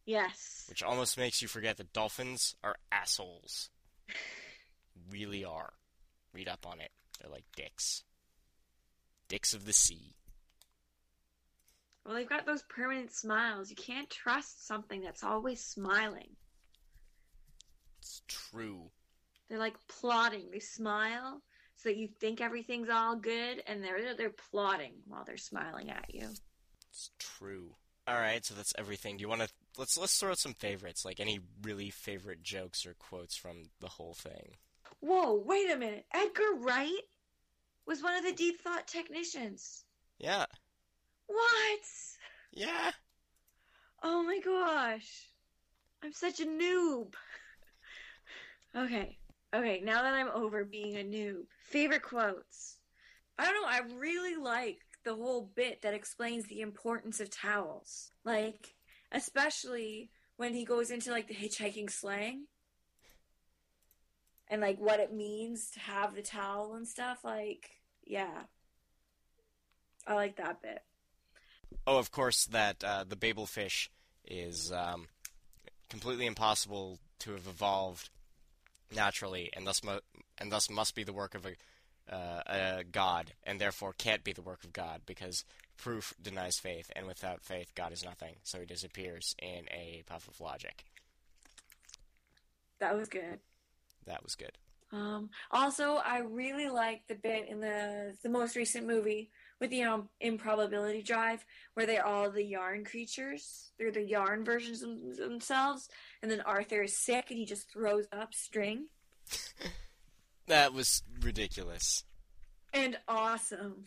Yes. 0.04 0.66
which 0.68 0.82
almost 0.82 1.18
makes 1.18 1.42
you 1.42 1.48
forget 1.48 1.78
that 1.78 1.92
dolphins 1.92 2.54
are 2.62 2.76
assholes. 2.92 3.70
really 5.10 5.44
are. 5.44 5.72
Read 6.32 6.48
up 6.48 6.66
on 6.66 6.80
it. 6.80 6.90
They're 7.20 7.30
like 7.30 7.44
dicks. 7.56 8.04
Dicks 9.28 9.52
of 9.54 9.64
the 9.64 9.72
sea. 9.72 10.14
Well, 12.06 12.14
they've 12.14 12.28
got 12.28 12.46
those 12.46 12.62
permanent 12.62 13.12
smiles. 13.12 13.68
You 13.68 13.74
can't 13.74 14.08
trust 14.08 14.64
something 14.64 15.00
that's 15.00 15.24
always 15.24 15.60
smiling. 15.64 16.28
It's 17.98 18.22
true. 18.28 18.90
They're 19.48 19.58
like 19.58 19.74
plotting. 19.88 20.50
They 20.52 20.60
smile 20.60 21.42
so 21.74 21.88
that 21.88 21.96
you 21.96 22.06
think 22.06 22.40
everything's 22.40 22.88
all 22.88 23.16
good, 23.16 23.60
and 23.66 23.82
they're 23.82 24.14
they're 24.14 24.30
plotting 24.50 24.92
while 25.06 25.24
they're 25.24 25.36
smiling 25.36 25.90
at 25.90 26.14
you. 26.14 26.28
It's 26.90 27.10
true. 27.18 27.72
All 28.06 28.20
right, 28.20 28.44
so 28.44 28.54
that's 28.54 28.72
everything. 28.78 29.16
Do 29.16 29.22
you 29.22 29.28
want 29.28 29.42
to 29.42 29.48
let's 29.76 29.98
let's 29.98 30.16
throw 30.16 30.30
out 30.30 30.38
some 30.38 30.54
favorites, 30.54 31.04
like 31.04 31.18
any 31.18 31.40
really 31.62 31.90
favorite 31.90 32.44
jokes 32.44 32.86
or 32.86 32.94
quotes 32.94 33.36
from 33.36 33.64
the 33.80 33.88
whole 33.88 34.14
thing? 34.14 34.52
Whoa! 35.00 35.42
Wait 35.44 35.70
a 35.72 35.76
minute. 35.76 36.06
Edgar 36.14 36.54
Wright 36.60 37.02
was 37.84 38.00
one 38.00 38.14
of 38.14 38.24
the 38.24 38.32
deep 38.32 38.60
thought 38.60 38.86
technicians. 38.86 39.84
Yeah, 40.18 40.46
What? 41.26 41.80
yeah. 42.52 42.90
Oh 44.02 44.22
my 44.22 44.40
gosh. 44.44 45.30
I'm 46.02 46.12
such 46.12 46.40
a 46.40 46.46
noob. 46.46 47.14
okay. 48.76 49.18
Okay, 49.54 49.80
now 49.82 50.02
that 50.02 50.12
I'm 50.12 50.28
over 50.28 50.64
being 50.64 50.96
a 50.96 51.04
noob, 51.04 51.44
favorite 51.64 52.02
quotes. 52.02 52.76
I 53.38 53.44
don't 53.44 53.54
know, 53.54 53.68
I 53.68 53.80
really 53.98 54.36
like 54.36 54.78
the 55.04 55.14
whole 55.14 55.50
bit 55.54 55.82
that 55.82 55.94
explains 55.94 56.46
the 56.46 56.60
importance 56.60 57.20
of 57.20 57.30
towels. 57.30 58.10
Like, 58.24 58.74
especially 59.12 60.10
when 60.36 60.52
he 60.52 60.64
goes 60.64 60.90
into 60.90 61.10
like 61.10 61.28
the 61.28 61.34
hitchhiking 61.34 61.90
slang 61.90 62.46
and 64.48 64.60
like 64.60 64.78
what 64.78 65.00
it 65.00 65.14
means 65.14 65.70
to 65.70 65.80
have 65.80 66.14
the 66.14 66.22
towel 66.22 66.74
and 66.74 66.86
stuff. 66.86 67.24
Like, 67.24 67.70
yeah. 68.04 68.42
I 70.06 70.14
like 70.14 70.36
that 70.36 70.62
bit. 70.62 70.82
Oh, 71.86 71.98
of 71.98 72.10
course, 72.10 72.46
that 72.46 72.82
uh, 72.82 73.04
the 73.08 73.16
Babel 73.16 73.46
fish 73.46 73.90
is 74.26 74.72
um, 74.72 75.06
completely 75.88 76.26
impossible 76.26 76.98
to 77.20 77.32
have 77.32 77.46
evolved 77.46 78.10
naturally, 78.94 79.50
and 79.54 79.66
thus 79.66 79.82
mu- 79.84 80.00
and 80.38 80.50
thus 80.50 80.68
must 80.70 80.94
be 80.94 81.04
the 81.04 81.12
work 81.12 81.34
of 81.34 81.46
a, 81.46 82.14
uh, 82.14 82.42
a 82.46 82.84
god, 82.84 83.32
and 83.44 83.60
therefore 83.60 83.92
can't 83.96 84.24
be 84.24 84.32
the 84.32 84.42
work 84.42 84.64
of 84.64 84.72
God 84.72 85.02
because 85.06 85.44
proof 85.76 86.14
denies 86.22 86.58
faith, 86.58 86.90
and 86.96 87.06
without 87.06 87.42
faith, 87.42 87.74
God 87.74 87.92
is 87.92 88.04
nothing. 88.04 88.36
So 88.42 88.60
he 88.60 88.66
disappears 88.66 89.34
in 89.40 89.66
a 89.70 90.02
puff 90.06 90.28
of 90.28 90.40
logic. 90.40 90.84
That 92.78 92.96
was 92.96 93.08
good. 93.08 93.40
That 94.06 94.22
was 94.22 94.34
good. 94.34 94.52
Um, 94.92 95.30
also, 95.50 95.96
I 95.96 96.18
really 96.18 96.68
like 96.68 97.06
the 97.08 97.14
bit 97.14 97.48
in 97.48 97.60
the 97.60 98.16
the 98.22 98.28
most 98.28 98.56
recent 98.56 98.86
movie 98.86 99.30
with 99.60 99.70
the 99.70 99.82
um, 99.82 100.08
improbability 100.20 101.02
drive 101.02 101.44
where 101.74 101.86
they're 101.86 102.06
all 102.06 102.30
the 102.30 102.44
yarn 102.44 102.84
creatures. 102.84 103.72
They're 103.78 103.90
the 103.90 104.02
yarn 104.02 104.44
versions 104.44 104.82
of 104.82 105.16
themselves, 105.16 105.88
and 106.22 106.30
then 106.30 106.40
Arthur 106.42 106.82
is 106.82 106.96
sick 106.96 107.30
and 107.30 107.38
he 107.38 107.46
just 107.46 107.70
throws 107.70 108.06
up 108.12 108.34
string. 108.34 108.86
That 110.46 110.72
was 110.72 111.02
ridiculous. 111.22 112.04
And 112.72 112.96
awesome. 113.08 113.86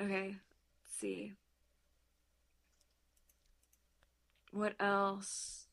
Okay, 0.00 0.34
let's 0.34 0.98
see. 0.98 1.32
What 4.52 4.74
else? 4.80 5.66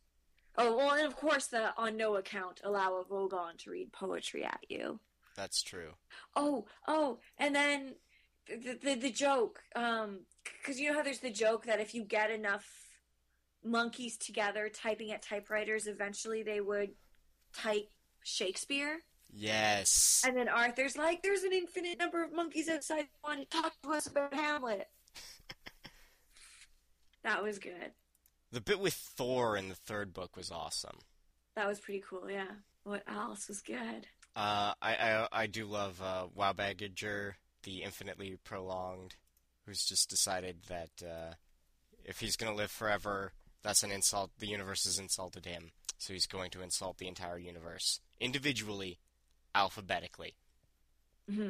Oh, 0.56 0.76
well, 0.76 0.92
and 0.92 1.08
of 1.08 1.16
course, 1.16 1.48
the 1.48 1.72
on 1.78 1.98
no 1.98 2.16
account 2.16 2.62
allow 2.64 2.96
a 2.96 3.06
Vogon 3.06 3.58
to 3.60 3.72
read 3.72 3.92
poetry 3.92 4.44
at 4.44 4.60
you. 4.70 5.00
That's 5.38 5.62
true. 5.62 5.92
Oh, 6.36 6.66
oh, 6.88 7.20
and 7.38 7.56
then 7.56 7.94
the 8.48 8.78
the, 8.84 8.96
the 8.96 9.12
joke, 9.12 9.62
um, 9.76 10.22
because 10.44 10.80
you 10.80 10.90
know 10.90 10.98
how 10.98 11.04
there's 11.04 11.20
the 11.20 11.30
joke 11.30 11.68
that 11.68 11.80
if 11.80 11.94
you 11.94 12.04
get 12.04 12.32
enough 12.32 12.66
monkeys 13.64 14.18
together 14.18 14.70
typing 14.70 15.12
at 15.12 15.22
typewriters, 15.22 15.86
eventually 15.86 16.42
they 16.42 16.60
would 16.60 16.90
type 17.54 17.90
Shakespeare. 18.24 18.98
Yes. 19.32 20.24
And 20.26 20.36
then 20.36 20.50
Arthur's 20.50 20.98
like, 20.98 21.22
"There's 21.22 21.44
an 21.44 21.54
infinite 21.54 22.00
number 22.00 22.24
of 22.24 22.34
monkeys 22.34 22.68
outside. 22.68 23.08
Want 23.24 23.50
to 23.50 23.62
talk 23.62 23.74
to 23.84 23.92
us 23.92 24.08
about 24.08 24.34
Hamlet?" 24.34 24.88
that 27.24 27.44
was 27.44 27.60
good. 27.60 27.92
The 28.52 28.62
bit 28.62 28.80
with 28.80 28.96
Thor 28.96 29.56
in 29.56 29.70
the 29.70 29.76
third 29.76 30.14
book 30.14 30.36
was 30.36 30.50
awesome. 30.50 30.98
That 31.56 31.68
was 31.68 31.80
pretty 31.80 32.04
cool. 32.10 32.32
Yeah. 32.32 32.48
What 32.84 33.04
else 33.08 33.50
was 33.50 33.62
good? 33.62 34.08
Uh, 34.38 34.74
I, 34.84 34.94
I 34.96 35.28
I 35.32 35.48
do 35.48 35.66
love 35.66 36.00
uh, 36.00 36.28
Wowbagger, 36.38 37.34
the 37.64 37.82
infinitely 37.82 38.38
prolonged, 38.44 39.16
who's 39.66 39.84
just 39.84 40.12
decided 40.12 40.58
that 40.70 40.92
uh, 41.04 41.34
if 42.06 42.20
he's 42.20 42.36
gonna 42.36 42.54
live 42.54 42.70
forever, 42.70 43.34
that's 43.64 43.82
an 43.82 43.92
insult. 43.92 44.30
The 44.38 44.46
universe 44.46 44.84
has 44.86 45.00
insulted 45.00 45.46
him, 45.46 45.72
so 45.98 46.14
he's 46.14 46.28
going 46.28 46.52
to 46.52 46.62
insult 46.62 47.00
the 47.00 47.08
entire 47.08 47.40
universe 47.40 48.00
individually, 48.20 49.00
alphabetically. 49.56 50.36
hmm 51.28 51.50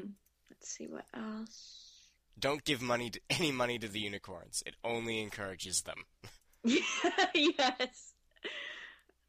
Let's 0.49 0.69
see 0.69 0.87
what 0.87 1.05
else. 1.13 1.91
Don't 2.39 2.63
give 2.63 2.81
money 2.81 3.09
to, 3.09 3.19
any 3.29 3.51
money 3.51 3.77
to 3.79 3.89
the 3.89 3.99
unicorns. 3.99 4.63
It 4.65 4.75
only 4.85 5.21
encourages 5.21 5.81
them. 5.81 6.05
yes. 6.63 8.13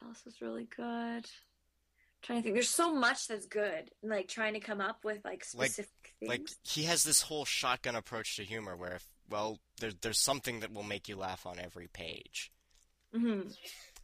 Else 0.05 0.25
was 0.25 0.41
really 0.41 0.69
good? 0.77 1.27
Trying 2.29 2.39
to 2.41 2.43
think. 2.45 2.55
There's 2.55 2.69
so 2.71 2.95
much 2.95 3.27
that's 3.27 3.47
good. 3.47 3.91
Like 4.03 4.29
trying 4.29 4.55
to 4.55 4.61
come 4.61 4.81
up 4.81 5.05
with 5.05 5.25
like 5.25 5.45
Like- 5.55 5.71
specific 5.71 6.15
things. 6.21 6.29
Like 6.31 6.49
he 6.63 6.85
has 6.85 7.03
this 7.03 7.23
whole 7.23 7.45
shotgun 7.45 7.97
approach 7.97 8.37
to 8.37 8.45
humor, 8.45 8.77
where 8.77 8.95
if 8.95 9.07
well, 9.29 9.59
there, 9.81 9.93
there's 10.01 10.19
something 10.19 10.61
that 10.61 10.73
will 10.73 10.83
make 10.85 11.09
you 11.09 11.17
laugh 11.17 11.45
on 11.45 11.59
every 11.59 11.89
page. 11.89 12.51
hmm 13.13 13.43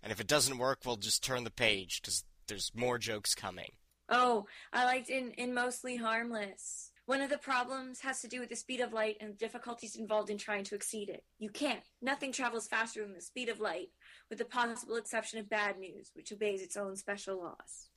And 0.03 0.13
if 0.13 0.21
it 0.21 0.27
doesn't 0.27 0.59
work, 0.59 0.81
well, 0.85 0.97
just 0.97 1.23
turn 1.25 1.45
the 1.45 1.51
page 1.51 2.01
because 2.03 2.25
there's 2.47 2.73
more 2.75 2.99
jokes 2.99 3.35
coming. 3.35 3.73
Oh, 4.09 4.47
I 4.73 4.85
liked 4.85 5.09
in 5.09 5.31
in 5.33 5.55
mostly 5.55 5.97
harmless. 5.97 6.91
One 7.07 7.21
of 7.21 7.29
the 7.29 7.37
problems 7.39 8.01
has 8.01 8.23
to 8.23 8.29
do 8.29 8.41
with 8.41 8.49
the 8.49 8.57
speed 8.57 8.81
of 8.81 8.95
light 8.95 9.19
and 9.21 9.31
the 9.35 9.37
difficulties 9.37 9.95
involved 9.97 10.31
in 10.31 10.39
trying 10.39 10.65
to 10.65 10.75
exceed 10.75 11.11
it. 11.11 11.23
You 11.39 11.51
can't. 11.51 11.83
Nothing 12.01 12.33
travels 12.33 12.67
faster 12.67 13.03
than 13.03 13.13
the 13.13 13.21
speed 13.21 13.51
of 13.51 13.61
light, 13.61 13.89
with 14.31 14.39
the 14.39 14.47
possible 14.47 14.97
exception 14.97 15.39
of 15.39 15.51
bad 15.51 15.79
news, 15.79 16.11
which 16.15 16.33
obeys 16.33 16.63
its 16.63 16.79
own 16.79 16.97
special 16.97 17.37
laws. 17.43 17.91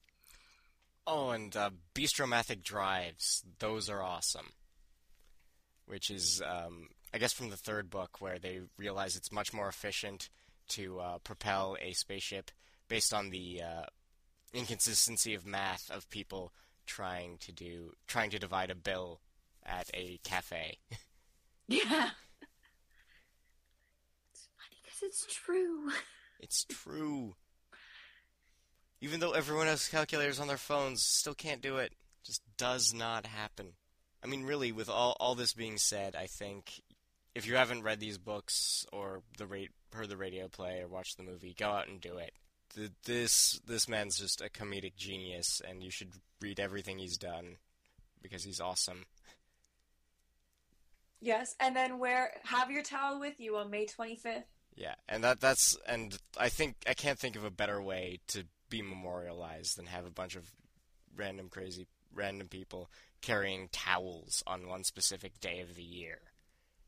Oh, 1.10 1.30
and 1.30 1.56
uh, 1.56 1.70
Bistromathic 1.96 2.64
drives. 2.64 3.44
Those 3.60 3.90
are 3.90 4.04
awesome. 4.04 4.52
Which 5.86 6.12
is, 6.12 6.42
um, 6.46 6.90
I 7.14 7.18
guess, 7.18 7.32
from 7.32 7.50
the 7.50 7.56
third 7.56 7.90
book, 7.90 8.20
where 8.20 8.38
they 8.38 8.60
realize 8.78 9.16
it's 9.16 9.32
much 9.32 9.54
more 9.54 9.70
efficient 9.70 10.30
to 10.70 11.00
uh, 11.00 11.18
propel 11.20 11.78
a 11.82 11.94
spaceship 11.94 12.52
based 12.90 13.14
on 13.14 13.30
the 13.30 13.62
uh, 13.62 13.86
inconsistency 14.54 15.34
of 15.34 15.46
math 15.46 15.90
of 15.90 16.10
people 16.10 16.52
trying 16.86 17.38
to 17.38 17.52
do 17.52 17.92
trying 18.08 18.30
to 18.32 18.40
divide 18.40 18.70
a 18.70 18.76
bill 18.76 19.22
at 19.66 19.90
a 19.94 20.20
cafe. 20.24 20.80
Yeah. 21.70 21.84
It's 24.32 24.48
funny 24.56 24.80
because 24.86 25.02
it's 25.04 25.26
true. 25.26 25.90
It's 26.40 26.64
true. 26.66 27.36
Even 29.02 29.20
though 29.20 29.32
everyone 29.32 29.68
has 29.68 29.88
calculators 29.88 30.40
on 30.40 30.48
their 30.48 30.58
phones, 30.58 31.04
still 31.04 31.36
can't 31.36 31.62
do 31.62 31.78
it. 31.78 31.94
Just 32.24 32.42
does 32.58 32.94
not 32.94 33.26
happen. 33.26 33.74
I 34.24 34.28
mean, 34.28 34.44
really, 34.44 34.72
with 34.72 34.90
all 34.90 35.16
all 35.20 35.36
this 35.36 35.54
being 35.54 35.78
said, 35.78 36.16
I 36.16 36.26
think 36.26 36.82
if 37.36 37.46
you 37.46 37.56
haven't 37.56 37.84
read 37.84 38.00
these 38.00 38.18
books 38.18 38.86
or 38.92 39.22
the 39.38 39.68
heard 39.94 40.10
the 40.10 40.18
radio 40.18 40.48
play 40.48 40.80
or 40.82 40.88
watched 40.88 41.18
the 41.18 41.24
movie, 41.24 41.56
go 41.58 41.70
out 41.70 41.88
and 41.88 42.02
do 42.02 42.18
it. 42.18 42.34
th- 42.76 42.92
this 43.06 43.60
this 43.66 43.88
man's 43.88 44.18
just 44.18 44.42
a 44.42 44.50
comedic 44.50 44.96
genius, 44.96 45.62
and 45.68 45.84
you 45.84 45.92
should 45.92 46.14
read 46.42 46.60
everything 46.60 46.98
he's 46.98 47.18
done 47.18 47.58
because 48.22 48.44
he's 48.44 48.60
awesome. 48.60 49.06
Yes, 51.20 51.56
and 51.60 51.76
then 51.76 52.00
wear 52.00 52.32
have 52.44 52.70
your 52.72 52.84
towel 52.84 53.20
with 53.20 53.40
you 53.40 53.58
on 53.58 53.70
May 53.72 53.86
25th. 53.86 54.44
Yeah, 54.76 54.96
and 55.10 55.24
that 55.24 55.40
that's 55.40 55.78
and 55.88 56.18
I 56.38 56.50
think 56.50 56.76
I 56.88 56.94
can't 56.94 57.18
think 57.18 57.36
of 57.36 57.44
a 57.44 57.50
better 57.52 57.82
way 57.82 58.20
to 58.30 58.44
be 58.70 58.82
memorialized 58.82 59.78
than 59.78 59.86
have 59.86 60.06
a 60.06 60.12
bunch 60.12 60.36
of 60.36 60.52
random 61.16 61.50
crazy 61.50 61.88
random 62.14 62.48
people 62.48 62.90
carrying 63.22 63.70
towels 63.72 64.44
on 64.48 64.68
one 64.68 64.84
specific 64.84 65.40
day 65.40 65.60
of 65.62 65.76
the 65.76 65.84
year, 65.84 66.20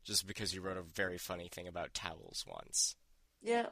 just 0.04 0.26
because 0.26 0.54
you 0.54 0.60
wrote 0.60 0.76
a 0.76 0.82
very 0.82 1.18
funny 1.18 1.48
thing 1.48 1.68
about 1.68 1.94
towels 1.94 2.44
once. 2.46 2.96
Yeah. 3.42 3.66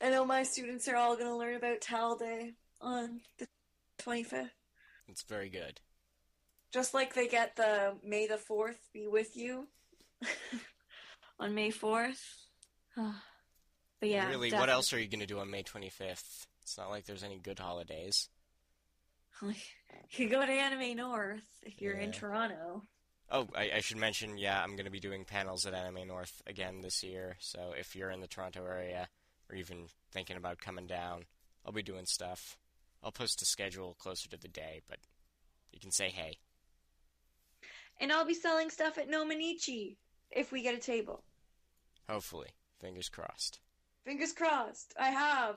I 0.00 0.10
know 0.10 0.24
my 0.24 0.42
students 0.42 0.88
are 0.88 0.96
all 0.96 1.14
going 1.16 1.28
to 1.28 1.36
learn 1.36 1.54
about 1.54 1.80
Towel 1.80 2.16
Day 2.16 2.54
on 2.80 3.20
the 3.38 3.46
25th. 4.02 4.50
It's 5.08 5.22
very 5.22 5.48
good. 5.48 5.80
Just 6.72 6.94
like 6.94 7.14
they 7.14 7.28
get 7.28 7.56
the 7.56 7.94
May 8.02 8.26
the 8.26 8.38
4th 8.38 8.78
be 8.92 9.06
with 9.06 9.36
you 9.36 9.68
on 11.38 11.54
May 11.54 11.70
4th. 11.70 12.22
but 12.96 14.08
yeah. 14.08 14.28
really, 14.28 14.50
what 14.50 14.70
else 14.70 14.92
are 14.92 14.98
you 14.98 15.08
gonna 15.08 15.26
do 15.26 15.38
on 15.38 15.50
May 15.50 15.62
25th? 15.62 16.46
It's 16.62 16.78
not 16.78 16.90
like 16.90 17.06
there's 17.06 17.24
any 17.24 17.38
good 17.38 17.58
holidays. 17.58 18.28
You 20.10 20.28
go 20.28 20.44
to 20.44 20.52
Anime 20.52 20.96
North 20.96 21.42
if 21.62 21.80
you're 21.80 21.96
in 21.96 22.12
Toronto. 22.12 22.82
Oh, 23.30 23.48
I, 23.56 23.70
I 23.76 23.80
should 23.80 23.96
mention, 23.96 24.36
yeah, 24.38 24.62
I'm 24.62 24.76
going 24.76 24.84
to 24.84 24.90
be 24.90 25.00
doing 25.00 25.24
panels 25.24 25.64
at 25.66 25.74
Anime 25.74 26.06
North 26.06 26.42
again 26.46 26.80
this 26.82 27.02
year. 27.02 27.36
So 27.40 27.72
if 27.76 27.96
you're 27.96 28.10
in 28.10 28.20
the 28.20 28.26
Toronto 28.26 28.64
area 28.64 29.08
or 29.48 29.56
even 29.56 29.86
thinking 30.12 30.36
about 30.36 30.60
coming 30.60 30.86
down, 30.86 31.24
I'll 31.64 31.72
be 31.72 31.82
doing 31.82 32.04
stuff. 32.06 32.56
I'll 33.02 33.10
post 33.10 33.42
a 33.42 33.46
schedule 33.46 33.96
closer 33.98 34.28
to 34.28 34.36
the 34.36 34.48
day, 34.48 34.82
but 34.88 34.98
you 35.72 35.80
can 35.80 35.90
say 35.90 36.10
hey. 36.10 36.36
And 38.00 38.12
I'll 38.12 38.26
be 38.26 38.34
selling 38.34 38.70
stuff 38.70 38.98
at 38.98 39.10
Nominichi 39.10 39.96
if 40.30 40.52
we 40.52 40.62
get 40.62 40.74
a 40.74 40.78
table. 40.78 41.24
Hopefully. 42.08 42.48
Fingers 42.80 43.08
crossed. 43.08 43.60
Fingers 44.04 44.32
crossed. 44.32 44.92
I 44.98 45.10
have 45.10 45.56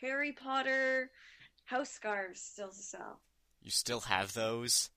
Harry 0.00 0.32
Potter 0.32 1.10
house 1.64 1.90
scarves 1.90 2.40
still 2.40 2.68
to 2.68 2.74
sell. 2.74 3.20
You 3.62 3.70
still 3.70 4.00
have 4.00 4.32
those? 4.32 4.90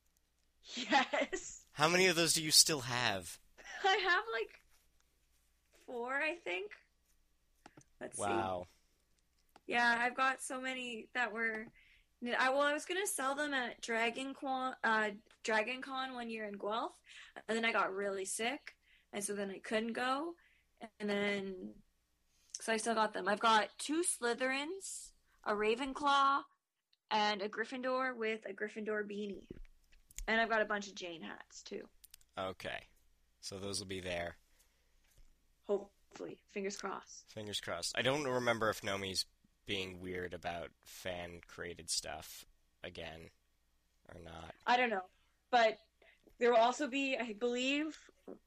Yes. 0.76 1.62
How 1.74 1.88
many 1.88 2.08
of 2.08 2.16
those 2.16 2.34
do 2.34 2.44
you 2.44 2.52
still 2.52 2.82
have? 2.82 3.40
I 3.84 3.96
have 3.96 4.24
like 4.32 4.62
four, 5.86 6.14
I 6.14 6.36
think. 6.36 6.72
Let's 8.00 8.18
see. 8.18 8.24
Wow. 8.24 8.68
Yeah, 9.68 9.98
I've 10.00 10.16
got 10.16 10.42
so 10.42 10.60
many 10.60 11.08
that 11.14 11.32
were. 11.34 11.68
I 12.38 12.50
well, 12.50 12.62
I 12.62 12.74
was 12.74 12.86
gonna 12.86 13.08
sell 13.08 13.34
them 13.36 13.54
at 13.54 13.82
Dragon 13.82 14.36
Con, 14.40 14.74
uh, 14.84 15.10
Dragon 15.44 15.82
Con 15.82 16.14
one 16.14 16.30
year 16.30 16.46
in 16.46 16.54
Guelph, 16.54 16.92
and 17.48 17.58
then 17.58 17.66
I 17.66 17.72
got 17.72 17.94
really 17.94 18.26
sick, 18.26 18.76
and 19.12 19.24
so 19.24 19.34
then 19.34 19.50
I 19.50 19.58
couldn't 19.60 19.94
go, 19.94 20.36
and 21.00 21.10
then 21.10 21.56
so 22.62 22.72
I 22.72 22.78
still 22.78 22.96
got 22.96 23.14
them. 23.14 23.28
I've 23.28 23.40
got 23.40 23.70
two 23.78 24.04
Slytherins, 24.04 25.12
a 25.46 25.54
Ravenclaw, 25.54 26.42
and 27.10 27.42
a 27.42 27.50
Gryffindor 27.50 28.16
with 28.16 28.42
a 28.48 28.54
Gryffindor 28.54 29.04
beanie, 29.04 29.48
and 30.28 30.40
I've 30.40 30.50
got 30.50 30.62
a 30.62 30.66
bunch 30.66 30.88
of 30.88 30.96
Jayne 30.96 31.24
hats 31.24 31.64
too. 31.64 31.82
Okay. 32.40 32.88
So 33.42 33.58
those 33.58 33.80
will 33.80 33.88
be 33.88 34.00
there. 34.00 34.36
Hopefully, 35.68 36.38
fingers 36.52 36.78
crossed. 36.78 37.26
Fingers 37.34 37.60
crossed. 37.60 37.98
I 37.98 38.04
don't 38.04 38.24
remember 38.24 38.70
if 38.70 38.82
Nomi's 38.82 39.26
being 39.66 40.00
weird 40.00 40.34
about 40.34 40.70
fan 40.84 41.42
created 41.48 41.90
stuff 41.90 42.46
again 42.84 43.30
or 44.14 44.22
not. 44.24 44.54
I 44.68 44.78
don't 44.78 44.90
know, 44.90 45.06
but 45.50 45.80
there 46.40 46.52
will 46.52 46.58
also 46.58 46.88
be, 46.88 47.18
I 47.18 47.34
believe, 47.34 47.98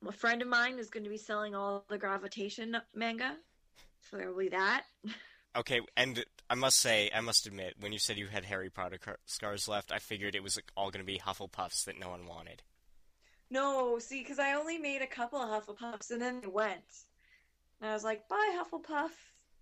a 0.07 0.13
friend 0.13 0.43
of 0.43 0.49
mine 0.49 0.79
is 0.79 0.91
going 0.91 1.05
to 1.05 1.11
be 1.11 1.17
selling 1.17 1.55
all 1.55 1.85
the 1.89 1.99
gravitation 1.99 2.77
manga, 2.95 3.37
so 4.11 4.17
there 4.17 4.31
will 4.31 4.39
be 4.39 4.49
that. 4.51 4.85
Okay, 5.57 5.81
and 5.97 6.25
I 6.51 6.55
must 6.57 6.81
say, 6.81 7.11
I 7.15 7.21
must 7.21 7.47
admit, 7.47 7.75
when 7.79 7.93
you 7.93 7.99
said 7.99 8.19
you 8.19 8.27
had 8.27 8.45
Harry 8.45 8.71
Potter 8.71 8.99
car- 8.99 9.19
scars 9.25 9.69
left, 9.69 9.93
I 9.93 9.99
figured 9.99 10.35
it 10.35 10.43
was 10.43 10.57
like, 10.57 10.71
all 10.77 10.91
going 10.91 11.05
to 11.05 11.07
be 11.07 11.19
Hufflepuffs 11.19 11.85
that 11.85 11.99
no 11.99 12.09
one 12.09 12.27
wanted. 12.27 12.63
No, 13.51 13.99
see, 14.01 14.21
because 14.21 14.39
I 14.41 14.55
only 14.55 14.79
made 14.79 15.01
a 15.03 15.07
couple 15.07 15.39
of 15.41 15.49
Hufflepuffs, 15.49 16.11
and 16.11 16.21
then 16.21 16.41
they 16.41 16.49
went, 16.49 16.83
and 17.81 17.89
I 17.91 17.93
was 17.93 18.03
like, 18.03 18.27
"Bye, 18.29 18.57
Hufflepuff," 18.59 19.11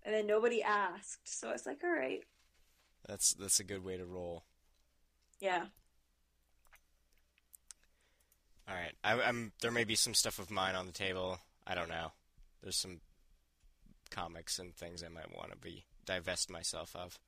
and 0.03 0.15
then 0.15 0.25
nobody 0.25 0.63
asked, 0.63 1.27
so 1.27 1.49
I 1.49 1.51
was 1.53 1.65
like, 1.67 1.83
"All 1.83 1.91
right, 1.91 2.21
That's 3.07 3.33
that's 3.33 3.59
a 3.59 3.63
good 3.63 3.83
way 3.83 3.97
to 3.97 4.05
roll. 4.05 4.45
yeah." 5.39 5.65
All 8.67 8.75
right, 8.75 8.93
I, 9.03 9.21
I'm 9.21 9.51
there 9.61 9.71
may 9.71 9.83
be 9.83 9.95
some 9.95 10.13
stuff 10.13 10.39
of 10.39 10.49
mine 10.49 10.75
on 10.75 10.85
the 10.87 10.93
table. 10.93 11.39
I 11.67 11.75
don't 11.75 11.89
know. 11.89 12.13
There's 12.63 12.77
some 12.77 13.01
comics 14.13 14.59
and 14.59 14.75
things 14.75 15.03
I 15.03 15.09
might 15.09 15.35
want 15.35 15.51
to 15.51 15.57
be 15.57 15.85
divest 16.05 16.49
myself 16.49 16.95
of. 16.95 17.19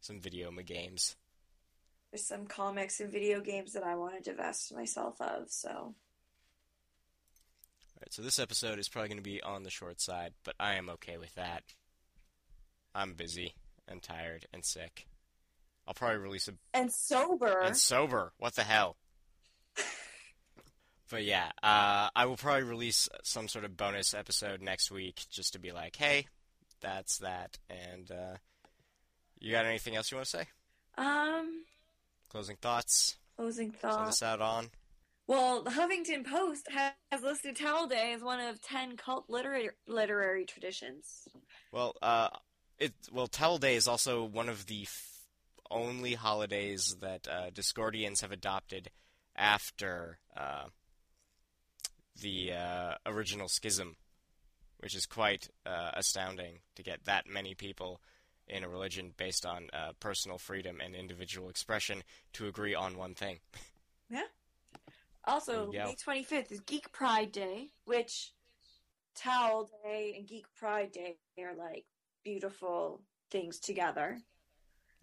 Some 0.00 0.20
video 0.20 0.50
games. 0.50 1.16
There's 2.10 2.26
some 2.26 2.46
comics 2.46 3.00
and 3.00 3.10
video 3.10 3.40
games 3.40 3.72
that 3.74 3.84
I 3.84 3.94
want 3.94 4.16
to 4.16 4.30
divest 4.30 4.74
myself 4.74 5.20
of, 5.20 5.50
so 5.50 5.70
All 5.70 5.94
right, 8.00 8.12
so 8.12 8.22
this 8.22 8.38
episode 8.38 8.78
is 8.78 8.88
probably 8.88 9.08
going 9.08 9.18
to 9.18 9.22
be 9.22 9.42
on 9.42 9.62
the 9.62 9.70
short 9.70 10.00
side, 10.00 10.32
but 10.44 10.54
I 10.58 10.74
am 10.74 10.90
okay 10.90 11.16
with 11.18 11.34
that. 11.36 11.62
I'm 12.94 13.14
busy 13.14 13.54
and 13.88 14.02
tired 14.02 14.46
and 14.52 14.64
sick. 14.64 15.06
I'll 15.86 15.94
probably 15.94 16.18
release 16.18 16.48
a 16.48 16.52
and 16.74 16.92
sober. 16.92 17.60
and 17.60 17.76
sober. 17.76 18.32
What 18.38 18.54
the 18.54 18.62
hell? 18.62 18.96
But 21.12 21.24
yeah, 21.24 21.50
uh, 21.62 22.08
I 22.16 22.24
will 22.26 22.36
probably 22.38 22.64
release 22.64 23.08
some 23.22 23.46
sort 23.46 23.64
of 23.66 23.76
bonus 23.76 24.14
episode 24.14 24.62
next 24.62 24.90
week 24.90 25.22
just 25.30 25.52
to 25.52 25.60
be 25.60 25.70
like, 25.70 25.94
hey, 25.94 26.26
that's 26.80 27.18
that. 27.18 27.58
And 27.70 28.10
uh, 28.10 28.36
you 29.38 29.52
got 29.52 29.66
anything 29.66 29.94
else 29.94 30.10
you 30.10 30.16
want 30.16 30.26
to 30.28 30.38
say? 30.38 30.46
um, 30.98 31.64
Closing 32.30 32.56
thoughts? 32.56 33.18
closing 33.36 33.72
thoughts. 33.72 33.96
Send 33.96 34.08
us 34.08 34.22
out 34.22 34.40
on. 34.40 34.70
Well, 35.26 35.62
the 35.62 35.70
Huffington 35.70 36.26
Post 36.26 36.66
has, 36.70 36.92
has 37.10 37.22
listed 37.22 37.56
Towel 37.56 37.86
Day 37.86 38.14
as 38.14 38.22
one 38.22 38.40
of 38.40 38.60
ten 38.62 38.96
cult 38.96 39.26
literary 39.28 39.68
literary 39.86 40.46
traditions. 40.46 41.28
Well, 41.72 41.94
uh, 42.02 42.28
it 42.78 42.92
well, 43.12 43.26
Towel 43.26 43.58
Day 43.58 43.76
is 43.76 43.86
also 43.86 44.24
one 44.24 44.48
of 44.48 44.66
the 44.66 44.82
f- 44.82 45.08
only 45.70 46.14
holidays 46.14 46.96
that 47.00 47.28
uh, 47.28 47.50
Discordians 47.50 48.22
have 48.22 48.32
adopted 48.32 48.90
after 49.36 50.18
uh, 50.36 50.64
the 52.20 52.52
uh, 52.52 52.94
original 53.06 53.48
schism, 53.48 53.96
which 54.78 54.94
is 54.94 55.06
quite 55.06 55.48
uh, 55.66 55.90
astounding 55.94 56.60
to 56.76 56.82
get 56.82 57.04
that 57.04 57.26
many 57.26 57.54
people 57.54 58.00
in 58.48 58.64
a 58.64 58.68
religion 58.68 59.12
based 59.16 59.46
on 59.46 59.68
uh, 59.72 59.92
personal 60.00 60.38
freedom 60.38 60.80
and 60.84 60.94
individual 60.94 61.48
expression 61.48 62.02
to 62.34 62.46
agree 62.46 62.74
on 62.74 62.96
one 62.98 63.14
thing. 63.14 63.38
Yeah. 64.10 64.22
Also, 65.24 65.52
There 65.52 65.64
you 65.66 65.78
go. 65.78 65.84
May 65.86 65.94
twenty 65.94 66.22
fifth 66.24 66.52
is 66.52 66.60
Geek 66.60 66.92
Pride 66.92 67.30
Day, 67.32 67.70
which 67.84 68.32
Towel 69.14 69.70
Day 69.84 70.14
and 70.18 70.26
Geek 70.26 70.46
Pride 70.56 70.92
Day 70.92 71.16
are 71.38 71.54
like 71.54 71.84
beautiful 72.24 73.02
things 73.30 73.58
together. 73.58 74.18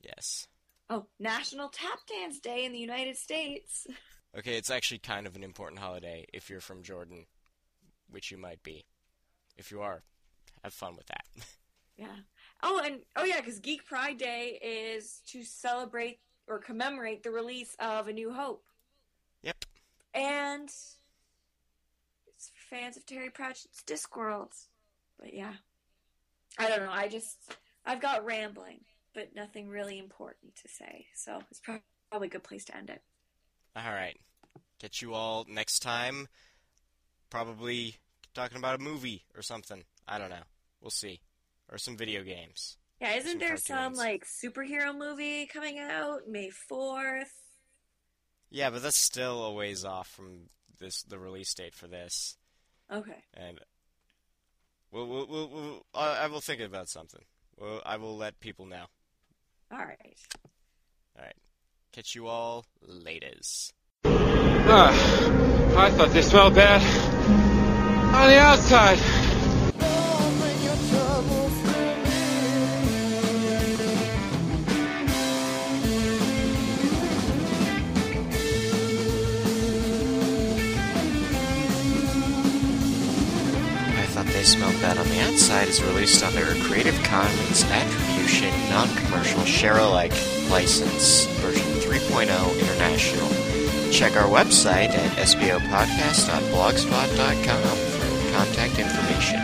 Yes. 0.03 0.47
Oh, 0.89 1.05
National 1.19 1.69
Tap 1.69 1.99
Dance 2.07 2.39
Day 2.39 2.65
in 2.65 2.71
the 2.71 2.79
United 2.79 3.17
States. 3.17 3.87
Okay, 4.37 4.57
it's 4.57 4.69
actually 4.69 4.99
kind 4.99 5.25
of 5.25 5.35
an 5.35 5.43
important 5.43 5.79
holiday 5.79 6.25
if 6.33 6.49
you're 6.49 6.61
from 6.61 6.83
Jordan, 6.83 7.25
which 8.09 8.31
you 8.31 8.37
might 8.37 8.61
be. 8.63 8.85
If 9.57 9.71
you 9.71 9.81
are, 9.81 10.03
have 10.63 10.73
fun 10.73 10.95
with 10.95 11.07
that. 11.07 11.25
Yeah. 11.97 12.15
Oh, 12.63 12.81
and 12.83 13.01
oh 13.17 13.25
yeah, 13.25 13.41
because 13.41 13.59
Geek 13.59 13.85
Pride 13.85 14.17
Day 14.17 14.57
is 14.63 15.21
to 15.31 15.43
celebrate 15.43 16.19
or 16.47 16.57
commemorate 16.57 17.23
the 17.23 17.29
release 17.29 17.75
of 17.77 18.07
A 18.07 18.13
New 18.13 18.31
Hope. 18.31 18.63
yep. 19.43 19.65
And 20.13 20.69
it's 20.69 22.51
for 22.53 22.75
fans 22.75 22.95
of 22.95 23.05
Terry 23.05 23.29
Pratchett's 23.29 23.83
Discworld. 23.85 24.53
But 25.19 25.33
yeah. 25.33 25.55
I 26.57 26.69
don't 26.69 26.85
know. 26.85 26.91
I 26.91 27.09
just 27.09 27.37
I've 27.85 28.01
got 28.01 28.25
rambling, 28.25 28.79
but 29.13 29.35
nothing 29.35 29.67
really 29.67 29.99
important 29.99 30.55
to 30.63 30.69
say. 30.69 31.07
So 31.15 31.41
it's 31.51 31.59
probably 31.59 32.29
a 32.29 32.31
good 32.31 32.43
place 32.43 32.63
to 32.65 32.77
end 32.77 32.89
it. 32.89 33.01
All 33.85 33.93
right. 33.93 34.17
Catch 34.79 35.01
you 35.01 35.13
all 35.13 35.45
next 35.47 35.79
time. 35.79 36.27
Probably 37.29 37.95
talking 38.33 38.57
about 38.57 38.79
a 38.79 38.83
movie 38.83 39.23
or 39.35 39.41
something. 39.41 39.83
I 40.07 40.17
don't 40.17 40.29
know. 40.29 40.43
We'll 40.81 40.89
see. 40.91 41.21
Or 41.71 41.77
some 41.77 41.97
video 41.97 42.23
games. 42.23 42.77
Yeah, 42.99 43.13
isn't 43.13 43.31
Some 43.31 43.39
there 43.39 43.57
some 43.57 43.93
like 43.93 44.25
superhero 44.25 44.95
movie 44.97 45.45
coming 45.45 45.79
out 45.79 46.27
May 46.27 46.49
fourth? 46.49 47.33
Yeah, 48.49 48.69
but 48.71 48.81
that's 48.81 48.97
still 48.97 49.43
a 49.45 49.53
ways 49.53 49.85
off 49.85 50.07
from 50.09 50.49
this 50.79 51.03
the 51.03 51.19
release 51.19 51.53
date 51.53 51.75
for 51.75 51.87
this. 51.87 52.37
Okay. 52.91 53.23
And 53.33 53.59
we'll, 54.91 55.07
we'll, 55.07 55.27
we'll, 55.27 55.49
we'll 55.49 55.85
I 55.93 56.23
I 56.23 56.27
will 56.27 56.41
think 56.41 56.61
about 56.61 56.89
something. 56.89 57.21
Well, 57.57 57.81
I 57.85 57.97
will 57.97 58.17
let 58.17 58.39
people 58.39 58.65
know. 58.65 58.85
Alright. 59.71 60.17
All 61.17 61.23
right. 61.23 61.35
Catch 61.91 62.13
you 62.13 62.27
all 62.27 62.65
laters. 62.87 63.73
Ah, 64.05 64.93
I 65.75 65.89
thought 65.89 66.11
they 66.11 66.21
smelled 66.21 66.53
bad 66.53 66.81
on 68.13 68.29
the 68.29 68.37
outside. 68.39 68.99
I 83.97 84.05
Thought 84.11 84.25
They 84.27 84.43
Smelled 84.43 84.81
Bad 84.81 84.97
on 84.97 85.07
the 85.07 85.19
Outside 85.21 85.69
is 85.69 85.81
released 85.81 86.23
under 86.23 86.51
a 86.51 86.55
Creative 86.65 87.01
Commons 87.03 87.63
Attribution 87.63 88.18
Non-Commercial 88.29 89.43
Share-alike 89.43 90.13
license, 90.51 91.25
version 91.41 91.65
3.0 91.81 92.59
international. 92.59 93.27
Check 93.91 94.15
our 94.15 94.27
website 94.27 94.89
at 94.89 95.11
sbopodcast.blogspot.com 95.17 97.77
for 97.97 98.07
contact 98.31 98.77
information. 98.77 99.39